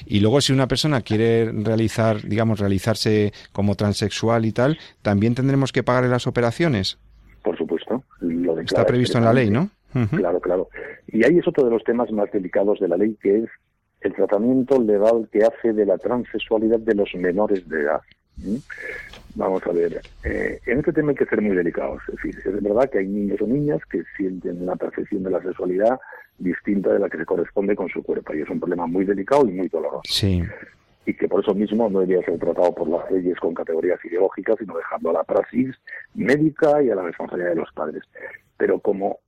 Y 0.06 0.20
luego 0.20 0.40
si 0.40 0.52
una 0.52 0.66
persona 0.66 1.00
quiere 1.02 1.50
realizar, 1.52 2.22
digamos, 2.22 2.61
realizarse 2.61 3.32
como 3.52 3.74
transexual 3.74 4.44
y 4.46 4.52
tal, 4.52 4.78
también 5.02 5.35
tendremos 5.35 5.72
que 5.72 5.82
pagarle 5.82 6.09
las 6.09 6.26
operaciones. 6.26 6.98
Por 7.42 7.56
supuesto. 7.56 8.02
Lo 8.20 8.59
Está 8.59 8.85
previsto 8.85 9.18
en 9.18 9.24
la 9.24 9.32
ley, 9.32 9.50
¿no? 9.50 9.70
Claro, 10.11 10.40
claro. 10.40 10.68
Y 11.09 11.24
ahí 11.24 11.38
es 11.38 11.48
otro 11.48 11.64
de 11.64 11.70
los 11.70 11.82
temas 11.85 12.11
más 12.11 12.30
delicados 12.30 12.80
de 12.80 12.88
la 12.88 12.96
ley, 12.96 13.16
que 13.20 13.38
es 13.38 13.50
el 14.07 14.14
tratamiento 14.14 14.81
legal 14.81 15.29
que 15.31 15.45
hace 15.45 15.73
de 15.73 15.87
la 15.87 15.99
transexualidad 15.99 16.79
de 16.79 16.95
los 16.95 17.14
menores 17.14 17.69
de 17.69 17.83
edad. 17.83 18.01
Vamos 19.35 19.62
a 19.66 19.73
ver, 19.73 20.01
eh, 20.25 20.61
en 20.66 20.79
este 20.79 20.92
tema 20.92 21.11
hay 21.11 21.16
que 21.16 21.27
ser 21.27 21.42
muy 21.42 21.57
delicados. 21.57 22.03
Es 22.09 22.16
decir, 22.16 22.42
es 22.45 22.62
verdad 22.62 22.88
que 22.90 22.99
hay 22.99 23.07
niños 23.07 23.40
o 23.40 23.47
niñas 23.47 23.81
que 23.90 24.03
sienten 24.16 24.62
una 24.62 24.77
percepción 24.77 25.23
de 25.23 25.31
la 25.31 25.42
sexualidad 25.42 25.99
distinta 26.38 26.92
de 26.92 26.99
la 26.99 27.09
que 27.09 27.19
se 27.19 27.25
corresponde 27.25 27.75
con 27.77 27.88
su 27.88 28.03
cuerpo, 28.03 28.35
y 28.35 28.42
es 28.42 28.51
un 28.51 28.61
problema 28.61 28.87
muy 28.87 29.05
delicado 29.05 29.47
y 29.49 29.53
muy 29.53 29.69
doloroso. 29.69 30.03
Sí. 30.05 30.42
Y 31.07 31.14
que 31.14 31.29
por 31.29 31.42
eso 31.42 31.55
mismo 31.55 31.88
no 31.88 32.01
debería 32.01 32.25
ser 32.25 32.38
tratado 32.38 32.75
por 32.75 32.88
las 32.88 33.11
leyes 33.11 33.38
con 33.38 33.55
categorías 33.55 34.03
ideológicas, 34.05 34.57
sino 34.59 34.77
dejando 34.77 35.11
a 35.11 35.14
la 35.14 35.25
praxis 35.25 35.75
médica 36.14 36.83
y 36.83 36.90
a 36.90 36.95
la 36.95 37.03
responsabilidad 37.03 37.51
de 37.51 37.57
los 37.57 37.73
padres. 37.73 38.03
Pero 38.57 38.81
como, 38.81 39.19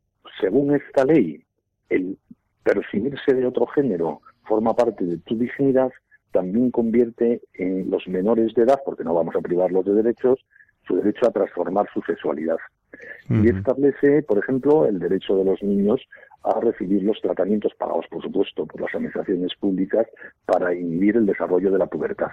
según 0.41 0.75
esta 0.75 1.05
ley, 1.05 1.43
el 1.89 2.19
percibirse 2.63 3.33
de 3.33 3.47
otro 3.47 3.67
género 3.67 4.21
forma 4.49 4.75
parte 4.75 5.05
de 5.05 5.19
tu 5.19 5.37
dignidad, 5.37 5.91
también 6.33 6.71
convierte 6.71 7.43
en 7.55 7.91
los 7.91 8.07
menores 8.09 8.55
de 8.55 8.63
edad, 8.63 8.81
porque 8.85 9.05
no 9.05 9.15
vamos 9.15 9.37
a 9.37 9.41
privarlos 9.41 9.85
de 9.85 9.95
derechos, 9.95 10.45
su 10.87 10.97
derecho 10.97 11.27
a 11.27 11.31
transformar 11.31 11.87
su 11.93 12.01
sexualidad. 12.03 12.57
Y 13.29 13.49
establece, 13.51 14.23
por 14.23 14.39
ejemplo, 14.39 14.87
el 14.87 14.99
derecho 14.99 15.37
de 15.37 15.45
los 15.45 15.63
niños 15.63 16.01
a 16.43 16.59
recibir 16.61 17.03
los 17.03 17.21
tratamientos 17.21 17.73
pagados, 17.79 18.07
por 18.11 18.23
supuesto, 18.23 18.65
por 18.67 18.81
las 18.81 18.95
administraciones 18.95 19.55
públicas 19.61 20.07
para 20.47 20.75
inhibir 20.75 21.17
el 21.17 21.27
desarrollo 21.27 21.71
de 21.71 21.79
la 21.79 21.87
pubertad. 21.87 22.29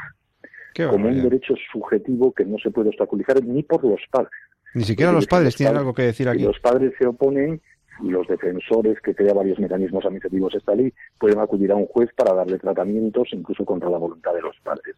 como 0.89 1.07
un 1.07 1.21
derecho 1.21 1.53
subjetivo 1.71 2.33
que 2.33 2.45
no 2.45 2.57
se 2.57 2.69
puede 2.71 2.89
obstaculizar 2.89 3.43
ni 3.43 3.63
por 3.63 3.83
los 3.83 4.01
padres. 4.11 4.31
Ni 4.73 4.83
siquiera 4.83 5.11
los 5.13 5.25
padres 5.25 5.55
tienen 5.55 5.77
algo 5.77 5.93
que 5.93 6.03
decir 6.03 6.27
aquí. 6.27 6.43
los 6.43 6.59
padres 6.59 6.93
se 6.99 7.07
oponen, 7.07 7.61
los 8.03 8.27
defensores 8.27 8.99
que 9.01 9.15
crea 9.15 9.33
varios 9.33 9.59
mecanismos 9.59 10.05
administrativos 10.05 10.55
esta 10.55 10.75
ley 10.75 10.93
pueden 11.19 11.39
acudir 11.39 11.71
a 11.71 11.75
un 11.75 11.87
juez 11.87 12.09
para 12.15 12.33
darle 12.33 12.59
tratamientos 12.59 13.29
incluso 13.31 13.65
contra 13.65 13.89
la 13.89 13.97
voluntad 13.97 14.33
de 14.33 14.41
los 14.41 14.55
padres. 14.63 14.95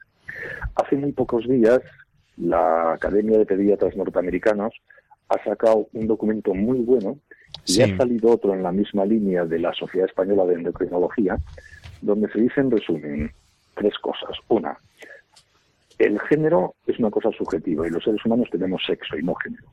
Hace 0.75 0.95
muy 0.95 1.11
pocos 1.11 1.47
días 1.47 1.81
la 2.37 2.93
Academia 2.93 3.37
de 3.37 3.45
Pediatras 3.45 3.95
Norteamericanos 3.95 4.73
ha 5.29 5.43
sacado 5.43 5.87
un 5.93 6.07
documento 6.07 6.53
muy 6.53 6.79
bueno 6.79 7.17
y 7.65 7.81
ha 7.81 7.97
salido 7.97 8.31
otro 8.31 8.53
en 8.53 8.63
la 8.63 8.71
misma 8.71 9.05
línea 9.05 9.45
de 9.45 9.59
la 9.59 9.73
Sociedad 9.73 10.07
Española 10.07 10.45
de 10.45 10.55
Endocrinología, 10.55 11.37
donde 12.01 12.31
se 12.31 12.39
dice 12.39 12.61
en 12.61 12.71
resumen 12.71 13.31
tres 13.75 13.97
cosas. 13.99 14.37
Una, 14.47 14.77
el 15.97 16.19
género 16.21 16.75
es 16.85 16.99
una 16.99 17.09
cosa 17.09 17.31
subjetiva 17.31 17.87
y 17.87 17.89
los 17.89 18.03
seres 18.03 18.23
humanos 18.25 18.49
tenemos 18.51 18.83
sexo 18.85 19.17
y 19.17 19.23
no 19.23 19.35
género. 19.35 19.67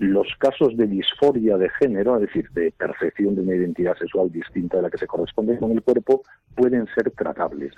Los 0.00 0.28
casos 0.38 0.78
de 0.78 0.86
disforia 0.86 1.58
de 1.58 1.68
género, 1.68 2.16
es 2.16 2.22
decir, 2.22 2.48
de 2.52 2.72
percepción 2.72 3.34
de 3.34 3.42
una 3.42 3.54
identidad 3.54 3.94
sexual 3.98 4.32
distinta 4.32 4.78
de 4.78 4.84
la 4.84 4.90
que 4.90 4.96
se 4.96 5.06
corresponde 5.06 5.58
con 5.58 5.72
el 5.72 5.82
cuerpo, 5.82 6.22
pueden 6.56 6.86
ser 6.94 7.10
tratables. 7.10 7.74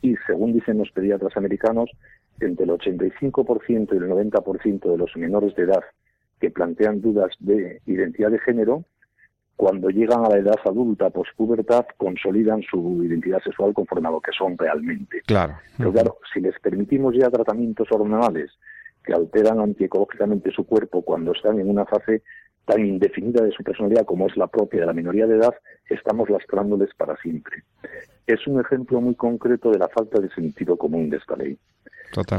Y 0.00 0.16
según 0.26 0.54
dicen 0.54 0.78
los 0.78 0.90
pediatras 0.90 1.36
americanos, 1.36 1.90
entre 2.40 2.64
el 2.64 2.70
85% 2.70 3.92
y 3.92 3.96
el 3.98 4.08
90% 4.08 4.90
de 4.90 4.96
los 4.96 5.14
menores 5.16 5.54
de 5.54 5.64
edad 5.64 5.84
que 6.40 6.50
plantean 6.50 7.02
dudas 7.02 7.32
de 7.40 7.82
identidad 7.84 8.30
de 8.30 8.38
género, 8.38 8.84
cuando 9.56 9.90
llegan 9.90 10.24
a 10.24 10.30
la 10.30 10.38
edad 10.38 10.58
adulta, 10.64 11.10
pospubertad, 11.10 11.84
consolidan 11.98 12.62
su 12.62 13.04
identidad 13.04 13.42
sexual 13.42 13.74
conforme 13.74 14.08
a 14.08 14.12
lo 14.12 14.22
que 14.22 14.32
son 14.32 14.56
realmente. 14.56 15.20
Claro. 15.26 15.58
Pero 15.76 15.92
claro, 15.92 16.16
si 16.32 16.40
les 16.40 16.58
permitimos 16.58 17.14
ya 17.14 17.28
tratamientos 17.28 17.86
hormonales 17.92 18.50
que 19.04 19.12
alteran 19.12 19.60
antiecológicamente 19.60 20.50
su 20.50 20.64
cuerpo 20.64 21.02
cuando 21.02 21.32
están 21.32 21.58
en 21.58 21.68
una 21.68 21.84
fase 21.86 22.22
tan 22.64 22.84
indefinida 22.84 23.42
de 23.42 23.52
su 23.52 23.62
personalidad 23.64 24.04
como 24.04 24.26
es 24.26 24.36
la 24.36 24.46
propia 24.46 24.80
de 24.80 24.86
la 24.86 24.92
minoría 24.92 25.26
de 25.26 25.36
edad, 25.36 25.54
estamos 25.88 26.28
lastrándoles 26.30 26.90
para 26.94 27.16
siempre. 27.16 27.64
Es 28.26 28.46
un 28.46 28.60
ejemplo 28.60 29.00
muy 29.00 29.14
concreto 29.14 29.70
de 29.70 29.78
la 29.78 29.88
falta 29.88 30.20
de 30.20 30.30
sentido 30.30 30.76
común 30.76 31.10
de 31.10 31.16
esta 31.16 31.36
ley. 31.36 31.58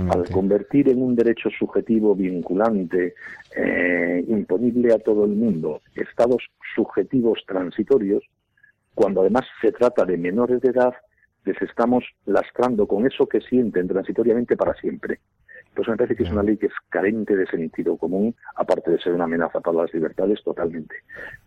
Al 0.09 0.29
convertir 0.29 0.89
en 0.89 1.01
un 1.01 1.15
derecho 1.15 1.49
subjetivo 1.49 2.13
vinculante, 2.13 3.15
eh, 3.55 4.23
imponible 4.27 4.93
a 4.93 4.99
todo 4.99 5.25
el 5.25 5.31
mundo, 5.31 5.81
estados 5.95 6.43
subjetivos 6.75 7.39
transitorios, 7.47 8.23
cuando 8.93 9.21
además 9.21 9.45
se 9.61 9.71
trata 9.71 10.03
de 10.05 10.17
menores 10.17 10.61
de 10.61 10.69
edad, 10.69 10.93
les 11.45 11.59
estamos 11.61 12.03
lastrando 12.25 12.85
con 12.85 13.07
eso 13.07 13.27
que 13.27 13.39
sienten 13.41 13.87
transitoriamente 13.87 14.57
para 14.57 14.73
siempre. 14.75 15.19
Entonces 15.71 15.91
me 15.91 15.97
parece 15.97 16.15
que 16.17 16.23
es 16.23 16.31
una 16.31 16.43
ley 16.43 16.57
que 16.57 16.65
es 16.65 16.73
carente 16.89 17.35
de 17.35 17.47
sentido 17.47 17.95
común, 17.95 18.35
aparte 18.55 18.91
de 18.91 18.99
ser 18.99 19.13
una 19.13 19.23
amenaza 19.23 19.61
para 19.61 19.83
las 19.83 19.93
libertades 19.93 20.43
totalmente. 20.43 20.95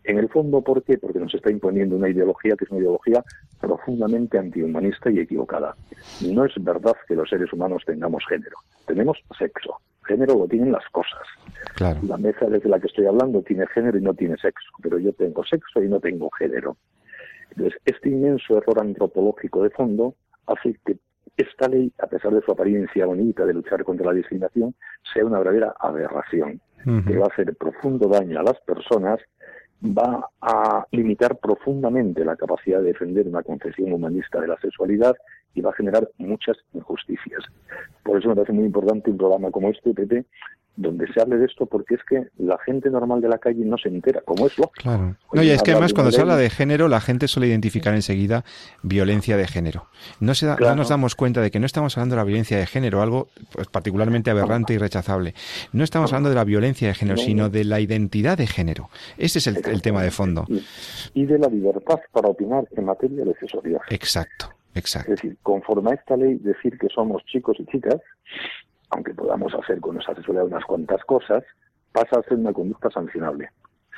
En 0.03 0.19
el 0.19 0.31
fondo, 0.31 0.63
¿por 0.63 0.83
qué? 0.83 0.97
Porque 0.97 1.19
nos 1.19 1.35
está 1.35 1.51
imponiendo 1.51 1.97
una 1.97 2.09
ideología 2.09 2.57
que 2.57 2.65
es 2.65 2.71
una 2.71 2.81
ideología 2.81 3.23
profundamente 3.61 4.39
antihumanista 4.39 5.11
y 5.11 5.19
equivocada. 5.19 5.77
No 6.23 6.47
es 6.47 6.53
verdad 6.59 6.97
que 7.07 7.17
los 7.17 7.29
seres 7.29 7.53
humanos 7.53 7.83
tengamos 7.85 8.25
género, 8.27 8.57
tenemos 8.87 9.23
sexo. 9.39 9.77
Género 10.07 10.35
lo 10.39 10.49
tienen 10.49 10.73
las 10.73 10.87
cosas. 10.91 11.23
La 12.03 12.17
mesa 12.17 12.47
desde 12.47 12.69
la 12.69 12.81
que 12.81 12.87
estoy 12.87 13.07
hablando 13.07 13.43
tiene 13.43 13.67
género 13.69 13.99
y 13.99 14.03
no 14.03 14.15
tiene 14.15 14.37
sexo, 14.39 14.71
pero 14.83 14.99
yo 14.99 15.13
tengo 15.13 15.45
sexo 15.45 15.83
y 15.83 15.89
no 15.89 16.01
tengo 16.01 16.31
género. 16.31 16.77
Entonces, 17.51 17.79
este 17.85 18.09
inmenso 18.09 18.57
error 18.57 18.81
antropológico 18.81 19.63
de 19.63 19.71
fondo 19.71 20.15
hace 20.47 20.79
que 20.85 20.97
esta 21.37 21.69
ley, 21.69 21.93
a 21.99 22.07
pesar 22.07 22.33
de 22.33 22.43
su 22.43 22.53
apariencia 22.53 23.07
bonita 23.07 23.45
de 23.45 23.55
luchar 23.55 23.85
contra 23.85 24.07
la 24.07 24.13
discriminación, 24.13 24.75
sea 25.13 25.25
una 25.25 25.39
verdadera 25.39 25.75
aberración, 25.79 26.61
que 27.07 27.17
va 27.17 27.25
a 27.25 27.33
hacer 27.33 27.57
profundo 27.57 28.09
daño 28.09 28.39
a 28.39 28.43
las 28.43 28.61
personas, 28.61 29.19
va 29.83 30.29
a 30.41 30.87
limitar 30.91 31.39
profundamente 31.39 32.25
la 32.25 32.37
capacidad 32.37 32.81
de 32.81 32.89
defender 32.89 33.27
una 33.27 33.43
concepción 33.43 33.93
humanista 33.93 34.41
de 34.41 34.49
la 34.49 34.59
sexualidad 34.59 35.15
y 35.55 35.61
va 35.61 35.71
a 35.71 35.75
generar 35.75 36.09
muchas 36.19 36.57
injusticias. 36.73 37.43
Por 38.03 38.19
eso 38.19 38.29
me 38.29 38.35
parece 38.35 38.53
muy 38.53 38.65
importante 38.65 39.11
un 39.11 39.19
programa 39.19 39.51
como 39.51 39.71
este, 39.71 39.95
Pepe, 39.95 40.25
donde 40.77 41.07
se 41.13 41.21
hable 41.21 41.37
de 41.39 41.47
esto 41.47 41.67
porque 41.67 41.95
es 41.95 42.01
que 42.09 42.27
la 42.39 42.59
gente 42.59 42.91
normal 42.91 43.21
de 43.21 43.29
la 43.29 43.39
calle 43.39 43.65
no 43.65 43.79
se 43.79 43.89
entera, 43.89 44.21
como 44.23 44.47
es 44.47 44.59
lógico. 44.59 44.83
Claro. 44.83 45.17
No, 45.33 45.43
y 45.43 45.51
es 45.51 45.63
que 45.63 45.71
además 45.71 45.93
cuando 45.93 46.11
se 46.11 46.21
habla 46.21 46.37
de 46.37 46.51
género, 46.51 46.89
la 46.89 47.01
gente 47.01 47.29
suele 47.29 47.49
identificar 47.49 47.95
enseguida 47.95 48.45
violencia 48.83 49.37
de 49.37 49.47
género. 49.47 49.87
No, 50.21 50.35
se 50.35 50.47
no 50.47 50.75
nos 50.75 50.89
damos 50.89 51.15
cuenta 51.15 51.41
de 51.41 51.51
que 51.51 51.61
no 51.61 51.67
estamos 51.67 51.97
hablando 51.97 52.17
de 52.17 52.21
la 52.21 52.25
violencia 52.25 52.59
de 52.59 52.67
género, 52.67 53.03
algo 53.03 53.29
pues, 53.53 53.69
particularmente 53.69 54.31
aberrante 54.31 54.75
y 54.75 54.79
rechazable. 54.79 55.35
No 55.73 55.85
estamos 55.85 56.13
hablando 56.13 56.31
de 56.31 56.35
la 56.35 56.45
violencia 56.45 56.89
de 56.89 56.95
género, 56.95 57.19
sino 57.19 57.51
de 57.51 57.65
la 57.65 57.81
identidad 57.81 58.37
de 58.37 58.47
género. 58.47 58.89
Ese 59.17 59.39
es 59.39 59.47
el, 59.47 59.83
tema 59.83 60.03
de 60.03 60.11
fondo. 60.11 60.45
Y 61.15 61.25
de 61.25 61.39
la 61.39 61.49
libertad 61.49 62.01
para 62.13 62.29
opinar 62.29 62.67
en 62.77 62.85
materia 62.85 63.25
de 63.25 63.35
sexualidad. 63.35 63.81
Exacto, 63.91 64.49
exacto. 64.75 65.13
Es 65.13 65.21
decir, 65.21 65.37
conforme 65.43 65.93
a 65.93 65.95
esta 65.95 66.17
ley, 66.17 66.37
decir 66.37 66.79
que 66.79 66.89
somos 66.89 67.25
chicos 67.25 67.57
y 67.59 67.67
chicas 67.67 68.01
aunque 68.95 69.15
podamos 69.15 69.53
hacer 69.55 69.81
con 69.81 69.95
nuestra 69.95 70.15
sexualidad 70.15 70.47
unas 70.47 70.65
cuantas 70.65 71.03
cosas, 71.05 71.45
pasa 71.93 72.19
a 72.19 72.23
ser 72.23 72.39
una 72.39 72.53
conducta 72.53 72.91
sancionable 72.91 73.51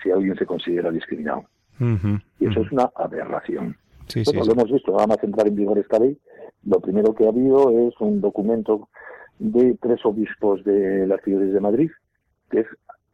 si 0.02 0.10
alguien 0.10 0.36
se 0.36 0.46
considera 0.46 0.90
discriminado. 0.90 1.44
y 1.78 2.46
eso 2.46 2.62
es 2.62 2.72
una 2.72 2.90
aberración. 2.94 3.76
Sí, 4.06 4.22
lo 4.32 4.52
hemos 4.52 4.70
visto, 4.70 4.92
vamos 4.92 5.18
a 5.20 5.26
entrar 5.26 5.46
en 5.48 5.56
vigor 5.56 5.78
esta 5.78 5.98
ley. 5.98 6.18
Lo 6.64 6.80
primero 6.80 7.14
que 7.14 7.26
ha 7.26 7.28
habido 7.28 7.70
es 7.88 7.94
un 8.00 8.20
documento 8.20 8.88
de 9.38 9.76
tres 9.80 10.04
obispos 10.04 10.64
de 10.64 11.06
las 11.06 11.20
ciudades 11.22 11.52
de 11.52 11.60
Madrid, 11.60 11.90
que 12.50 12.60
es 12.60 12.66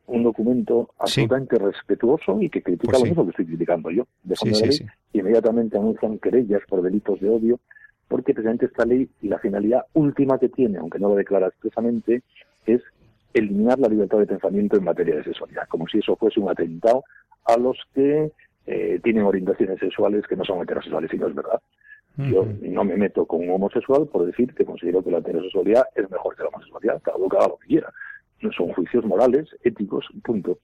un 0.07 0.23
documento 0.25 0.91
absolutamente 0.99 1.57
respetuoso 1.57 2.41
y 2.41 2.51
que 2.51 2.63
critica 2.63 2.93
pues 2.93 3.01
lo 3.01 3.07
mismo 3.07 3.25
que 3.25 3.31
estoy 3.31 3.47
criticando 3.47 3.91
yo. 3.91 4.07
De 4.25 4.37
ley, 4.45 4.79
inmediatamente 5.13 5.79
anuncian 5.79 6.19
querellas 6.19 6.63
por 6.69 6.83
delitos 6.83 7.21
de 7.21 7.31
odio 7.31 7.61
porque 8.13 8.35
precisamente 8.35 8.67
esta 8.67 8.85
ley, 8.85 9.09
y 9.23 9.29
la 9.29 9.39
finalidad 9.39 9.87
última 9.95 10.39
que 10.39 10.51
tiene, 10.51 10.77
aunque 10.77 10.99
no 10.99 11.09
lo 11.09 11.15
declara 11.15 11.47
expresamente, 11.47 12.23
es 12.67 12.83
eliminar 13.33 13.79
la 13.79 13.89
libertad 13.89 14.19
de 14.19 14.27
pensamiento 14.27 14.77
en 14.77 14.85
materia 14.85 15.17
de 15.17 15.25
sexualidad, 15.25 15.67
como 15.69 15.89
si 15.89 15.99
eso 15.99 16.15
fuese 16.17 16.39
un 16.39 16.51
atentado 16.51 17.05
a 17.47 17.57
los 17.57 17.79
que 17.95 18.31
eh, 18.67 19.01
tienen 19.03 19.23
orientaciones 19.23 19.79
sexuales 19.81 20.27
que 20.27 20.37
no 20.37 20.45
son 20.45 20.61
heterosexuales, 20.61 21.11
y 21.15 21.17
no 21.17 21.29
es 21.29 21.35
verdad. 21.35 21.61
Yo 22.19 22.47
no 22.61 22.85
me 22.85 22.99
meto 22.99 23.25
con 23.25 23.41
un 23.41 23.51
homosexual 23.53 24.07
por 24.07 24.27
decir 24.27 24.53
que 24.53 24.67
considero 24.67 25.03
que 25.03 25.11
la 25.11 25.19
heterosexualidad 25.19 25.87
es 25.95 26.11
mejor 26.11 26.37
que 26.37 26.43
la 26.43 26.51
homosexualidad, 26.51 27.01
cada 27.01 27.17
uno 27.17 27.35
haga 27.39 27.49
lo 27.49 27.57
que 27.57 27.69
quiera. 27.69 27.91
No 28.43 28.53
son 28.53 28.69
juicios 28.73 29.05
morales, 29.05 29.49
éticos, 29.63 30.07
punto. 30.25 30.59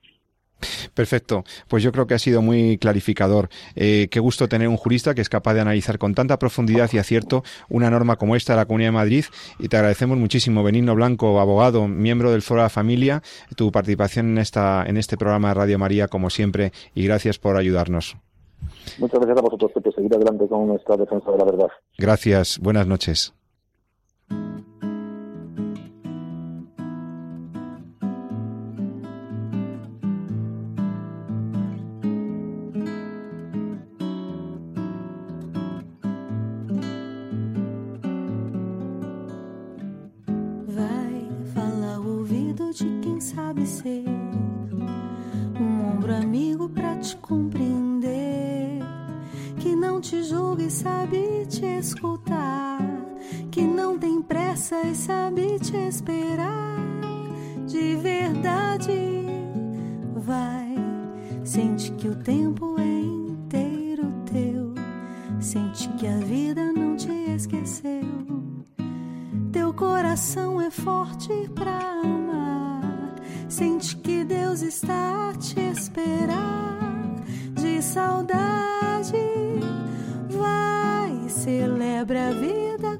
Perfecto, 0.94 1.44
pues 1.68 1.82
yo 1.82 1.92
creo 1.92 2.06
que 2.06 2.14
ha 2.14 2.18
sido 2.18 2.42
muy 2.42 2.78
clarificador. 2.78 3.48
Eh, 3.76 4.08
qué 4.10 4.18
gusto 4.18 4.48
tener 4.48 4.68
un 4.68 4.76
jurista 4.76 5.14
que 5.14 5.20
es 5.20 5.28
capaz 5.28 5.54
de 5.54 5.60
analizar 5.60 5.98
con 5.98 6.14
tanta 6.14 6.38
profundidad 6.38 6.90
y 6.92 6.98
acierto 6.98 7.44
una 7.68 7.90
norma 7.90 8.16
como 8.16 8.34
esta 8.34 8.54
de 8.54 8.58
la 8.58 8.66
Comunidad 8.66 8.88
de 8.88 8.92
Madrid 8.92 9.24
y 9.58 9.68
te 9.68 9.76
agradecemos 9.76 10.18
muchísimo, 10.18 10.64
Benigno 10.64 10.94
Blanco, 10.94 11.38
abogado, 11.40 11.86
miembro 11.86 12.32
del 12.32 12.42
Foro 12.42 12.62
de 12.62 12.64
la 12.64 12.70
Familia, 12.70 13.22
tu 13.56 13.70
participación 13.70 14.30
en, 14.30 14.38
esta, 14.38 14.84
en 14.86 14.96
este 14.96 15.16
programa 15.16 15.48
de 15.48 15.54
Radio 15.54 15.78
María 15.78 16.08
como 16.08 16.30
siempre 16.30 16.72
y 16.94 17.04
gracias 17.04 17.38
por 17.38 17.56
ayudarnos. 17.56 18.16
Muchas 18.98 19.20
gracias 19.20 19.38
a 19.38 19.42
vosotros, 19.42 19.70
por 19.72 19.94
Seguir 19.94 20.14
adelante 20.14 20.48
con 20.48 20.66
nuestra 20.66 20.96
defensa 20.96 21.30
de 21.30 21.38
la 21.38 21.44
verdad. 21.44 21.68
Gracias, 21.96 22.58
buenas 22.58 22.86
noches. 22.86 23.37
que 65.86 66.06
a 66.06 66.16
vida 66.18 66.72
não 66.72 66.96
te 66.96 67.12
esqueceu. 67.12 68.02
Teu 69.52 69.72
coração 69.72 70.60
é 70.60 70.70
forte 70.70 71.28
pra 71.54 72.00
amar. 72.02 73.14
Sente 73.48 73.96
que 73.96 74.24
Deus 74.24 74.62
está 74.62 75.30
a 75.30 75.34
te 75.34 75.60
esperar. 75.60 76.88
De 77.54 77.80
saudade, 77.82 79.12
vai, 80.28 81.28
celebra 81.28 82.28
a 82.28 82.32
vida 82.32 82.97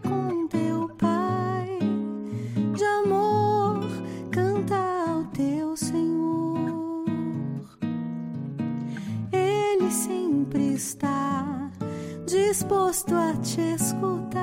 disposto 12.69 13.15
a 13.15 13.33
te 13.41 13.73
escutar. 13.73 14.43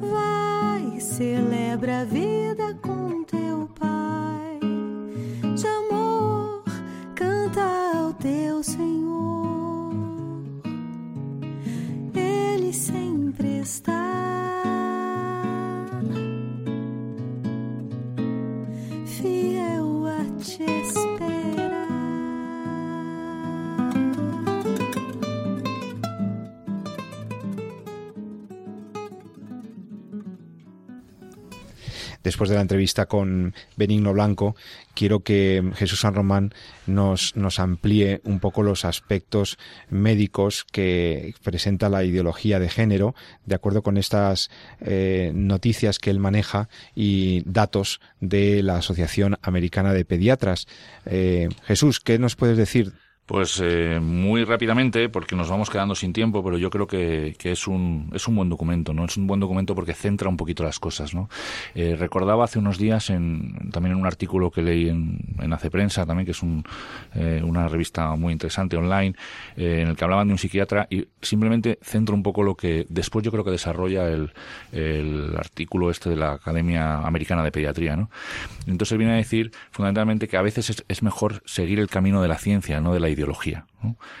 Vai 0.00 1.00
ser 1.00 1.40
de 32.48 32.56
la 32.56 32.62
entrevista 32.62 33.06
con 33.06 33.54
Benigno 33.76 34.12
Blanco, 34.12 34.56
quiero 34.94 35.20
que 35.20 35.62
Jesús 35.76 36.00
San 36.00 36.14
Román 36.14 36.52
nos, 36.86 37.36
nos 37.36 37.58
amplíe 37.58 38.20
un 38.24 38.40
poco 38.40 38.62
los 38.62 38.84
aspectos 38.84 39.58
médicos 39.90 40.64
que 40.70 41.34
presenta 41.42 41.88
la 41.88 42.04
ideología 42.04 42.58
de 42.58 42.68
género, 42.68 43.14
de 43.46 43.54
acuerdo 43.54 43.82
con 43.82 43.96
estas 43.96 44.50
eh, 44.80 45.32
noticias 45.34 45.98
que 45.98 46.10
él 46.10 46.18
maneja 46.18 46.68
y 46.94 47.42
datos 47.46 48.00
de 48.20 48.62
la 48.62 48.76
Asociación 48.76 49.38
Americana 49.42 49.92
de 49.92 50.04
Pediatras. 50.04 50.66
Eh, 51.06 51.48
Jesús, 51.64 52.00
¿qué 52.00 52.18
nos 52.18 52.36
puedes 52.36 52.56
decir 52.56 52.92
pues 53.26 53.58
eh, 53.62 54.00
muy 54.02 54.44
rápidamente, 54.44 55.08
porque 55.08 55.34
nos 55.34 55.48
vamos 55.48 55.70
quedando 55.70 55.94
sin 55.94 56.12
tiempo, 56.12 56.44
pero 56.44 56.58
yo 56.58 56.68
creo 56.68 56.86
que, 56.86 57.34
es, 57.42 57.66
un, 57.66 58.10
es 58.12 58.28
un 58.28 58.36
buen 58.36 58.50
documento, 58.50 58.92
¿no? 58.92 59.06
Es 59.06 59.16
un 59.16 59.26
buen 59.26 59.40
documento 59.40 59.74
porque 59.74 59.94
centra 59.94 60.28
un 60.28 60.36
poquito 60.36 60.62
las 60.62 60.78
cosas, 60.78 61.14
¿no? 61.14 61.30
Eh, 61.74 61.96
recordaba 61.98 62.44
hace 62.44 62.58
unos 62.58 62.76
días, 62.76 63.08
en, 63.08 63.70
también 63.70 63.94
en 63.94 64.00
un 64.00 64.06
artículo 64.06 64.50
que 64.50 64.62
leí 64.62 64.88
en, 64.88 65.52
Hace 65.54 65.70
Prensa, 65.70 66.04
también, 66.04 66.26
que 66.26 66.32
es 66.32 66.42
un, 66.42 66.64
eh, 67.14 67.40
una 67.44 67.68
revista 67.68 68.14
muy 68.16 68.32
interesante 68.32 68.76
online, 68.76 69.14
eh, 69.56 69.82
en 69.82 69.88
el 69.88 69.96
que 69.96 70.04
hablaban 70.04 70.26
de 70.26 70.34
un 70.34 70.38
psiquiatra 70.38 70.88
y 70.90 71.06
simplemente 71.22 71.78
centra 71.80 72.14
un 72.14 72.24
poco 72.24 72.42
lo 72.42 72.56
que 72.56 72.86
después 72.88 73.24
yo 73.24 73.30
creo 73.30 73.44
que 73.44 73.52
desarrolla 73.52 74.08
el, 74.08 74.32
el 74.72 75.34
artículo 75.36 75.90
este 75.90 76.10
de 76.10 76.16
la 76.16 76.32
Academia 76.32 76.98
Americana 76.98 77.44
de 77.44 77.52
Pediatría, 77.52 77.96
¿no? 77.96 78.10
Entonces 78.66 78.98
viene 78.98 79.12
a 79.12 79.16
decir 79.16 79.52
fundamentalmente 79.70 80.26
que 80.26 80.36
a 80.36 80.42
veces 80.42 80.70
es, 80.70 80.84
es 80.88 81.02
mejor 81.02 81.42
seguir 81.44 81.78
el 81.78 81.88
camino 81.88 82.20
de 82.20 82.28
la 82.28 82.38
ciencia, 82.38 82.80
no 82.80 82.92
de 82.92 83.00
la 83.00 83.08
ideología. 83.14 83.66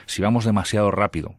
Si 0.06 0.22
vamos 0.22 0.44
demasiado 0.44 0.90
rápido, 0.90 1.34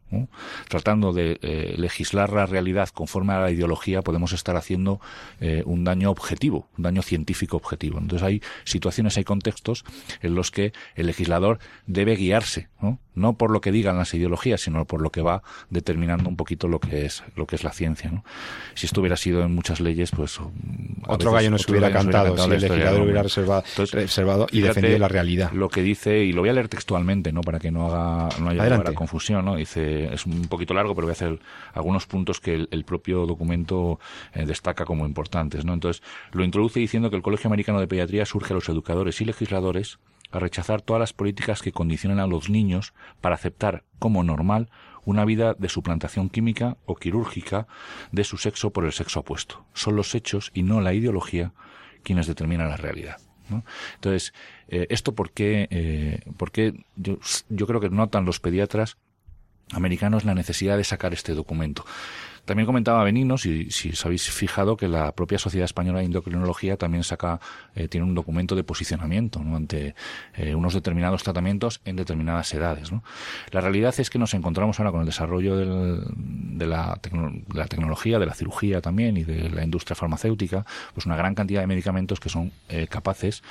tratando 0.68 1.14
de 1.14 1.40
eh, 1.42 1.76
legislar 1.78 2.32
la 2.32 2.46
realidad 2.46 2.90
conforme 2.90 3.34
a 3.34 3.40
la 3.40 3.52
ideología, 3.52 4.02
podemos 4.02 4.34
estar 4.34 4.56
haciendo 4.56 5.00
eh, 5.40 5.64
un 5.66 5.84
daño 5.84 6.12
objetivo, 6.12 6.68
un 6.78 6.84
daño 6.84 7.02
científico 7.02 7.58
objetivo. 7.58 8.00
Entonces 8.00 8.26
hay 8.26 8.42
situaciones, 8.64 9.18
hay 9.18 9.24
contextos 9.24 9.86
en 10.22 10.36
los 10.36 10.52
que 10.52 10.74
el 10.96 11.08
legislador 11.08 11.60
debe 11.88 12.16
guiarse, 12.16 12.70
¿no? 12.82 13.00
no 13.16 13.38
por 13.38 13.52
lo 13.52 13.62
que 13.62 13.72
digan 13.72 13.98
las 13.98 14.14
ideologías, 14.14 14.62
sino 14.62 14.86
por 14.86 15.02
lo 15.02 15.10
que 15.10 15.22
va 15.22 15.42
determinando 15.70 16.30
un 16.30 16.36
poquito 16.36 16.68
lo 16.68 16.80
que 16.80 17.06
es 17.06 17.24
lo 17.36 17.48
que 17.48 17.56
es 17.56 17.64
la 17.64 17.72
ciencia. 17.72 18.12
¿no? 18.12 18.24
Si 18.74 18.86
esto 18.86 19.02
hubiera 19.02 19.18
sido 19.18 19.44
en 19.44 19.56
muchas 19.56 19.80
leyes, 19.80 20.12
pues 20.12 20.40
otro 21.08 21.32
gallo 21.32 21.52
no 21.52 21.58
se 21.58 21.72
hubiera 21.72 21.92
cantado, 21.92 22.38
si 22.38 22.44
el 22.44 22.62
legislador 22.62 23.02
hubiera 23.02 23.24
reservado, 23.24 24.48
y 24.52 24.62
defendido 24.62 25.00
la 25.00 25.08
realidad. 25.08 25.52
Lo 25.54 25.70
que 25.70 25.82
dice 25.82 26.24
y 26.24 26.34
lo 26.34 26.42
voy 26.42 26.50
a 26.50 26.54
leer 26.54 26.68
textualmente, 26.68 27.32
no 27.32 27.42
para 27.42 27.60
que 27.60 27.72
no 27.72 27.88
haga 27.88 28.15
no 28.40 28.50
haya 28.50 28.84
confusión, 28.94 29.46
¿no? 29.46 29.56
Dice 29.56 30.14
es 30.14 30.26
un 30.26 30.48
poquito 30.48 30.74
largo, 30.74 30.96
pero 30.96 31.08
voy 31.08 31.12
a 31.12 31.14
hacer 31.14 31.40
algunos 31.74 32.06
puntos 32.06 32.40
que 32.40 32.68
el, 32.70 32.86
propio 32.86 33.26
documento 33.26 34.00
eh, 34.34 34.46
destaca 34.46 34.86
como 34.86 35.06
importantes, 35.06 35.66
¿no? 35.66 35.74
Entonces 35.74 36.04
lo 36.32 36.44
introduce 36.44 36.80
diciendo 36.80 37.10
que 37.10 37.16
el 37.16 37.22
Colegio 37.22 37.48
Americano 37.48 37.80
de 37.80 37.88
Pediatría 37.88 38.26
surge 38.26 38.54
a 38.54 38.56
los 38.56 38.70
educadores 38.70 39.22
y 39.22 39.26
legisladores 39.26 40.00
a 40.32 40.40
rechazar 40.40 40.82
todas 40.82 41.00
las 41.00 41.14
políticas 41.14 41.62
que 41.62 41.72
condicionan 41.72 42.20
a 42.20 42.28
los 42.28 42.50
niños 42.50 42.94
para 43.22 43.36
aceptar 43.36 43.84
como 44.00 44.24
normal 44.24 44.70
una 45.06 45.24
vida 45.24 45.54
de 45.54 45.70
suplantación 45.70 46.30
química 46.30 46.78
o 46.86 46.96
quirúrgica 46.96 47.68
de 48.12 48.24
su 48.24 48.38
sexo 48.38 48.72
por 48.72 48.86
el 48.86 48.92
sexo 48.92 49.22
opuesto. 49.22 49.66
Son 49.74 49.96
los 49.96 50.14
hechos 50.16 50.52
y 50.54 50.64
no 50.64 50.82
la 50.82 50.94
ideología 50.94 51.54
quienes 52.04 52.28
determinan 52.28 52.70
la 52.70 52.78
realidad. 52.78 53.18
Entonces, 53.96 54.34
eh, 54.68 54.88
¿esto 54.90 55.14
por 55.14 55.32
qué? 55.32 55.68
Eh, 55.70 56.20
porque 56.38 56.74
yo, 56.96 57.18
yo 57.50 57.68
creo 57.68 57.80
que 57.80 57.90
notan 57.90 58.26
los 58.26 58.40
pediatras 58.40 58.98
americanos 59.72 60.26
la 60.26 60.36
necesidad 60.36 60.78
de 60.78 60.84
sacar 60.84 61.14
este 61.14 61.34
documento. 61.34 61.86
También 62.46 62.68
comentaba 62.68 63.04
Benigno, 63.04 63.40
si, 63.40 63.68
os 63.92 64.06
habéis 64.06 64.30
fijado, 64.30 64.78
que 64.78 64.88
la 64.88 65.12
propia 65.14 65.40
Sociedad 65.40 65.66
Española 65.66 66.00
de 66.00 66.06
Endocrinología 66.06 66.78
también 66.78 67.04
saca, 67.04 67.40
eh, 67.76 67.88
tiene 67.88 68.06
un 68.06 68.14
documento 68.14 68.56
de 68.56 68.64
posicionamiento 68.64 69.40
ante 69.40 69.96
eh, 70.36 70.54
unos 70.54 70.76
determinados 70.76 71.24
tratamientos 71.24 71.82
en 71.86 71.96
determinadas 71.96 72.54
edades. 72.54 72.92
La 73.52 73.62
realidad 73.62 73.96
es 73.98 74.12
que 74.12 74.20
nos 74.20 74.36
encontramos 74.36 74.80
ahora 74.80 74.92
con 74.92 75.00
el 75.00 75.08
desarrollo 75.08 75.58
de, 75.58 76.68
la 76.68 77.00
tecnología, 77.68 78.20
de 78.20 78.26
la 78.28 78.36
cirugía 78.36 78.80
también 78.80 79.18
y 79.18 79.24
de 79.24 79.50
la 79.50 79.64
industria 79.64 79.96
farmacéutica, 79.96 80.66
pues 80.94 81.08
una 81.08 81.16
gran 81.16 81.34
cantidad 81.34 81.62
de 81.62 81.68
medicamentos 81.68 82.20
que 82.20 82.30
son 82.30 82.52
eh, 82.70 82.88
capaces 82.88 83.42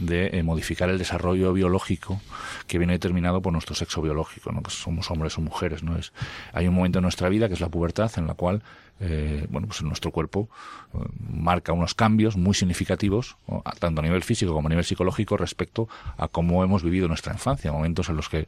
de 0.00 0.42
modificar 0.42 0.90
el 0.90 0.98
desarrollo 0.98 1.52
biológico 1.52 2.20
que 2.66 2.78
viene 2.78 2.94
determinado 2.94 3.40
por 3.42 3.52
nuestro 3.52 3.76
sexo 3.76 4.02
biológico, 4.02 4.50
¿no? 4.50 4.60
Pues 4.60 4.74
somos 4.74 5.08
hombres 5.10 5.38
o 5.38 5.40
mujeres, 5.40 5.84
¿no? 5.84 5.96
Es, 5.96 6.12
hay 6.52 6.66
un 6.66 6.74
momento 6.74 6.98
en 6.98 7.04
nuestra 7.04 7.28
vida 7.28 7.46
que 7.46 7.54
es 7.54 7.60
la 7.60 7.68
pubertad 7.68 8.10
en 8.16 8.26
la 8.26 8.34
cual 8.40 8.62
eh, 9.02 9.46
bueno, 9.48 9.66
pues 9.66 9.82
nuestro 9.82 10.10
cuerpo 10.10 10.50
eh, 10.92 10.98
marca 11.18 11.72
unos 11.72 11.94
cambios 11.94 12.36
muy 12.36 12.52
significativos, 12.54 13.36
tanto 13.78 14.02
a 14.02 14.04
nivel 14.04 14.22
físico 14.22 14.52
como 14.52 14.68
a 14.68 14.70
nivel 14.70 14.84
psicológico, 14.84 15.38
respecto 15.38 15.88
a 16.18 16.28
cómo 16.28 16.62
hemos 16.64 16.82
vivido 16.82 17.08
nuestra 17.08 17.32
infancia, 17.32 17.72
momentos 17.72 18.10
en 18.10 18.16
los 18.16 18.28
que, 18.28 18.46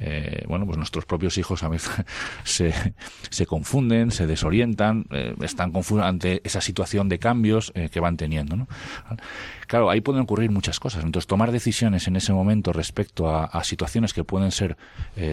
eh, 0.00 0.44
bueno, 0.46 0.66
pues 0.66 0.76
nuestros 0.76 1.06
propios 1.06 1.38
hijos 1.38 1.62
a 1.62 1.68
veces 1.68 1.90
se, 2.44 2.74
se 3.30 3.46
confunden, 3.46 4.10
se 4.10 4.26
desorientan, 4.26 5.06
están 5.40 5.72
confundidos 5.72 6.08
ante 6.08 6.40
esa 6.44 6.60
situación 6.60 7.08
de 7.08 7.18
cambios 7.18 7.72
que 7.90 8.00
van 8.00 8.16
teniendo, 8.16 8.56
¿no? 8.56 8.68
Claro, 9.66 9.90
ahí 9.90 10.00
pueden 10.00 10.22
ocurrir 10.22 10.50
muchas 10.50 10.80
cosas. 10.80 11.04
Entonces, 11.04 11.26
tomar 11.26 11.52
decisiones 11.52 12.06
en 12.08 12.16
ese 12.16 12.32
momento 12.32 12.72
respecto 12.72 13.28
a, 13.30 13.64
situaciones 13.64 14.12
que 14.12 14.24
pueden 14.24 14.50
ser 14.50 14.76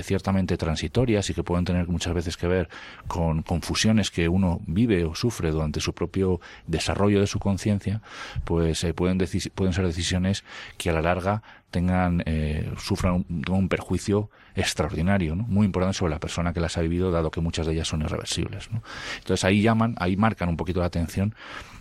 ciertamente 0.04 0.58
transitorias 0.58 1.30
y 1.30 1.34
que 1.34 1.44
pueden 1.44 1.66
tener 1.66 1.88
muchas 1.88 2.14
veces 2.14 2.38
que 2.38 2.48
ver 2.48 2.70
con 3.08 3.42
confusiones 3.44 4.12
que 4.12 4.30
uno 4.30 4.61
vive 4.68 5.06
o 5.06 5.16
sufre 5.16 5.52
durante 5.52 5.80
su 5.80 5.94
propio 5.94 6.40
desarrollo 6.68 7.20
de 7.20 7.28
su 7.28 7.40
conciencia, 7.40 8.02
pues 8.46 8.84
eh, 8.84 8.94
pueden, 8.94 9.18
pueden 9.56 9.74
ser 9.74 9.86
decisiones 9.86 10.44
que 10.78 10.90
a 10.90 10.94
la 10.94 11.02
larga 11.02 11.44
tengan 11.72 12.22
eh, 12.26 12.70
sufran 12.78 13.26
un, 13.50 13.70
perjuicio 13.70 14.30
extraordinario, 14.56 15.36
¿no? 15.36 15.44
muy 15.44 15.66
importante 15.66 15.98
sobre 15.98 16.12
la 16.12 16.20
persona 16.20 16.54
que 16.54 16.60
las 16.60 16.78
ha 16.78 16.82
vivido, 16.82 17.12
dado 17.12 17.32
que 17.32 17.42
muchas 17.42 17.68
de 17.68 17.74
ellas 17.74 17.88
son 17.88 18.02
irreversibles. 18.02 18.72
¿no? 18.72 18.84
Entonces 19.20 19.44
ahí 19.44 19.62
llaman, 19.62 19.96
ahí 19.98 20.18
marcan 20.18 20.50
un 20.50 20.58
poquito 20.58 20.80
la 20.80 20.88
atención 20.88 21.36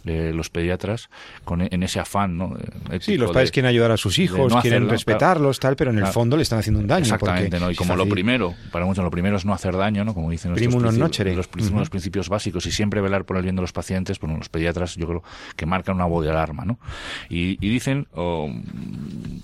eh, 0.06 0.32
los 0.34 0.48
pediatras 0.48 1.10
con, 1.44 1.60
en 1.60 1.82
ese 1.82 2.00
afán. 2.00 2.38
¿no? 2.38 2.56
sí, 3.00 3.18
los 3.18 3.32
padres 3.32 3.50
quieren 3.50 3.68
ayudar 3.68 3.90
a 3.90 3.96
sus 3.96 4.18
hijos, 4.18 4.54
quieren 4.62 4.88
respetarlos, 4.88 5.58
tal, 5.60 5.76
pero 5.76 5.90
en 5.90 5.98
el 5.98 6.06
fondo 6.06 6.36
le 6.36 6.42
están 6.42 6.60
haciendo 6.60 6.80
un 6.80 6.86
daño. 6.86 7.02
Exactamente, 7.02 7.60
¿no? 7.60 7.70
y 7.70 7.74
como 7.74 7.96
lo 7.96 8.06
primero, 8.06 8.54
para 8.72 8.86
muchos 8.86 9.04
lo 9.04 9.10
primero 9.10 9.36
es 9.36 9.44
no 9.44 9.52
hacer 9.52 9.76
daño, 9.76 10.04
¿no? 10.04 10.14
como 10.14 10.30
dicen 10.30 10.52
nuestros 10.52 10.74
los, 10.96 11.48
los, 11.72 11.90
principios 11.90 12.28
básicos 12.28 12.66
y 12.66 12.72
siempre 12.72 13.00
velar 13.00 13.24
por 13.24 13.36
el 13.36 13.42
bien 13.42 13.56
de 13.56 13.62
los 13.62 13.72
pacientes, 13.72 14.18
bueno, 14.20 14.36
los 14.38 14.48
pediatras 14.48 14.96
yo 14.96 15.06
creo 15.06 15.22
que 15.56 15.66
marcan 15.66 15.96
una 15.96 16.06
voz 16.06 16.24
de 16.24 16.30
alarma. 16.30 16.64
¿no? 16.64 16.78
Y, 17.28 17.56
dicen 17.70 18.08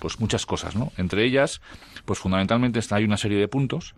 pues 0.00 0.20
muchas 0.20 0.46
cosas, 0.46 0.74
¿no? 0.74 0.92
Entre 0.96 1.24
ellas, 1.24 1.60
pues 2.04 2.18
fundamentalmente 2.18 2.80
hay 2.90 3.04
una 3.04 3.15
serie 3.16 3.38
de 3.38 3.48
puntos 3.48 3.94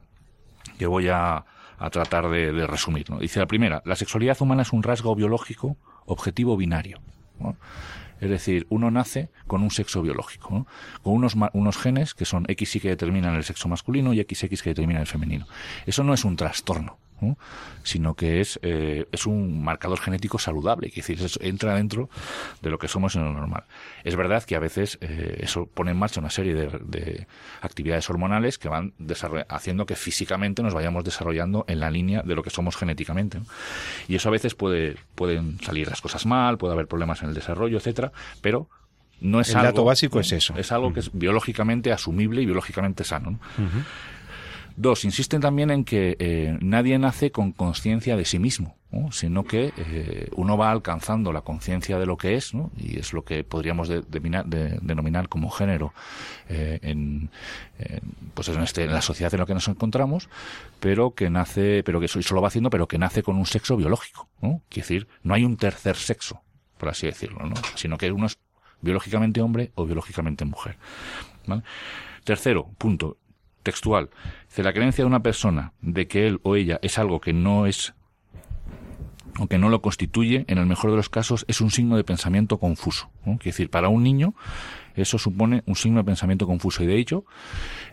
que 0.78 0.86
voy 0.86 1.08
a, 1.08 1.44
tratar 1.90 2.28
de, 2.28 2.66
resumir. 2.66 3.08
¿no? 3.10 3.18
Dice 3.18 3.40
la 3.40 3.46
primera, 3.46 3.82
la 3.84 3.96
sexualidad 3.96 4.40
humana 4.40 4.62
es 4.62 4.72
un 4.72 4.82
rasgo 4.82 5.14
biológico 5.14 5.76
objetivo 6.06 6.56
binario. 6.56 7.00
Es 8.20 8.30
decir, 8.30 8.66
uno 8.68 8.90
nace 8.90 9.30
con 9.46 9.62
un 9.62 9.70
sexo 9.70 10.02
biológico, 10.02 10.66
con 11.02 11.12
unos, 11.12 11.36
unos 11.52 11.76
genes 11.76 12.14
que 12.14 12.24
son 12.24 12.46
XY 12.46 12.80
que 12.80 12.88
determinan 12.88 13.36
el 13.36 13.44
sexo 13.44 13.68
masculino 13.68 14.12
y 14.12 14.20
XX 14.20 14.60
que 14.60 14.70
determinan 14.70 15.02
el 15.02 15.06
femenino. 15.06 15.46
Eso 15.86 16.02
no 16.02 16.14
es 16.14 16.24
un 16.24 16.34
trastorno 16.34 16.98
sino 17.82 18.14
que 18.14 18.40
es, 18.40 18.58
eh, 18.62 19.06
es 19.12 19.26
un 19.26 19.62
marcador 19.62 19.98
genético 20.00 20.38
saludable, 20.38 20.90
que 20.90 21.02
decir, 21.02 21.18
entra 21.40 21.74
dentro 21.74 22.08
de 22.62 22.70
lo 22.70 22.78
que 22.78 22.88
somos 22.88 23.16
en 23.16 23.24
lo 23.24 23.32
normal. 23.32 23.64
Es 24.04 24.16
verdad 24.16 24.44
que 24.44 24.56
a 24.56 24.58
veces 24.58 24.98
eh, 25.00 25.38
eso 25.40 25.66
pone 25.66 25.90
en 25.90 25.98
marcha 25.98 26.20
una 26.20 26.30
serie 26.30 26.54
de, 26.54 27.26
actividades 27.60 28.08
hormonales 28.10 28.58
que 28.58 28.68
van 28.68 28.92
haciendo 29.48 29.86
que 29.86 29.96
físicamente 29.96 30.62
nos 30.62 30.74
vayamos 30.74 31.04
desarrollando 31.04 31.64
en 31.68 31.80
la 31.80 31.90
línea 31.90 32.22
de 32.22 32.34
lo 32.34 32.42
que 32.42 32.50
somos 32.50 32.76
genéticamente. 32.76 33.40
Y 34.06 34.14
eso 34.14 34.28
a 34.28 34.32
veces 34.32 34.54
puede, 34.54 34.96
pueden 35.14 35.60
salir 35.60 35.88
las 35.88 36.00
cosas 36.00 36.26
mal, 36.26 36.58
puede 36.58 36.74
haber 36.74 36.86
problemas 36.86 37.22
en 37.22 37.28
el 37.28 37.34
desarrollo, 37.34 37.78
etcétera, 37.78 38.12
pero 38.40 38.68
no 39.20 39.40
es 39.40 39.50
el 39.50 39.56
algo. 39.56 39.66
dato 39.66 39.84
básico 39.84 40.20
es 40.20 40.32
eso. 40.32 40.54
Es 40.56 40.72
algo 40.72 40.92
que 40.92 41.00
es 41.00 41.10
biológicamente 41.12 41.92
asumible 41.92 42.42
y 42.42 42.46
biológicamente 42.46 43.04
sano. 43.04 43.38
Dos, 44.80 45.04
insisten 45.04 45.40
también 45.40 45.72
en 45.72 45.84
que 45.84 46.16
eh, 46.20 46.56
nadie 46.60 46.96
nace 47.00 47.32
con 47.32 47.50
conciencia 47.50 48.16
de 48.16 48.24
sí 48.24 48.38
mismo, 48.38 48.76
sino 49.10 49.42
que 49.42 49.72
eh, 49.76 50.28
uno 50.36 50.56
va 50.56 50.70
alcanzando 50.70 51.32
la 51.32 51.40
conciencia 51.40 51.98
de 51.98 52.06
lo 52.06 52.16
que 52.16 52.36
es, 52.36 52.54
¿no? 52.54 52.70
y 52.76 52.96
es 52.96 53.12
lo 53.12 53.24
que 53.24 53.42
podríamos 53.42 53.88
denominar 53.88 55.28
como 55.28 55.50
género 55.50 55.92
eh, 56.48 56.78
en, 56.82 57.28
pues 58.34 58.50
en, 58.50 58.62
este, 58.62 58.84
en 58.84 58.92
la 58.92 59.02
sociedad 59.02 59.34
en 59.34 59.40
la 59.40 59.46
que 59.46 59.54
nos 59.54 59.66
encontramos, 59.66 60.28
pero 60.78 61.10
que 61.10 61.28
nace, 61.28 61.82
pero 61.82 61.98
que 61.98 62.06
eso 62.06 62.40
va 62.40 62.46
haciendo, 62.46 62.70
pero 62.70 62.86
que 62.86 62.98
nace 62.98 63.24
con 63.24 63.36
un 63.36 63.46
sexo 63.46 63.76
biológico. 63.76 64.28
¿no? 64.40 64.62
Quiere 64.68 64.84
decir, 64.84 65.08
no 65.24 65.34
hay 65.34 65.44
un 65.44 65.56
tercer 65.56 65.96
sexo, 65.96 66.40
por 66.76 66.90
así 66.90 67.08
decirlo, 67.08 67.44
¿no? 67.46 67.56
sino 67.74 67.98
que 67.98 68.12
uno 68.12 68.26
es 68.26 68.38
biológicamente 68.80 69.40
hombre 69.40 69.72
o 69.74 69.86
biológicamente 69.86 70.44
mujer. 70.44 70.76
Tercero, 72.22 72.70
punto, 72.78 73.16
textual. 73.64 74.08
Dice, 74.48 74.62
la 74.62 74.72
creencia 74.72 75.02
de 75.02 75.06
una 75.06 75.22
persona 75.22 75.72
de 75.80 76.06
que 76.06 76.26
él 76.26 76.40
o 76.42 76.56
ella 76.56 76.78
es 76.82 76.98
algo 76.98 77.20
que 77.20 77.32
no 77.32 77.66
es 77.66 77.94
o 79.38 79.46
que 79.46 79.58
no 79.58 79.68
lo 79.68 79.80
constituye, 79.80 80.44
en 80.48 80.58
el 80.58 80.66
mejor 80.66 80.90
de 80.90 80.96
los 80.96 81.08
casos, 81.08 81.44
es 81.48 81.60
un 81.60 81.70
signo 81.70 81.96
de 81.96 82.02
pensamiento 82.02 82.58
confuso. 82.58 83.08
¿no? 83.24 83.38
Quiere 83.38 83.52
decir, 83.52 83.70
para 83.70 83.88
un 83.88 84.02
niño, 84.02 84.34
eso 84.96 85.16
supone 85.16 85.62
un 85.66 85.76
signo 85.76 85.98
de 85.98 86.04
pensamiento 86.04 86.46
confuso. 86.46 86.82
Y 86.82 86.86
de 86.86 86.98
hecho, 86.98 87.24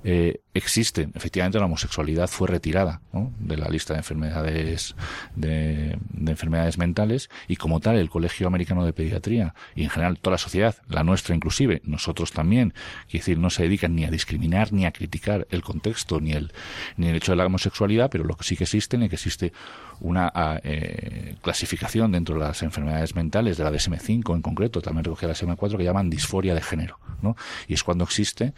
eh, 0.03 0.41
existe, 0.55 1.09
efectivamente, 1.13 1.59
la 1.59 1.65
homosexualidad 1.65 2.27
fue 2.27 2.47
retirada 2.47 3.01
de 3.39 3.57
la 3.57 3.67
lista 3.67 3.93
de 3.93 3.99
enfermedades, 3.99 4.95
de, 5.35 5.99
enfermedades 6.25 6.77
mentales 6.77 7.29
y 7.47 7.57
como 7.57 7.81
tal, 7.81 7.97
el 7.97 8.09
Colegio 8.09 8.47
Americano 8.47 8.85
de 8.85 8.93
Pediatría 8.93 9.53
y 9.75 9.83
en 9.83 9.89
general 9.89 10.17
toda 10.17 10.35
la 10.35 10.37
sociedad, 10.37 10.75
la 10.87 11.03
nuestra 11.03 11.35
inclusive, 11.35 11.81
nosotros 11.83 12.31
también, 12.31 12.73
quiere 13.09 13.19
decir, 13.19 13.37
no 13.37 13.49
se 13.49 13.63
dedican 13.63 13.95
ni 13.95 14.05
a 14.05 14.09
discriminar 14.09 14.71
ni 14.71 14.85
a 14.85 14.91
criticar 14.91 15.45
el 15.51 15.61
contexto 15.61 16.21
ni 16.21 16.31
el, 16.31 16.53
ni 16.95 17.09
el 17.09 17.17
hecho 17.17 17.33
de 17.33 17.35
la 17.35 17.45
homosexualidad, 17.45 18.09
pero 18.09 18.23
lo 18.23 18.35
que 18.35 18.45
sí 18.45 18.55
que 18.55 18.63
existe 18.63 18.95
es 18.95 19.09
que 19.09 19.15
existe 19.15 19.51
una 19.99 20.31
eh, 20.63 21.35
clasificación 21.41 22.13
dentro 22.13 22.35
de 22.35 22.41
las 22.41 22.63
enfermedades 22.63 23.13
mentales 23.13 23.57
de 23.57 23.63
la 23.65 23.71
DSM-5 23.71 24.35
en 24.35 24.41
concreto, 24.41 24.81
también 24.81 25.03
recogida 25.03 25.27
la 25.27 25.35
DSM-4, 25.35 25.77
que 25.77 25.83
llaman 25.83 26.09
disforia 26.09 26.55
de 26.55 26.61
género. 26.61 26.97
¿no? 27.21 27.35
Y 27.67 27.73
es 27.73 27.83
cuando 27.83 28.03
existe 28.03 28.53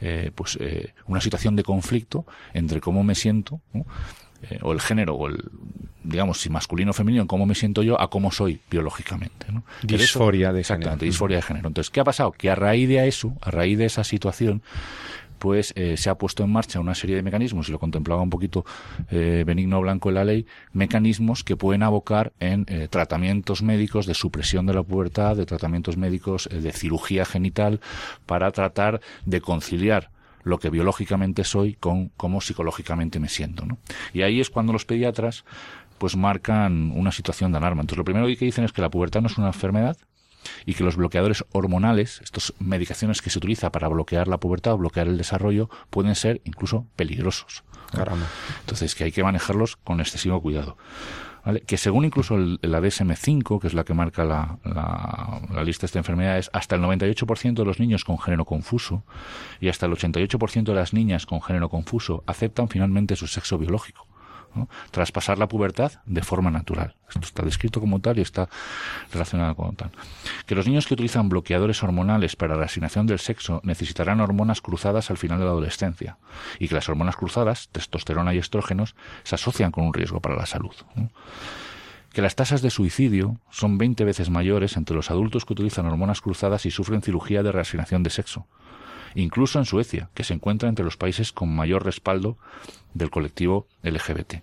eh, 0.00 0.30
pues, 0.34 0.56
eh, 0.60 0.94
una 1.06 1.20
situación 1.20 1.41
de 1.50 1.62
conflicto 1.62 2.24
entre 2.54 2.80
cómo 2.80 3.02
me 3.02 3.14
siento, 3.14 3.60
eh, 4.42 4.58
o 4.62 4.72
el 4.72 4.80
género, 4.80 5.14
o 5.14 5.28
el, 5.28 5.42
digamos, 6.04 6.40
si 6.40 6.50
masculino 6.50 6.90
o 6.90 6.94
femenino, 6.94 7.22
en 7.22 7.28
cómo 7.28 7.46
me 7.46 7.54
siento 7.54 7.82
yo, 7.82 8.00
a 8.00 8.10
cómo 8.10 8.30
soy 8.30 8.60
biológicamente. 8.70 9.46
¿no? 9.52 9.64
Disforia 9.82 10.52
de 10.52 10.64
género. 10.64 10.76
Exactamente, 10.76 11.04
disforia 11.04 11.36
de 11.36 11.42
género. 11.42 11.68
Entonces, 11.68 11.90
¿qué 11.90 12.00
ha 12.00 12.04
pasado? 12.04 12.32
Que 12.32 12.50
a 12.50 12.54
raíz 12.54 12.88
de 12.88 13.06
eso, 13.06 13.34
a 13.40 13.50
raíz 13.50 13.78
de 13.78 13.86
esa 13.86 14.04
situación, 14.04 14.62
pues 15.42 15.72
eh, 15.74 15.96
se 15.96 16.08
ha 16.08 16.14
puesto 16.14 16.44
en 16.44 16.52
marcha 16.52 16.78
una 16.78 16.94
serie 16.94 17.16
de 17.16 17.22
mecanismos, 17.22 17.68
y 17.68 17.72
lo 17.72 17.80
contemplaba 17.80 18.22
un 18.22 18.30
poquito 18.30 18.64
eh, 19.10 19.42
Benigno 19.44 19.80
Blanco 19.80 20.08
en 20.08 20.14
la 20.14 20.24
ley, 20.24 20.46
mecanismos 20.72 21.42
que 21.42 21.56
pueden 21.56 21.82
abocar 21.82 22.32
en 22.38 22.64
eh, 22.68 22.86
tratamientos 22.88 23.60
médicos 23.60 24.06
de 24.06 24.14
supresión 24.14 24.66
de 24.66 24.74
la 24.74 24.84
pubertad, 24.84 25.36
de 25.36 25.44
tratamientos 25.44 25.96
médicos 25.96 26.48
de 26.48 26.72
cirugía 26.72 27.24
genital, 27.24 27.80
para 28.24 28.52
tratar 28.52 29.00
de 29.26 29.40
conciliar 29.40 30.10
lo 30.44 30.58
que 30.58 30.70
biológicamente 30.70 31.44
soy 31.44 31.74
con 31.74 32.08
cómo 32.10 32.40
psicológicamente 32.40 33.20
me 33.20 33.28
siento. 33.28 33.66
¿no? 33.66 33.78
Y 34.12 34.22
ahí 34.22 34.40
es 34.40 34.50
cuando 34.50 34.72
los 34.72 34.84
pediatras 34.84 35.44
pues 35.98 36.16
marcan 36.16 36.90
una 36.94 37.12
situación 37.12 37.52
de 37.52 37.58
alarma. 37.58 37.82
Entonces 37.82 37.98
lo 37.98 38.04
primero 38.04 38.26
que 38.26 38.44
dicen 38.44 38.64
es 38.64 38.72
que 38.72 38.82
la 38.82 38.90
pubertad 38.90 39.20
no 39.20 39.28
es 39.28 39.38
una 39.38 39.48
enfermedad, 39.48 39.96
y 40.66 40.74
que 40.74 40.84
los 40.84 40.96
bloqueadores 40.96 41.44
hormonales, 41.52 42.20
estas 42.22 42.52
medicaciones 42.58 43.22
que 43.22 43.30
se 43.30 43.38
utiliza 43.38 43.70
para 43.70 43.88
bloquear 43.88 44.28
la 44.28 44.38
pubertad 44.38 44.74
o 44.74 44.78
bloquear 44.78 45.06
el 45.06 45.18
desarrollo, 45.18 45.70
pueden 45.90 46.14
ser 46.14 46.40
incluso 46.44 46.86
peligrosos. 46.96 47.64
Caramba. 47.92 48.26
Entonces, 48.60 48.94
que 48.94 49.04
hay 49.04 49.12
que 49.12 49.22
manejarlos 49.22 49.76
con 49.76 50.00
excesivo 50.00 50.40
cuidado. 50.40 50.76
Que 51.66 51.76
según 51.76 52.04
incluso 52.04 52.36
el, 52.36 52.60
la 52.62 52.80
DSM-5, 52.80 53.60
que 53.60 53.66
es 53.66 53.74
la 53.74 53.84
que 53.84 53.94
marca 53.94 54.24
la, 54.24 54.58
la, 54.64 55.64
lista 55.64 55.82
de 55.82 55.86
estas 55.86 55.96
enfermedades, 55.96 56.50
hasta 56.52 56.76
el 56.76 56.82
98% 56.82 57.54
de 57.54 57.64
los 57.64 57.80
niños 57.80 58.04
con 58.04 58.18
género 58.18 58.44
confuso 58.44 59.02
y 59.60 59.68
hasta 59.68 59.86
el 59.86 59.92
88% 59.92 60.62
de 60.62 60.74
las 60.74 60.92
niñas 60.92 61.26
con 61.26 61.42
género 61.42 61.68
confuso 61.68 62.22
aceptan 62.26 62.68
finalmente 62.68 63.16
su 63.16 63.26
sexo 63.26 63.58
biológico 63.58 64.06
traspasar 64.90 65.38
la 65.38 65.48
pubertad 65.48 65.92
de 66.04 66.22
forma 66.22 66.50
natural. 66.50 66.94
Esto 67.08 67.26
está 67.26 67.42
descrito 67.42 67.80
como 67.80 68.00
tal 68.00 68.18
y 68.18 68.22
está 68.22 68.48
relacionado 69.12 69.54
con 69.54 69.76
tal. 69.76 69.90
Que 70.46 70.54
los 70.54 70.66
niños 70.66 70.86
que 70.86 70.94
utilizan 70.94 71.28
bloqueadores 71.28 71.82
hormonales 71.82 72.36
para 72.36 72.56
la 72.56 72.66
asignación 72.66 73.06
del 73.06 73.18
sexo 73.18 73.60
necesitarán 73.64 74.20
hormonas 74.20 74.60
cruzadas 74.60 75.10
al 75.10 75.18
final 75.18 75.38
de 75.38 75.44
la 75.44 75.50
adolescencia 75.50 76.18
y 76.58 76.68
que 76.68 76.74
las 76.74 76.88
hormonas 76.88 77.16
cruzadas, 77.16 77.68
testosterona 77.70 78.34
y 78.34 78.38
estrógenos, 78.38 78.94
se 79.24 79.34
asocian 79.34 79.72
con 79.72 79.84
un 79.84 79.94
riesgo 79.94 80.20
para 80.20 80.36
la 80.36 80.46
salud. 80.46 80.74
que 82.12 82.22
las 82.22 82.36
tasas 82.36 82.60
de 82.60 82.68
suicidio 82.68 83.38
son 83.50 83.78
20 83.78 84.04
veces 84.04 84.28
mayores 84.28 84.76
entre 84.76 84.94
los 84.94 85.10
adultos 85.10 85.46
que 85.46 85.54
utilizan 85.54 85.86
hormonas 85.86 86.20
cruzadas 86.20 86.66
y 86.66 86.70
sufren 86.70 87.00
cirugía 87.00 87.42
de 87.42 87.52
reasignación 87.52 88.02
de 88.02 88.10
sexo, 88.10 88.46
incluso 89.14 89.58
en 89.58 89.64
Suecia, 89.64 90.10
que 90.14 90.24
se 90.24 90.34
encuentra 90.34 90.68
entre 90.68 90.84
los 90.84 90.96
países 90.96 91.32
con 91.32 91.54
mayor 91.54 91.84
respaldo 91.84 92.38
del 92.94 93.10
colectivo 93.10 93.66
LGBT. 93.82 94.42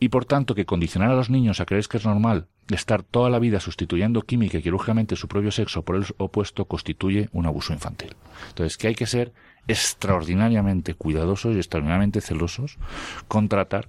Y 0.00 0.08
por 0.10 0.24
tanto 0.24 0.54
que 0.54 0.66
condicionar 0.66 1.10
a 1.10 1.16
los 1.16 1.30
niños 1.30 1.60
a 1.60 1.66
creer 1.66 1.86
que 1.88 1.96
es 1.96 2.06
normal 2.06 2.46
estar 2.70 3.02
toda 3.02 3.30
la 3.30 3.38
vida 3.38 3.60
sustituyendo 3.60 4.22
química 4.22 4.58
y 4.58 4.62
quirúrgicamente 4.62 5.16
su 5.16 5.26
propio 5.26 5.50
sexo 5.50 5.82
por 5.82 5.96
el 5.96 6.04
opuesto 6.18 6.66
constituye 6.66 7.28
un 7.32 7.46
abuso 7.46 7.72
infantil. 7.72 8.14
Entonces 8.48 8.76
que 8.76 8.88
hay 8.88 8.94
que 8.94 9.06
ser 9.06 9.32
extraordinariamente 9.66 10.94
cuidadosos 10.94 11.54
y 11.54 11.58
extraordinariamente 11.58 12.20
celosos 12.20 12.78
con 13.26 13.48
tratar 13.48 13.88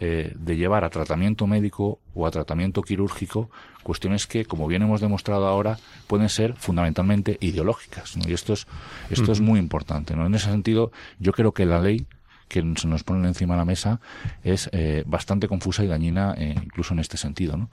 eh, 0.00 0.32
de 0.36 0.56
llevar 0.56 0.84
a 0.84 0.90
tratamiento 0.90 1.46
médico 1.46 2.00
o 2.14 2.26
a 2.26 2.30
tratamiento 2.30 2.82
quirúrgico 2.82 3.50
cuestiones 3.82 4.26
que, 4.26 4.44
como 4.44 4.66
bien 4.66 4.82
hemos 4.82 5.00
demostrado 5.00 5.46
ahora, 5.46 5.78
pueden 6.06 6.28
ser 6.28 6.54
fundamentalmente 6.54 7.38
ideológicas. 7.40 8.16
Y 8.16 8.32
esto 8.32 8.52
es, 8.52 8.66
esto 9.08 9.32
es 9.32 9.40
muy 9.40 9.58
importante. 9.58 10.14
¿no? 10.14 10.26
En 10.26 10.34
ese 10.34 10.50
sentido, 10.50 10.92
yo 11.18 11.32
creo 11.32 11.52
que 11.52 11.64
la 11.64 11.80
ley 11.80 12.06
que 12.48 12.62
se 12.76 12.88
nos 12.88 13.04
pone 13.04 13.26
encima 13.28 13.54
de 13.54 13.58
la 13.58 13.64
mesa 13.64 14.00
es 14.42 14.68
eh, 14.72 15.04
bastante 15.06 15.48
confusa 15.48 15.84
y 15.84 15.86
dañina 15.86 16.34
eh, 16.36 16.54
incluso 16.62 16.94
en 16.94 17.00
este 17.00 17.16
sentido. 17.16 17.56
¿no? 17.56 17.70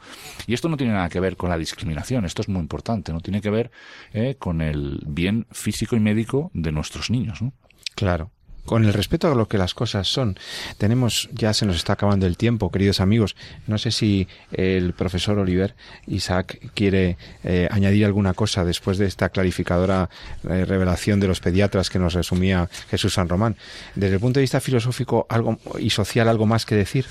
Y 0.47 0.53
esto 0.53 0.69
no 0.69 0.77
tiene 0.77 0.93
nada 0.93 1.09
que 1.09 1.19
ver 1.19 1.37
con 1.37 1.49
la 1.49 1.57
discriminación, 1.57 2.25
esto 2.25 2.41
es 2.41 2.49
muy 2.49 2.61
importante, 2.61 3.13
no 3.13 3.21
tiene 3.21 3.41
que 3.41 3.49
ver 3.49 3.71
eh, 4.13 4.35
con 4.37 4.61
el 4.61 5.01
bien 5.07 5.47
físico 5.51 5.95
y 5.95 5.99
médico 5.99 6.51
de 6.53 6.71
nuestros 6.71 7.09
niños. 7.09 7.41
¿no? 7.41 7.53
Claro 7.95 8.31
con 8.65 8.85
el 8.85 8.93
respeto 8.93 9.31
a 9.31 9.35
lo 9.35 9.47
que 9.47 9.57
las 9.57 9.73
cosas 9.73 10.07
son. 10.07 10.37
Tenemos, 10.77 11.29
ya 11.31 11.53
se 11.53 11.65
nos 11.65 11.77
está 11.77 11.93
acabando 11.93 12.25
el 12.25 12.37
tiempo, 12.37 12.71
queridos 12.71 12.99
amigos. 12.99 13.35
No 13.67 13.77
sé 13.77 13.91
si 13.91 14.27
el 14.51 14.93
profesor 14.93 15.37
Oliver 15.39 15.75
Isaac 16.07 16.59
quiere 16.73 17.17
eh, 17.43 17.67
añadir 17.71 18.05
alguna 18.05 18.33
cosa 18.33 18.65
después 18.65 18.97
de 18.97 19.05
esta 19.05 19.29
clarificadora 19.29 20.09
eh, 20.49 20.65
revelación 20.65 21.19
de 21.19 21.27
los 21.27 21.39
pediatras 21.39 21.89
que 21.89 21.99
nos 21.99 22.13
resumía 22.13 22.69
Jesús 22.89 23.13
San 23.13 23.29
Román. 23.29 23.55
Desde 23.95 24.15
el 24.15 24.19
punto 24.19 24.39
de 24.39 24.43
vista 24.43 24.59
filosófico 24.59 25.25
algo 25.29 25.57
y 25.79 25.89
social, 25.89 26.27
algo 26.27 26.45
más 26.45 26.65
que 26.65 26.75
decir. 26.75 27.05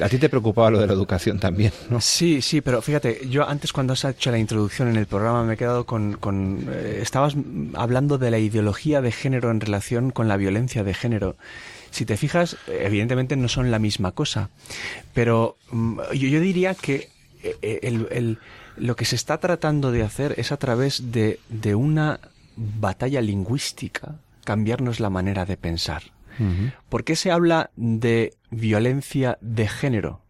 A 0.00 0.08
ti 0.08 0.18
te 0.18 0.28
preocupaba 0.28 0.70
lo 0.70 0.80
de 0.80 0.86
la 0.86 0.92
educación 0.92 1.38
también, 1.38 1.72
¿no? 1.90 2.00
Sí, 2.00 2.42
sí, 2.42 2.60
pero 2.60 2.82
fíjate, 2.82 3.28
yo 3.28 3.48
antes 3.48 3.72
cuando 3.72 3.92
has 3.92 4.04
hecho 4.04 4.30
la 4.30 4.38
introducción 4.38 4.88
en 4.88 4.96
el 4.96 5.06
programa 5.06 5.44
me 5.44 5.54
he 5.54 5.56
quedado 5.56 5.84
con... 5.84 6.14
con 6.14 6.68
eh, 6.70 7.00
estabas 7.02 7.34
hablando 7.74 8.18
de 8.18 8.30
la 8.30 8.38
ideología 8.38 9.00
de 9.00 9.12
género 9.12 9.50
en 9.50 9.60
relación 9.60 10.10
con 10.10 10.28
la 10.28 10.36
violencia 10.36 10.84
de 10.84 10.94
género. 10.94 11.36
Si 11.90 12.06
te 12.06 12.16
fijas, 12.16 12.56
evidentemente 12.68 13.36
no 13.36 13.48
son 13.48 13.70
la 13.70 13.78
misma 13.78 14.12
cosa, 14.12 14.48
pero 15.12 15.56
mm, 15.70 16.00
yo, 16.14 16.40
diría 16.40 16.74
que 16.74 17.10
eh, 17.42 17.58
eh, 17.62 18.36
lo 18.76 18.96
que 18.96 19.04
se 19.04 19.16
está 19.16 19.38
tratando 19.38 19.92
de 19.92 20.02
hacer 20.02 20.34
es 20.38 20.52
a 20.52 20.56
través 20.56 21.12
de, 21.12 21.38
de 21.48 21.74
una 21.74 22.20
batalla 22.56 23.20
lingüística 23.20 24.16
cambiarnos 24.44 25.00
la 25.00 25.10
manera 25.10 25.44
de 25.44 25.56
pensar. 25.56 26.02
¿Por 26.88 27.04
qué 27.04 27.16
se 27.16 27.30
habla 27.30 27.70
de 27.76 28.34
violencia 28.50 29.38
de 29.40 29.68
género 29.68 30.22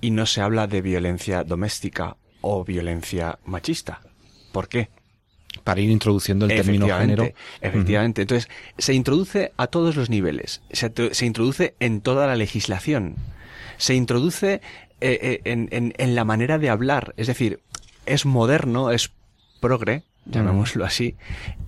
y 0.00 0.10
no 0.10 0.26
se 0.26 0.40
habla 0.40 0.66
de 0.66 0.82
violencia 0.82 1.44
doméstica 1.44 2.16
o 2.40 2.64
violencia 2.64 3.38
machista? 3.44 4.00
¿Por 4.52 4.68
qué? 4.68 4.90
Para 5.64 5.80
ir 5.80 5.90
introduciendo 5.90 6.46
el 6.46 6.54
término 6.54 6.86
género. 6.86 7.28
Efectivamente. 7.60 8.22
Entonces, 8.22 8.48
se 8.78 8.94
introduce 8.94 9.52
a 9.56 9.66
todos 9.66 9.96
los 9.96 10.10
niveles. 10.10 10.62
Se, 10.70 11.26
introduce 11.26 11.74
en 11.78 12.00
toda 12.00 12.26
la 12.26 12.36
legislación. 12.36 13.16
Se 13.76 13.94
introduce 13.94 14.60
eh, 15.00 15.40
eh, 15.44 15.92
en, 15.98 16.14
la 16.14 16.24
manera 16.24 16.58
de 16.58 16.70
hablar. 16.70 17.14
Es 17.16 17.26
decir, 17.26 17.60
es 18.06 18.24
moderno, 18.24 18.90
es 18.90 19.12
progre, 19.60 20.04
llamémoslo 20.24 20.84
así, 20.84 21.16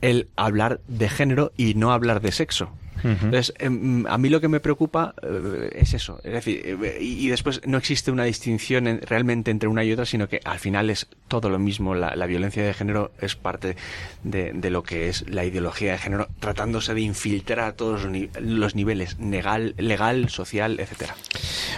el 0.01 0.29
hablar 0.37 0.81
de 0.89 1.09
género 1.09 1.53
y 1.57 1.75
no 1.75 1.93
hablar 1.93 2.21
de 2.21 2.33
sexo. 2.33 2.71
Entonces, 3.03 3.53
em, 3.59 4.07
a 4.07 4.19
mí 4.19 4.29
lo 4.29 4.41
que 4.41 4.49
me 4.49 4.61
preocupa 4.61 5.15
eh, 5.23 5.71
es 5.75 5.95
eso. 5.95 6.21
Es 6.25 6.33
decir, 6.33 6.79
eh, 6.83 6.99
y, 7.01 7.29
después 7.29 7.61
no 7.67 7.79
existe 7.79 8.11
una 8.11 8.25
distinción 8.25 9.01
realmente 9.07 9.51
entre 9.51 9.69
una 9.69 9.85
y 9.85 9.93
otra, 9.93 10.07
sino 10.07 10.29
que 10.29 10.41
al 10.45 10.59
final 10.59 10.91
es 10.91 11.09
todo 11.29 11.49
lo 11.51 11.59
mismo. 11.59 11.95
La, 11.95 12.25
violencia 12.27 12.65
de 12.65 12.73
género 12.73 13.13
es 13.21 13.37
parte 13.37 13.77
de, 14.23 14.71
lo 14.71 14.83
que 14.83 15.09
es 15.09 15.29
la 15.29 15.45
ideología 15.45 15.93
de 15.93 15.99
género, 15.99 16.29
tratándose 16.41 16.95
de 16.95 17.03
infiltrar 17.03 17.61
a 17.61 17.73
todos 17.73 18.07
los, 18.41 18.75
niveles, 18.75 19.19
legal, 19.19 19.75
legal, 19.77 20.31
social, 20.31 20.81
etcétera. 20.81 21.15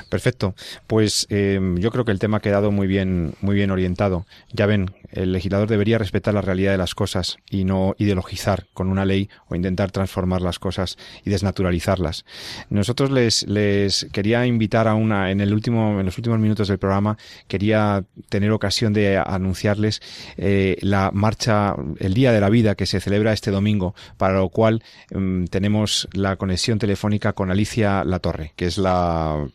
Perfecto. 0.08 0.54
Pues 0.86 1.26
em, 1.30 1.78
yo 1.78 1.90
creo 1.90 2.04
que 2.04 2.12
el 2.12 2.18
tema 2.18 2.38
ha 2.38 2.40
quedado 2.40 2.70
muy 2.70 2.86
bien, 2.86 3.34
muy 3.40 3.56
bien 3.56 3.70
orientado. 3.70 4.26
Ya 4.52 4.66
ven, 4.66 4.92
el 5.10 5.32
legislador 5.32 5.68
debería 5.68 5.98
respetar 5.98 6.34
la 6.34 6.42
realidad 6.42 6.72
de 6.72 6.78
las 6.78 6.94
cosas 6.94 7.38
y 7.50 7.64
no 7.64 7.94
ideologizar 7.98 8.66
con 8.72 8.88
una 8.88 9.04
ley 9.04 9.28
o 9.48 9.54
intentar 9.54 9.90
transformar 9.90 10.42
las 10.42 10.58
cosas 10.58 10.96
y 11.24 11.30
desnaturalizarlas. 11.30 12.24
Nosotros 12.70 13.10
les, 13.10 13.46
les 13.46 14.06
quería 14.12 14.46
invitar 14.46 14.88
a 14.88 14.94
una, 14.94 15.30
en 15.30 15.40
el 15.40 15.52
último, 15.52 16.00
en 16.00 16.06
los 16.06 16.18
últimos 16.18 16.38
minutos 16.38 16.68
del 16.68 16.78
programa, 16.78 17.16
quería 17.48 18.04
tener 18.28 18.50
ocasión 18.50 18.92
de 18.92 19.18
anunciarles 19.18 20.00
eh, 20.36 20.76
la 20.80 21.10
marcha, 21.12 21.74
el 21.98 22.14
Día 22.14 22.32
de 22.32 22.40
la 22.40 22.50
Vida 22.50 22.74
que 22.74 22.86
se 22.86 23.00
celebra 23.00 23.32
este 23.32 23.50
domingo, 23.50 23.94
para 24.16 24.34
lo 24.34 24.48
cual 24.48 24.82
mm, 25.14 25.44
tenemos 25.46 26.08
la 26.12 26.36
conexión 26.36 26.78
telefónica 26.78 27.32
con 27.32 27.50
Alicia 27.50 28.04
Latorre, 28.04 28.52
que 28.56 28.66
es 28.66 28.78
la 28.78 29.46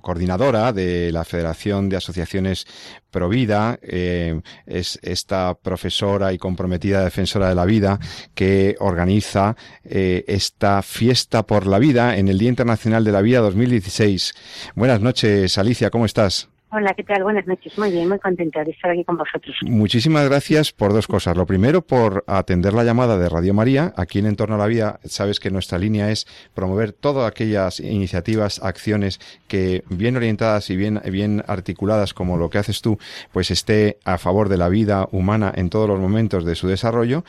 coordinadora 0.00 0.72
de 0.72 1.12
la 1.12 1.24
Federación 1.24 1.88
de 1.88 1.96
Asociaciones 1.96 2.66
Provida, 3.10 3.78
eh, 3.82 4.40
es 4.66 4.98
esta 5.02 5.54
profesora 5.54 6.32
y 6.32 6.38
comprometida 6.38 7.02
defensora 7.02 7.48
de 7.48 7.54
la 7.56 7.64
vida 7.64 7.98
que 8.34 8.76
organiza 8.78 9.56
eh, 9.84 10.24
esta 10.28 10.79
fiesta 10.82 11.46
por 11.46 11.66
la 11.66 11.78
vida 11.78 12.16
en 12.16 12.28
el 12.28 12.38
Día 12.38 12.48
Internacional 12.48 13.04
de 13.04 13.12
la 13.12 13.22
Vida 13.22 13.40
2016. 13.40 14.34
Buenas 14.74 15.00
noches, 15.00 15.58
Alicia, 15.58 15.90
¿cómo 15.90 16.06
estás? 16.06 16.48
Hola, 16.72 16.94
¿qué 16.94 17.02
tal? 17.02 17.24
Buenas 17.24 17.48
noches. 17.48 17.76
Muy 17.76 17.90
bien, 17.90 18.08
muy 18.08 18.20
contenta 18.20 18.62
de 18.62 18.70
estar 18.70 18.92
aquí 18.92 19.02
con 19.02 19.16
vosotros. 19.16 19.56
Muchísimas 19.62 20.28
gracias 20.28 20.70
por 20.70 20.92
dos 20.92 21.08
cosas. 21.08 21.36
Lo 21.36 21.44
primero, 21.44 21.82
por 21.82 22.22
atender 22.28 22.74
la 22.74 22.84
llamada 22.84 23.18
de 23.18 23.28
Radio 23.28 23.52
María. 23.52 23.92
Aquí 23.96 24.20
en 24.20 24.26
Entorno 24.26 24.54
a 24.54 24.58
la 24.58 24.68
Vida, 24.68 25.00
sabes 25.02 25.40
que 25.40 25.50
nuestra 25.50 25.78
línea 25.78 26.12
es 26.12 26.28
promover 26.54 26.92
todas 26.92 27.28
aquellas 27.28 27.80
iniciativas, 27.80 28.62
acciones 28.62 29.18
que 29.48 29.82
bien 29.88 30.16
orientadas 30.16 30.70
y 30.70 30.76
bien, 30.76 31.00
bien 31.10 31.42
articuladas 31.48 32.14
como 32.14 32.36
lo 32.36 32.50
que 32.50 32.58
haces 32.58 32.82
tú, 32.82 32.98
pues 33.32 33.50
esté 33.50 33.98
a 34.04 34.16
favor 34.16 34.48
de 34.48 34.58
la 34.58 34.68
vida 34.68 35.08
humana 35.10 35.52
en 35.52 35.70
todos 35.70 35.88
los 35.88 35.98
momentos 35.98 36.44
de 36.44 36.54
su 36.54 36.68
desarrollo, 36.68 37.24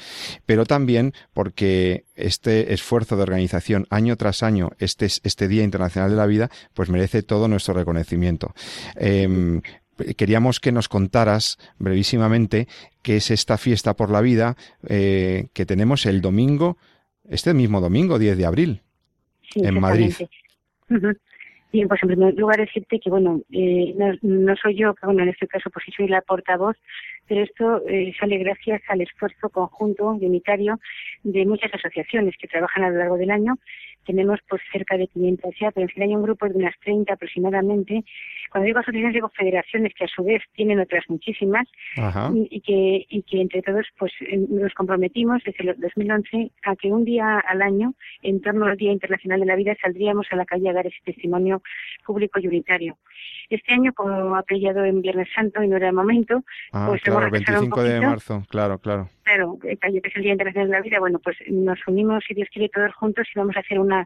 pero 0.46 0.66
también 0.68 1.14
porque 1.34 2.06
este 2.26 2.74
esfuerzo 2.74 3.16
de 3.16 3.24
organización 3.24 3.86
año 3.90 4.16
tras 4.18 4.44
año, 4.44 4.72
este, 4.80 5.06
este 5.06 5.48
Día 5.48 5.64
Internacional 5.64 6.12
de 6.12 6.18
la 6.18 6.26
Vida, 6.26 6.50
pues 6.74 6.90
merece 6.90 7.24
todo 7.24 7.48
nuestro 7.48 7.74
reconocimiento. 7.74 8.54
Em, 8.96 9.62
queríamos 10.16 10.60
que 10.60 10.72
nos 10.72 10.90
contaras 10.90 11.58
brevísimamente 11.78 12.68
qué 13.02 13.18
es 13.18 13.32
esta 13.32 13.58
fiesta 13.58 13.96
por 13.96 14.10
la 14.10 14.22
vida 14.22 14.56
eh, 14.88 15.48
que 15.54 15.66
tenemos 15.66 16.06
el 16.06 16.22
domingo, 16.22 16.78
este 17.30 17.54
mismo 17.54 17.82
domingo, 17.82 18.20
10 18.20 18.38
de 18.38 18.46
abril, 18.46 18.82
en 19.56 19.80
Madrid. 19.80 20.14
Bien, 21.72 21.88
pues 21.88 22.04
en 22.04 22.10
primer 22.10 22.34
lugar 22.36 22.58
decirte 22.58 23.00
que, 23.00 23.10
bueno, 23.10 23.42
eh, 23.52 23.96
no, 24.22 24.56
soy 24.58 24.76
yo, 24.76 24.94
que 24.94 25.06
bueno, 25.06 25.24
en 25.24 25.30
este 25.30 25.48
caso 25.48 25.70
pues 25.70 25.86
sí 25.86 25.92
soy 25.96 26.08
la 26.08 26.22
portavoz, 26.22 26.76
pero 27.28 27.44
esto 27.44 27.82
eh, 27.88 28.14
sale 28.20 28.38
gracias 28.40 28.82
al 28.90 29.00
esfuerzo 29.00 29.50
conjunto 29.50 30.18
y 30.20 30.26
unitario 30.26 30.80
de 31.24 31.46
muchas 31.46 31.74
asociaciones 31.74 32.36
que 32.38 32.50
trabajan 32.50 32.84
a 32.84 32.90
lo 32.90 32.98
largo 32.98 33.18
del 33.18 33.32
año 33.32 33.58
tenemos 34.06 34.40
pues 34.50 34.62
cerca 34.72 34.98
de 34.98 35.08
500 35.08 35.54
ya, 35.60 35.72
pero 35.72 35.86
en 35.86 35.90
fin 35.90 36.04
hay 36.04 36.16
un 36.16 36.24
grupo 36.24 36.48
de 36.48 36.56
unas 36.56 36.78
30 36.80 37.14
aproximadamente. 37.14 38.04
Cuando 38.52 38.66
digo 38.66 38.80
asociaciones 38.80 39.14
digo 39.14 39.30
federaciones 39.30 39.94
que 39.94 40.04
a 40.04 40.08
su 40.08 40.24
vez 40.24 40.44
tienen 40.54 40.80
otras 40.80 41.06
muchísimas 41.08 41.68
y, 42.34 42.62
que 42.62 43.06
y 43.10 43.24
que 43.24 43.42
entre 43.42 43.62
todos 43.62 43.88
pues 43.98 44.12
nos 44.50 44.74
comprometimos 44.74 45.42
desde 45.46 45.72
el 45.72 45.80
2011 45.80 46.52
a 46.64 46.76
que 46.76 46.92
un 46.92 47.06
día 47.06 47.40
al 47.40 47.62
año 47.62 47.94
en 48.22 48.42
torno 48.42 48.66
al 48.66 48.76
Día 48.76 48.92
Internacional 48.92 49.40
de 49.40 49.46
la 49.46 49.56
Vida 49.56 49.76
saldríamos 49.82 50.28
a 50.32 50.36
la 50.36 50.46
calle 50.46 50.70
a 50.70 50.74
dar 50.74 50.86
ese 50.86 50.98
testimonio 51.06 51.62
público 52.06 52.40
y 52.40 52.48
unitario. 52.48 52.98
Este 53.50 53.74
año, 53.74 53.94
como 53.94 54.36
ha 54.36 54.44
pillado 54.44 54.84
en 54.84 55.02
Viernes 55.02 55.30
Santo 55.34 55.64
y 55.64 55.68
no 55.68 55.78
era 55.78 55.88
el 55.88 55.94
momento, 55.94 56.44
ah, 56.74 56.88
pues 56.90 57.02
claro, 57.02 57.26
el 57.26 57.32
25 57.32 57.84
de 57.84 58.02
marzo, 58.02 58.44
claro, 58.50 58.80
claro. 58.80 59.10
Claro, 59.24 59.58
que 59.62 59.72
es 59.72 60.16
el 60.16 60.24
Día 60.24 60.32
Internacional 60.34 60.68
de 60.70 60.78
la 60.78 60.82
Vida, 60.82 61.00
bueno, 61.00 61.20
pues 61.20 61.38
nos 61.48 61.80
unimos, 61.88 62.24
si 62.28 62.34
Dios 62.34 62.50
quiere, 62.52 62.70
todos 62.70 62.94
juntos 62.96 63.28
y 63.34 63.40
vamos 63.40 63.56
a 63.56 63.62
hacer 63.62 63.80
una, 63.80 64.06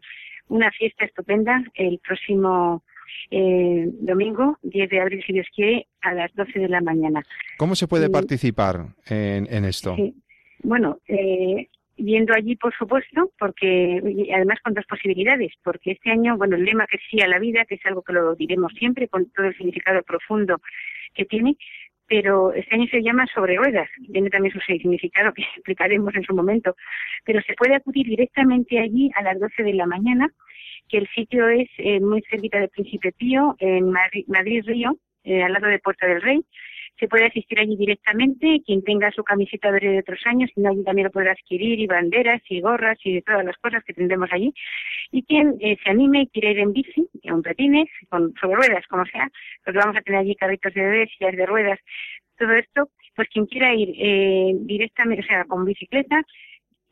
una 0.50 0.72
fiesta 0.72 1.06
estupenda 1.06 1.64
el 1.74 2.00
próximo 2.00 2.84
eh, 3.32 3.88
domingo, 4.00 4.58
10 4.64 4.90
de 4.90 5.02
abril, 5.02 5.24
si 5.26 5.34
Dios 5.34 5.48
quiere, 5.56 5.88
a 6.02 6.14
las 6.14 6.34
12 6.36 6.60
de 6.60 6.70
la 6.70 6.82
mañana. 6.82 7.24
¿Cómo 7.58 7.76
se 7.76 7.88
puede 7.88 8.10
participar 8.10 8.88
en, 9.08 9.48
en 9.50 9.66
esto? 9.66 9.96
Sí. 9.96 10.14
Bueno, 10.64 11.00
eh, 11.08 11.68
viendo 11.98 12.34
allí, 12.34 12.56
por 12.56 12.74
supuesto, 12.76 13.32
porque 13.40 14.02
además 14.34 14.60
con 14.64 14.74
dos 14.74 14.86
posibilidades, 14.86 15.54
porque 15.64 15.92
este 15.92 16.12
año, 16.12 16.38
bueno, 16.38 16.56
el 16.56 16.66
lema 16.66 16.88
que 16.88 16.98
sí 17.10 17.22
a 17.22 17.28
la 17.28 17.40
vida, 17.40 17.66
que 17.66 17.76
es 17.76 17.86
algo 17.86 18.02
que 18.02 18.14
lo 18.14 18.36
diremos 18.36 18.74
siempre 18.74 19.08
con 19.08 19.30
todo 19.32 19.46
el 19.46 19.56
significado 19.56 20.02
profundo 20.04 20.62
que 21.14 21.26
tiene, 21.26 21.58
pero 22.08 22.54
este 22.54 22.76
año 22.76 22.88
se 22.90 23.02
llama 23.02 23.26
sobre 23.34 23.56
ruedas, 23.56 23.90
tiene 24.12 24.30
también 24.30 24.54
su 24.54 24.60
significado 24.60 25.34
que 25.34 25.42
explicaremos 25.56 26.14
en 26.16 26.24
su 26.24 26.36
momento, 26.36 26.76
pero 27.24 27.42
se 27.42 27.54
puede 27.54 27.76
acudir 27.76 28.06
directamente 28.06 28.80
allí 28.80 29.12
a 29.16 29.24
las 29.24 29.40
12 29.40 29.64
de 29.64 29.74
la 29.74 29.86
mañana, 29.86 30.30
que 30.90 30.98
el 30.98 31.08
sitio 31.10 31.48
es 31.50 31.70
eh, 31.78 32.00
muy 32.00 32.22
cerquita 32.30 32.60
del 32.60 32.70
Príncipe 32.70 33.12
Pío, 33.12 33.56
en 33.60 33.92
Madrid, 33.92 34.26
Madrid 34.28 34.64
Río, 34.66 34.98
eh, 35.24 35.44
al 35.44 35.54
lado 35.54 35.68
de 35.68 35.80
Puerta 35.80 36.08
del 36.08 36.22
Rey, 36.22 36.42
se 37.00 37.08
puede 37.08 37.26
asistir 37.26 37.60
allí 37.60 37.76
directamente, 37.76 38.62
quien 38.66 38.82
tenga 38.84 39.12
su 39.12 39.24
camiseta 39.24 39.70
verde 39.70 39.90
de 39.90 40.00
otros 40.00 40.20
años, 40.26 40.50
si 40.54 40.62
no, 40.62 40.70
allí 40.70 40.84
también 40.84 41.06
lo 41.06 41.12
podrá 41.12 41.34
adquirir, 41.34 41.80
y 41.80 41.88
banderas, 41.88 42.42
y 42.50 42.62
gorras, 42.62 42.98
y 43.04 43.16
de 43.16 43.22
todas 43.22 43.44
las 43.44 43.58
cosas 43.58 43.84
que 43.84 43.94
tendremos 43.94 44.30
allí. 44.32 44.54
Y 45.12 45.24
quien 45.24 45.56
eh, 45.60 45.78
se 45.84 45.90
anime 45.90 46.22
y 46.22 46.28
quiere 46.28 46.52
ir 46.52 46.60
en 46.60 46.72
bici, 46.72 47.08
en 47.24 47.42
patines, 47.42 47.90
con, 48.10 48.34
sobre 48.40 48.56
ruedas, 48.56 48.88
como 48.88 49.06
sea, 49.06 49.30
pues 49.64 49.76
vamos 49.76 49.98
a 49.98 50.02
tener 50.02 50.22
allí 50.22 50.36
carritos 50.36 50.74
de 50.74 50.82
bebés, 50.82 51.10
sillas 51.18 51.36
de 51.36 51.46
ruedas, 51.46 51.80
todo 52.38 52.54
esto, 52.54 52.90
pues 53.16 53.28
quien 53.30 53.46
quiera 53.46 53.74
ir 53.74 53.94
eh, 53.98 54.54
directamente, 54.62 55.24
o 55.24 55.28
sea, 55.28 55.46
con 55.46 55.66
bicicleta, 55.66 56.22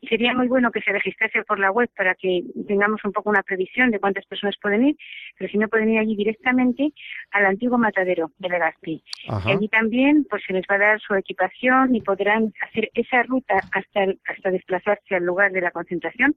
sería 0.08 0.34
muy 0.34 0.48
bueno 0.48 0.70
que 0.70 0.80
se 0.80 0.92
registrase 0.92 1.42
por 1.44 1.58
la 1.58 1.70
web 1.70 1.88
para 1.96 2.14
que 2.14 2.42
tengamos 2.66 3.04
un 3.04 3.12
poco 3.12 3.30
una 3.30 3.42
previsión 3.42 3.90
de 3.90 4.00
cuántas 4.00 4.26
personas 4.26 4.56
pueden 4.60 4.88
ir, 4.88 4.96
pero 5.38 5.50
si 5.50 5.58
no 5.58 5.68
pueden 5.68 5.90
ir 5.90 5.98
allí 5.98 6.16
directamente 6.16 6.92
al 7.30 7.46
antiguo 7.46 7.78
matadero 7.78 8.30
de 8.38 8.48
Legazpi. 8.48 9.02
Y 9.46 9.50
allí 9.50 9.68
también 9.68 10.26
pues 10.28 10.42
se 10.46 10.52
les 10.52 10.64
va 10.70 10.76
a 10.76 10.78
dar 10.78 11.00
su 11.00 11.14
equipación 11.14 11.94
y 11.94 12.00
podrán 12.00 12.52
hacer 12.60 12.90
esa 12.94 13.22
ruta 13.22 13.54
hasta, 13.72 14.06
hasta 14.26 14.50
desplazarse 14.50 15.14
al 15.14 15.24
lugar 15.24 15.52
de 15.52 15.60
la 15.60 15.70
concentración 15.70 16.36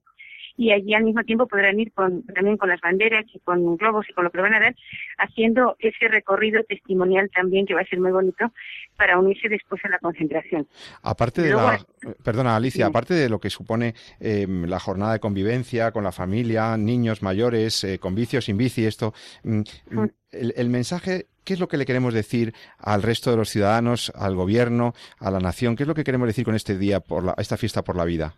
y 0.58 0.72
allí 0.72 0.94
al 0.96 1.04
mismo 1.04 1.24
tiempo 1.24 1.48
podrán 1.48 1.80
ir 1.80 1.94
con, 1.94 2.24
también 2.24 2.58
con 2.58 2.68
las 2.68 2.82
banderas 2.82 3.26
y 3.34 3.40
con 3.40 3.78
globos 3.78 4.06
y 4.10 4.14
con 4.14 4.24
lo 4.24 4.32
que 4.32 4.42
van 4.42 4.56
a 4.56 4.60
dar, 4.60 4.76
haciendo 5.20 5.76
ese 5.80 6.08
recorrido 6.08 6.64
testimonial 6.64 7.30
también 7.34 7.66
que 7.66 7.76
va 7.76 7.82
a 7.82 7.86
ser 7.86 8.00
muy 8.00 8.12
bonito 8.12 8.52
para 8.98 9.20
unirse 9.20 9.48
después 9.48 9.80
a 9.86 9.90
la 9.90 10.00
concentración. 10.00 10.68
Aparte 11.04 11.44
de 11.44 11.52
la, 11.52 11.80
perdona 12.24 12.56
Alicia, 12.56 12.88
aparte 12.88 13.14
de 13.14 13.30
lo 13.30 13.40
que 13.40 13.52
supone 13.52 13.94
em, 14.20 14.66
la 14.66 14.80
jornada 14.80 15.14
de 15.14 15.20
convivencia 15.20 15.92
con 15.92 16.04
la 16.04 16.12
familia, 16.12 16.76
niños 16.76 17.22
mayores, 17.22 17.84
eh, 17.84 18.00
con 18.00 18.16
vicio, 18.16 18.42
sin 18.42 18.58
bici, 18.58 18.86
esto, 18.86 19.14
mm, 19.44 19.62
el, 20.32 20.54
el 20.58 20.70
mensaje 20.70 21.28
¿Qué 21.48 21.54
es 21.54 21.62
lo 21.62 21.70
que 21.70 21.78
le 21.78 21.86
queremos 21.86 22.14
decir 22.14 22.54
al 22.78 23.02
resto 23.02 23.32
de 23.32 23.38
los 23.38 23.50
ciudadanos, 23.50 24.12
al 24.14 24.36
gobierno, 24.36 24.94
a 25.18 25.32
la 25.32 25.40
nación? 25.40 25.78
¿Qué 25.78 25.84
es 25.84 25.88
lo 25.88 25.96
que 25.96 26.04
queremos 26.04 26.28
decir 26.28 26.44
con 26.44 26.56
este 26.56 26.78
día, 26.78 27.00
por 27.00 27.24
la, 27.24 27.36
esta 27.38 27.56
fiesta 27.56 27.86
por 27.86 27.96
la 27.96 28.04
vida? 28.04 28.36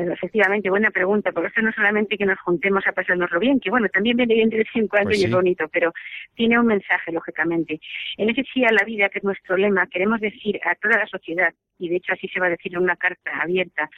Efectivamente, 0.00 0.70
buena 0.70 0.90
pregunta, 0.90 1.32
porque 1.32 1.48
esto 1.48 1.62
no 1.62 1.72
solamente 1.72 2.16
que 2.16 2.26
nos 2.26 2.38
juntemos 2.40 2.86
a 2.86 2.92
pasárnoslo 2.92 3.38
bien, 3.38 3.60
que 3.60 3.70
bueno, 3.70 3.88
también 3.88 4.16
viene 4.16 4.34
bien 4.34 4.50
de 4.50 4.58
vez 4.58 4.68
en 4.74 4.88
cuando 4.88 5.10
pues 5.10 5.20
y 5.20 5.24
es 5.24 5.30
bonito, 5.30 5.68
pero 5.68 5.92
tiene 6.34 6.58
un 6.58 6.66
mensaje, 6.66 7.12
lógicamente. 7.12 7.80
En 8.16 8.30
ese 8.30 8.44
sí 8.52 8.64
a 8.64 8.72
la 8.72 8.84
vida, 8.84 9.08
que 9.08 9.18
es 9.18 9.24
nuestro 9.24 9.56
lema, 9.56 9.86
queremos 9.86 10.20
decir 10.20 10.60
a 10.64 10.74
toda 10.74 10.98
la 10.98 11.06
sociedad, 11.06 11.52
y 11.78 11.88
de 11.88 11.96
hecho 11.96 12.12
así 12.12 12.28
se 12.28 12.40
va 12.40 12.46
a 12.46 12.50
decir 12.50 12.72
en 12.74 12.82
una 12.82 12.96
carta 12.96 13.30
abierta 13.40 13.90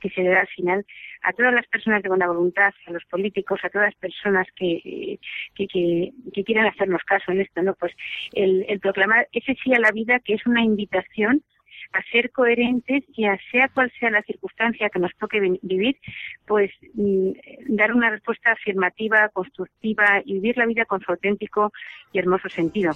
que 0.00 0.10
se 0.10 0.22
le 0.22 0.30
da 0.30 0.40
al 0.40 0.48
final, 0.48 0.84
a 1.22 1.32
todas 1.32 1.54
las 1.54 1.66
personas 1.66 2.02
de 2.02 2.08
buena 2.08 2.26
voluntad, 2.26 2.72
a 2.86 2.90
los 2.90 3.04
políticos, 3.06 3.60
a 3.62 3.70
todas 3.70 3.88
las 3.88 3.96
personas 3.96 4.46
que, 4.54 5.18
que, 5.54 5.66
que, 5.66 6.44
quieran 6.44 6.66
hacernos 6.66 7.02
caso 7.04 7.32
en 7.32 7.40
esto, 7.40 7.62
¿no? 7.62 7.74
Pues 7.74 7.92
el, 8.34 8.66
el 8.68 8.80
proclamar 8.80 9.28
ese 9.32 9.56
sí 9.62 9.72
a 9.72 9.78
la 9.78 9.90
vida, 9.90 10.20
que 10.20 10.34
es 10.34 10.46
una 10.46 10.62
invitación 10.62 11.42
a 11.92 12.02
ser 12.10 12.30
coherentes 12.30 13.04
y 13.14 13.26
a 13.26 13.38
sea 13.50 13.68
cual 13.68 13.92
sea 13.98 14.10
la 14.10 14.22
circunstancia 14.22 14.90
que 14.90 14.98
nos 14.98 15.14
toque 15.16 15.40
vivir, 15.62 15.96
pues 16.46 16.70
mm, 16.94 17.30
dar 17.68 17.92
una 17.92 18.10
respuesta 18.10 18.52
afirmativa, 18.52 19.28
constructiva 19.30 20.22
y 20.24 20.34
vivir 20.34 20.56
la 20.56 20.66
vida 20.66 20.84
con 20.84 21.00
su 21.00 21.10
auténtico 21.10 21.72
y 22.12 22.18
hermoso 22.18 22.48
sentido. 22.48 22.92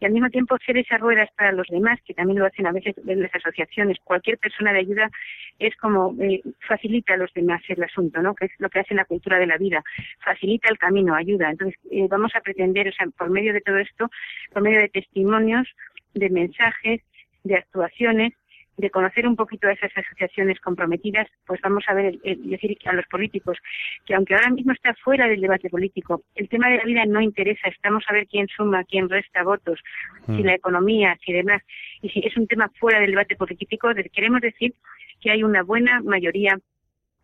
Y 0.00 0.04
al 0.04 0.12
mismo 0.12 0.30
tiempo 0.30 0.56
ser 0.64 0.76
esas 0.76 1.00
ruedas 1.00 1.30
para 1.36 1.52
los 1.52 1.68
demás, 1.68 2.00
que 2.06 2.14
también 2.14 2.38
lo 2.38 2.46
hacen 2.46 2.66
a 2.66 2.72
veces 2.72 2.94
en 3.06 3.22
las 3.22 3.34
asociaciones. 3.34 3.98
Cualquier 4.04 4.38
persona 4.38 4.72
de 4.72 4.80
ayuda 4.80 5.10
es 5.58 5.74
como 5.76 6.14
eh, 6.20 6.42
facilita 6.66 7.14
a 7.14 7.16
los 7.16 7.32
demás 7.32 7.62
el 7.68 7.82
asunto, 7.82 8.22
¿no? 8.22 8.34
Que 8.34 8.46
es 8.46 8.52
lo 8.58 8.68
que 8.68 8.80
hace 8.80 8.94
la 8.94 9.04
cultura 9.04 9.38
de 9.38 9.46
la 9.46 9.56
vida. 9.56 9.82
Facilita 10.24 10.68
el 10.68 10.78
camino, 10.78 11.14
ayuda. 11.14 11.50
Entonces, 11.50 11.78
eh, 11.90 12.06
vamos 12.08 12.32
a 12.34 12.40
pretender, 12.40 12.88
o 12.88 12.92
sea, 12.92 13.06
por 13.16 13.30
medio 13.30 13.52
de 13.52 13.60
todo 13.60 13.78
esto, 13.78 14.10
por 14.52 14.62
medio 14.62 14.80
de 14.80 14.88
testimonios, 14.88 15.68
de 16.14 16.30
mensajes, 16.30 17.00
de 17.44 17.56
actuaciones, 17.56 18.32
de 18.76 18.90
conocer 18.90 19.26
un 19.26 19.36
poquito 19.36 19.68
a 19.68 19.72
esas 19.72 19.96
asociaciones 19.96 20.58
comprometidas, 20.60 21.28
pues 21.46 21.60
vamos 21.60 21.84
a 21.86 21.94
ver, 21.94 22.18
decir 22.18 22.76
a 22.86 22.92
los 22.92 23.06
políticos 23.06 23.58
que 24.04 24.14
aunque 24.14 24.34
ahora 24.34 24.50
mismo 24.50 24.72
está 24.72 24.94
fuera 24.94 25.28
del 25.28 25.40
debate 25.40 25.70
político, 25.70 26.22
el 26.34 26.48
tema 26.48 26.68
de 26.68 26.78
la 26.78 26.84
vida 26.84 27.04
no 27.06 27.20
interesa, 27.20 27.68
estamos 27.68 28.04
a 28.08 28.12
ver 28.12 28.26
quién 28.26 28.48
suma, 28.48 28.84
quién 28.84 29.08
resta 29.08 29.44
votos, 29.44 29.80
si 30.26 30.32
mm. 30.32 30.44
la 30.44 30.54
economía, 30.54 31.16
si 31.24 31.32
demás, 31.32 31.62
y 32.02 32.08
si 32.08 32.20
es 32.20 32.36
un 32.36 32.48
tema 32.48 32.70
fuera 32.80 32.98
del 33.00 33.12
debate 33.12 33.36
político, 33.36 33.88
queremos 34.12 34.40
decir 34.40 34.74
que 35.20 35.30
hay 35.30 35.42
una 35.42 35.62
buena 35.62 36.00
mayoría 36.00 36.58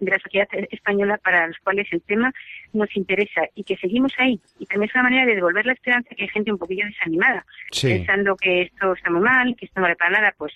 de 0.01 0.11
la 0.11 0.19
sociedad 0.19 0.49
española 0.71 1.19
para 1.19 1.47
los 1.47 1.59
cuales 1.59 1.87
el 1.93 2.03
tema 2.03 2.33
nos 2.73 2.95
interesa 2.97 3.43
y 3.55 3.65
que 3.65 3.77
seguimos 3.77 4.13
ahí. 4.19 4.41
Y 4.59 4.67
también 4.67 4.89
es 4.89 4.95
una 4.95 5.05
manera 5.05 5.27
de 5.27 5.35
devolver 5.35 5.67
la 5.67 5.73
esperanza 5.73 6.15
que 6.15 6.25
hay 6.25 6.29
gente 6.29 6.53
un 6.53 6.59
poquillo 6.59 6.87
desanimada, 6.87 7.45
pensando 7.81 8.37
que 8.37 8.63
esto 8.63 8.95
está 8.95 9.11
muy 9.11 9.21
mal, 9.21 9.55
que 9.57 9.67
esto 9.67 9.81
no 9.81 9.85
vale 9.85 9.97
para 9.97 10.11
nada, 10.11 10.35
pues 10.37 10.53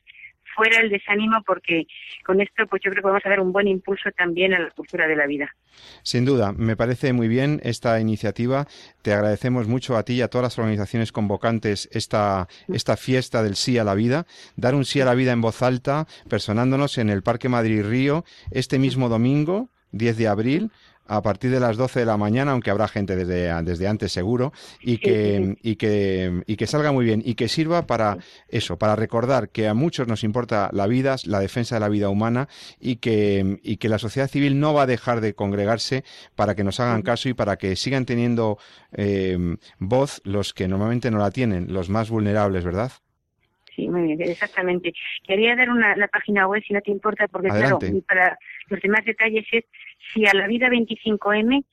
fuera 0.55 0.81
el 0.81 0.91
desánimo 0.91 1.43
porque 1.47 1.87
con 2.25 2.41
esto 2.41 2.67
pues 2.67 2.83
yo 2.85 2.91
creo 2.91 3.03
que 3.03 3.09
vamos 3.09 3.25
a 3.25 3.29
dar 3.29 3.41
un 3.41 3.53
buen 3.53 3.69
impulso 3.69 4.11
también 4.17 4.55
a 4.55 4.59
la 4.59 4.71
cultura 4.71 5.07
de 5.07 5.17
la 5.17 5.27
vida. 5.27 5.55
Sin 6.03 6.25
duda, 6.25 6.53
me 6.53 6.77
parece 6.77 7.13
muy 7.13 7.29
bien 7.29 7.61
esta 7.65 8.01
iniciativa. 8.01 8.67
Te 9.03 9.13
agradecemos 9.13 9.67
mucho 9.67 9.97
a 9.97 10.05
ti 10.05 10.15
y 10.15 10.23
a 10.23 10.29
todas 10.29 10.45
las 10.45 10.59
organizaciones 10.59 11.13
convocantes 11.13 11.89
esta, 11.93 12.49
esta 12.69 12.97
fiesta 12.97 13.43
del 13.43 13.57
sí 13.57 13.79
a 13.79 13.85
la 13.85 13.95
vida. 13.95 14.27
Dar 14.57 14.75
un 14.75 14.85
sí 14.85 15.01
a 15.01 15.05
la 15.05 15.15
vida 15.15 15.33
en 15.33 15.41
voz 15.41 15.63
alta, 15.63 16.07
personándonos 16.29 16.99
en 16.99 17.11
el 17.11 17.23
Parque 17.23 17.49
Madrid 17.49 17.85
Río 17.85 18.25
este 18.51 18.79
mismo 18.79 19.09
domingo, 19.09 19.69
10 19.93 20.17
de 20.17 20.29
abril, 20.29 20.71
a 21.07 21.23
partir 21.23 21.51
de 21.51 21.61
las 21.61 21.77
12 21.77 22.01
de 22.01 22.07
la 22.07 22.17
mañana, 22.17 22.53
aunque 22.53 22.71
habrá 22.71 22.89
gente 22.89 23.17
desde, 23.17 23.63
desde 23.63 23.87
antes 23.87 24.13
seguro, 24.13 24.53
y 24.81 24.99
que, 24.99 25.57
y, 25.63 25.77
que, 25.77 26.43
y 26.47 26.57
que 26.57 26.67
salga 26.67 26.93
muy 26.93 27.05
bien 27.05 27.23
y 27.25 27.35
que 27.35 27.49
sirva 27.49 27.87
para 27.87 28.19
eso, 28.49 28.79
para 28.79 28.97
recordar 28.97 29.51
que 29.51 29.69
a 29.69 29.75
muchos 29.75 30.09
nos 30.09 30.25
importa 30.25 30.71
la 30.73 30.87
vida, 30.87 31.17
la 31.27 31.41
defensa 31.41 31.77
de 31.77 31.81
la 31.81 31.89
vida 31.89 32.09
humana 32.09 32.49
y 32.81 32.97
que, 32.97 33.59
y 33.63 33.77
que 33.77 33.89
la 33.89 33.99
sociedad 33.99 34.29
civil 34.29 34.59
no 34.59 34.75
va 34.75 34.83
a 34.83 34.87
dejar 34.87 35.21
de 35.21 35.35
congregarse 35.35 36.05
para 36.35 36.55
que 36.55 36.65
nos 36.65 36.81
hagan 36.81 37.03
caso 37.03 37.29
y 37.29 37.35
para 37.35 37.57
que 37.57 37.77
sigan 37.77 38.07
teniendo 38.07 38.59
eh, 38.93 39.57
voz 39.79 40.21
los 40.25 40.55
que 40.55 40.69
normalmente 40.69 41.11
no 41.11 41.19
la 41.19 41.31
tienen, 41.31 41.73
los 41.73 41.91
más 41.91 42.11
vulnerables, 42.11 42.65
¿verdad? 42.65 42.93
Sí, 43.75 43.89
muy 43.89 44.03
bien, 44.03 44.23
exactamente. 44.23 44.93
Quería 45.27 45.57
dar 45.57 45.69
una, 45.71 45.97
la 45.97 46.07
página 46.09 46.47
web, 46.47 46.63
si 46.67 46.73
no 46.73 46.81
te 46.81 46.93
importa, 46.93 47.27
porque 47.27 47.49
claro, 47.49 47.79
para 48.07 48.39
los 48.69 48.81
demás 48.81 49.05
detalles 49.05 49.45
es 49.51 49.65
si 50.15 50.27
a 50.27 50.35
la 50.35 50.47
vida 50.47 50.69
25m 50.69 51.65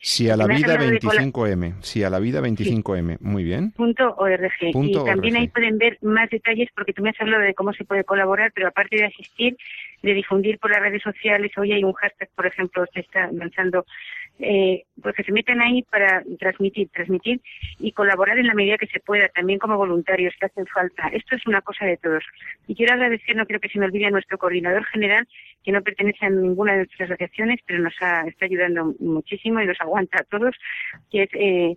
Si 0.00 0.28
a 0.28 0.36
la 0.36 0.46
vida 0.46 0.76
25M, 0.76 1.80
si 1.82 2.02
a 2.02 2.10
la 2.10 2.18
vida 2.18 2.40
25M, 2.40 3.18
muy 3.20 3.44
bien. 3.44 3.70
Punto 3.72 4.14
.org. 4.16 4.50
y 4.60 4.92
también 5.04 5.36
ahí 5.36 5.48
pueden 5.48 5.78
ver 5.78 5.98
más 6.02 6.28
detalles 6.30 6.68
porque 6.74 6.92
tú 6.92 7.02
me 7.02 7.10
has 7.10 7.20
hablado 7.20 7.44
de 7.44 7.54
cómo 7.54 7.72
se 7.72 7.84
puede 7.84 8.02
colaborar, 8.02 8.50
pero 8.52 8.68
aparte 8.68 8.96
de 8.96 9.04
asistir, 9.04 9.56
de 10.02 10.14
difundir 10.14 10.58
por 10.58 10.72
las 10.72 10.80
redes 10.80 11.02
sociales, 11.02 11.52
hoy 11.56 11.72
hay 11.72 11.84
un 11.84 11.92
hashtag, 11.92 12.28
por 12.34 12.46
ejemplo, 12.46 12.84
se 12.92 13.00
está 13.00 13.30
lanzando 13.30 13.86
eh, 14.38 14.84
pues 15.02 15.14
que 15.14 15.24
se 15.24 15.32
meten 15.32 15.60
ahí 15.60 15.82
para 15.82 16.22
transmitir, 16.38 16.88
transmitir 16.90 17.40
y 17.78 17.92
colaborar 17.92 18.38
en 18.38 18.46
la 18.46 18.54
medida 18.54 18.78
que 18.78 18.86
se 18.86 19.00
pueda, 19.00 19.28
también 19.28 19.58
como 19.58 19.76
voluntarios 19.76 20.34
que 20.38 20.46
hacen 20.46 20.66
falta. 20.66 21.08
Esto 21.08 21.36
es 21.36 21.46
una 21.46 21.60
cosa 21.60 21.84
de 21.86 21.96
todos. 21.96 22.24
Y 22.66 22.74
quiero 22.74 22.94
agradecer, 22.94 23.36
no 23.36 23.46
creo 23.46 23.60
que 23.60 23.68
se 23.68 23.78
me 23.78 23.86
olvide, 23.86 24.06
a 24.06 24.10
nuestro 24.10 24.38
coordinador 24.38 24.84
general, 24.86 25.26
que 25.64 25.72
no 25.72 25.82
pertenece 25.82 26.26
a 26.26 26.30
ninguna 26.30 26.72
de 26.72 26.78
nuestras 26.78 27.10
asociaciones, 27.10 27.60
pero 27.66 27.80
nos 27.80 27.94
está 27.94 28.44
ayudando 28.44 28.94
muchísimo 29.00 29.60
y 29.60 29.66
nos 29.66 29.80
aguanta 29.80 30.18
a 30.20 30.24
todos, 30.24 30.54
que 31.10 31.24
es 31.24 31.30
eh, 31.34 31.76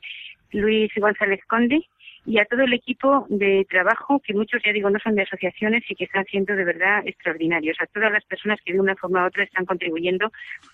Luis 0.51 0.91
González 0.95 1.39
Conde, 1.47 1.81
y 2.25 2.37
a 2.37 2.45
todo 2.45 2.61
el 2.61 2.73
equipo 2.73 3.25
de 3.29 3.65
trabajo, 3.69 4.21
que 4.23 4.33
muchos, 4.33 4.61
ya 4.63 4.71
digo, 4.71 4.89
no 4.89 4.99
son 4.99 5.15
de 5.15 5.23
asociaciones 5.23 5.83
y 5.89 5.95
que 5.95 6.03
están 6.05 6.23
siendo 6.25 6.55
de 6.55 6.63
verdad 6.63 7.01
extraordinarios, 7.05 7.77
a 7.79 7.87
todas 7.87 8.11
las 8.11 8.23
personas 8.25 8.59
que 8.63 8.73
de 8.73 8.79
una 8.79 8.95
forma 8.95 9.23
u 9.23 9.27
otra 9.27 9.43
están 9.43 9.65
contribuyendo 9.65 10.31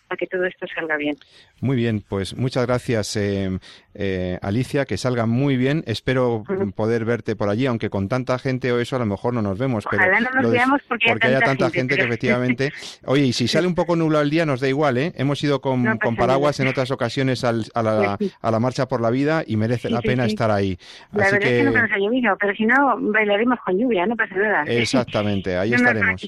a 0.10 0.18
que 0.18 0.28
todo 0.28 0.45
esto 0.45 0.66
salga 0.74 0.98
bien. 0.98 1.16
Muy 1.62 1.78
bien, 1.78 2.04
pues 2.08 2.36
muchas 2.36 2.66
gracias, 2.66 3.16
eh, 3.16 3.50
eh, 3.93 4.38
Alicia, 4.41 4.86
que 4.86 4.98
salga 4.98 5.26
muy 5.26 5.56
bien. 5.56 5.84
Espero 5.88 6.43
poder 6.76 7.06
verte 7.06 7.36
por 7.36 7.50
allí, 7.50 7.66
aunque 7.66 7.89
con 7.89 8.10
tanta 8.10 8.38
gente 8.39 8.72
o 8.72 8.80
eso 8.80 8.98
a 8.98 9.00
lo 9.00 9.06
mejor 9.06 9.34
no 9.34 9.41
nos 9.41 9.58
vemos. 9.58 9.86
Ojalá 9.86 10.18
pero 10.18 10.20
no 10.20 10.41
nos 10.41 10.52
veamos 10.52 10.82
porque, 10.88 11.12
haya 11.22 11.39
tanta, 11.39 11.70
gente, 11.70 11.95
que 11.95 12.04
efectivamente... 12.04 12.74
Oye, 13.06 13.26
y 13.26 13.34
si 13.34 13.48
sale 13.48 13.68
un 13.68 13.76
poco 13.76 13.95
nublado 13.95 14.24
el 14.24 14.30
día 14.30 14.45
nos 14.45 14.60
da 14.60 14.68
igual, 14.68 14.98
¿eh? 14.98 15.14
Hemos 15.16 15.41
ido 15.43 15.62
con, 15.62 15.98
paraguas 16.18 16.60
en 16.60 16.68
otras 16.68 16.91
ocasiones 16.91 17.43
a, 17.43 17.54
la, 17.54 18.18
a, 18.41 18.52
la, 18.52 18.60
Marcha 18.60 18.88
por 18.88 19.02
la 19.02 19.10
Vida 19.10 19.43
y 19.45 19.56
merece 19.56 19.89
la 19.89 20.02
pena 20.02 20.26
estar 20.26 20.52
ahí. 20.52 20.78
Así 21.12 21.36
que... 21.39 21.63
no 21.63 21.71
nos 21.71 21.91
ha 21.91 21.97
llovido, 21.97 22.38
pero 22.39 22.53
si 22.55 22.65
no, 22.65 22.97
bailaremos 22.99 23.59
con 23.65 23.77
lluvia, 23.77 24.05
no 24.05 24.15
pasa 24.15 24.35
nada. 24.35 24.63
Exactamente, 24.67 25.57
ahí 25.57 25.73
estaremos. 25.73 26.21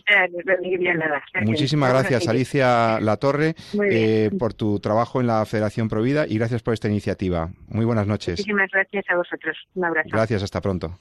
Muchísimas 1.45 1.89
gracias, 1.91 2.27
Alicia 2.27 2.99
Latorre, 2.99 3.55
eh, 3.89 4.29
por 4.37 4.53
tu 4.53 4.79
trabajo 4.79 5.21
en 5.21 5.27
la 5.27 5.45
Federación 5.45 5.89
Provida 5.89 6.25
y 6.27 6.37
gracias 6.37 6.61
por 6.61 6.73
esta 6.73 6.87
iniciativa. 6.87 7.49
Muy 7.67 7.85
buenas 7.85 8.07
noches. 8.07 8.39
Muchísimas 8.39 8.69
gracias 8.71 9.05
a 9.09 9.15
vosotros. 9.15 9.57
Un 9.75 9.85
abrazo. 9.85 10.09
Gracias, 10.11 10.43
hasta 10.43 10.61
pronto. 10.61 10.97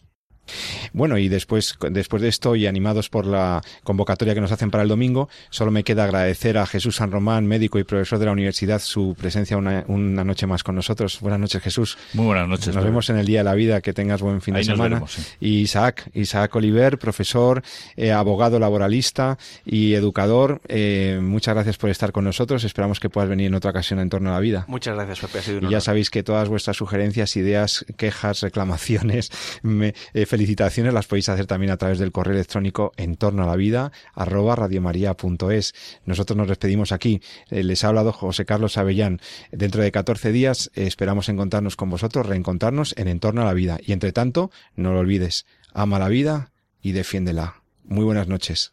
Bueno, 0.92 1.18
y 1.18 1.28
después, 1.28 1.76
después 1.90 2.22
de 2.22 2.28
esto 2.28 2.56
y 2.56 2.66
animados 2.66 3.08
por 3.08 3.26
la 3.26 3.62
convocatoria 3.84 4.34
que 4.34 4.40
nos 4.40 4.52
hacen 4.52 4.70
para 4.70 4.82
el 4.82 4.88
domingo, 4.88 5.28
solo 5.50 5.70
me 5.70 5.84
queda 5.84 6.04
agradecer 6.04 6.58
a 6.58 6.66
Jesús 6.66 6.96
San 6.96 7.10
Román, 7.10 7.46
médico 7.46 7.78
y 7.78 7.84
profesor 7.84 8.18
de 8.18 8.26
la 8.26 8.32
universidad, 8.32 8.80
su 8.80 9.16
presencia 9.18 9.56
una, 9.56 9.84
noche 10.24 10.46
más 10.46 10.62
con 10.62 10.74
nosotros. 10.74 11.20
Buenas 11.20 11.40
noches, 11.40 11.62
Jesús. 11.62 11.98
Muy 12.14 12.26
buenas 12.26 12.48
noches. 12.48 12.74
Nos 12.74 12.84
vemos 12.84 13.08
en 13.10 13.18
el 13.18 13.26
Día 13.26 13.40
de 13.40 13.44
la 13.44 13.54
Vida, 13.54 13.80
que 13.80 13.92
tengas 13.92 14.22
buen 14.22 14.40
fin 14.40 14.54
de 14.54 14.64
semana. 14.64 15.02
Y 15.40 15.60
Isaac, 15.60 16.10
Isaac 16.14 16.54
Oliver, 16.56 16.98
profesor, 16.98 17.62
eh, 17.96 18.12
abogado 18.12 18.58
laboralista 18.58 19.38
y 19.64 19.94
educador, 19.94 20.60
eh, 20.68 21.18
muchas 21.22 21.54
gracias 21.54 21.76
por 21.76 21.90
estar 21.90 22.12
con 22.12 22.24
nosotros. 22.24 22.64
Esperamos 22.64 23.00
que 23.00 23.10
puedas 23.10 23.28
venir 23.28 23.46
en 23.46 23.54
otra 23.54 23.70
ocasión 23.70 24.00
en 24.00 24.08
torno 24.08 24.30
a 24.30 24.34
la 24.34 24.40
vida. 24.40 24.64
Muchas 24.68 24.94
gracias, 24.94 25.20
Pepe. 25.20 25.66
y 25.66 25.70
ya 25.70 25.80
sabéis 25.80 26.10
que 26.10 26.22
todas 26.22 26.48
vuestras 26.48 26.76
sugerencias, 26.76 27.36
ideas, 27.36 27.84
quejas, 27.96 28.40
reclamaciones, 28.40 29.30
me, 29.62 29.94
eh, 30.14 30.26
felicitaciones 30.26 30.77
las 30.84 31.06
podéis 31.06 31.28
hacer 31.28 31.46
también 31.46 31.72
a 31.72 31.76
través 31.76 31.98
del 31.98 32.12
correo 32.12 32.34
electrónico 32.34 32.92
en 32.96 33.16
torno 33.16 33.42
a 33.42 33.46
la 33.46 33.56
vida 33.56 33.92
radiomaria.es. 34.14 35.74
Nosotros 36.04 36.36
nos 36.36 36.48
despedimos 36.48 36.92
aquí. 36.92 37.20
Eh, 37.50 37.62
les 37.62 37.84
ha 37.84 37.88
hablado 37.88 38.12
José 38.12 38.44
Carlos 38.44 38.78
Avellán. 38.78 39.20
Dentro 39.52 39.82
de 39.82 39.92
14 39.92 40.32
días 40.32 40.70
eh, 40.74 40.86
esperamos 40.86 41.28
encontrarnos 41.28 41.76
con 41.76 41.90
vosotros, 41.90 42.26
reencontrarnos 42.26 42.94
en 42.96 43.08
En 43.08 43.20
torno 43.20 43.42
a 43.42 43.44
la 43.44 43.54
vida. 43.54 43.78
Y 43.84 43.92
entre 43.92 44.12
tanto, 44.12 44.50
no 44.76 44.92
lo 44.92 45.00
olvides, 45.00 45.46
ama 45.72 45.98
la 45.98 46.08
vida 46.08 46.52
y 46.82 46.92
defiéndela. 46.92 47.62
Muy 47.84 48.04
buenas 48.04 48.28
noches. 48.28 48.72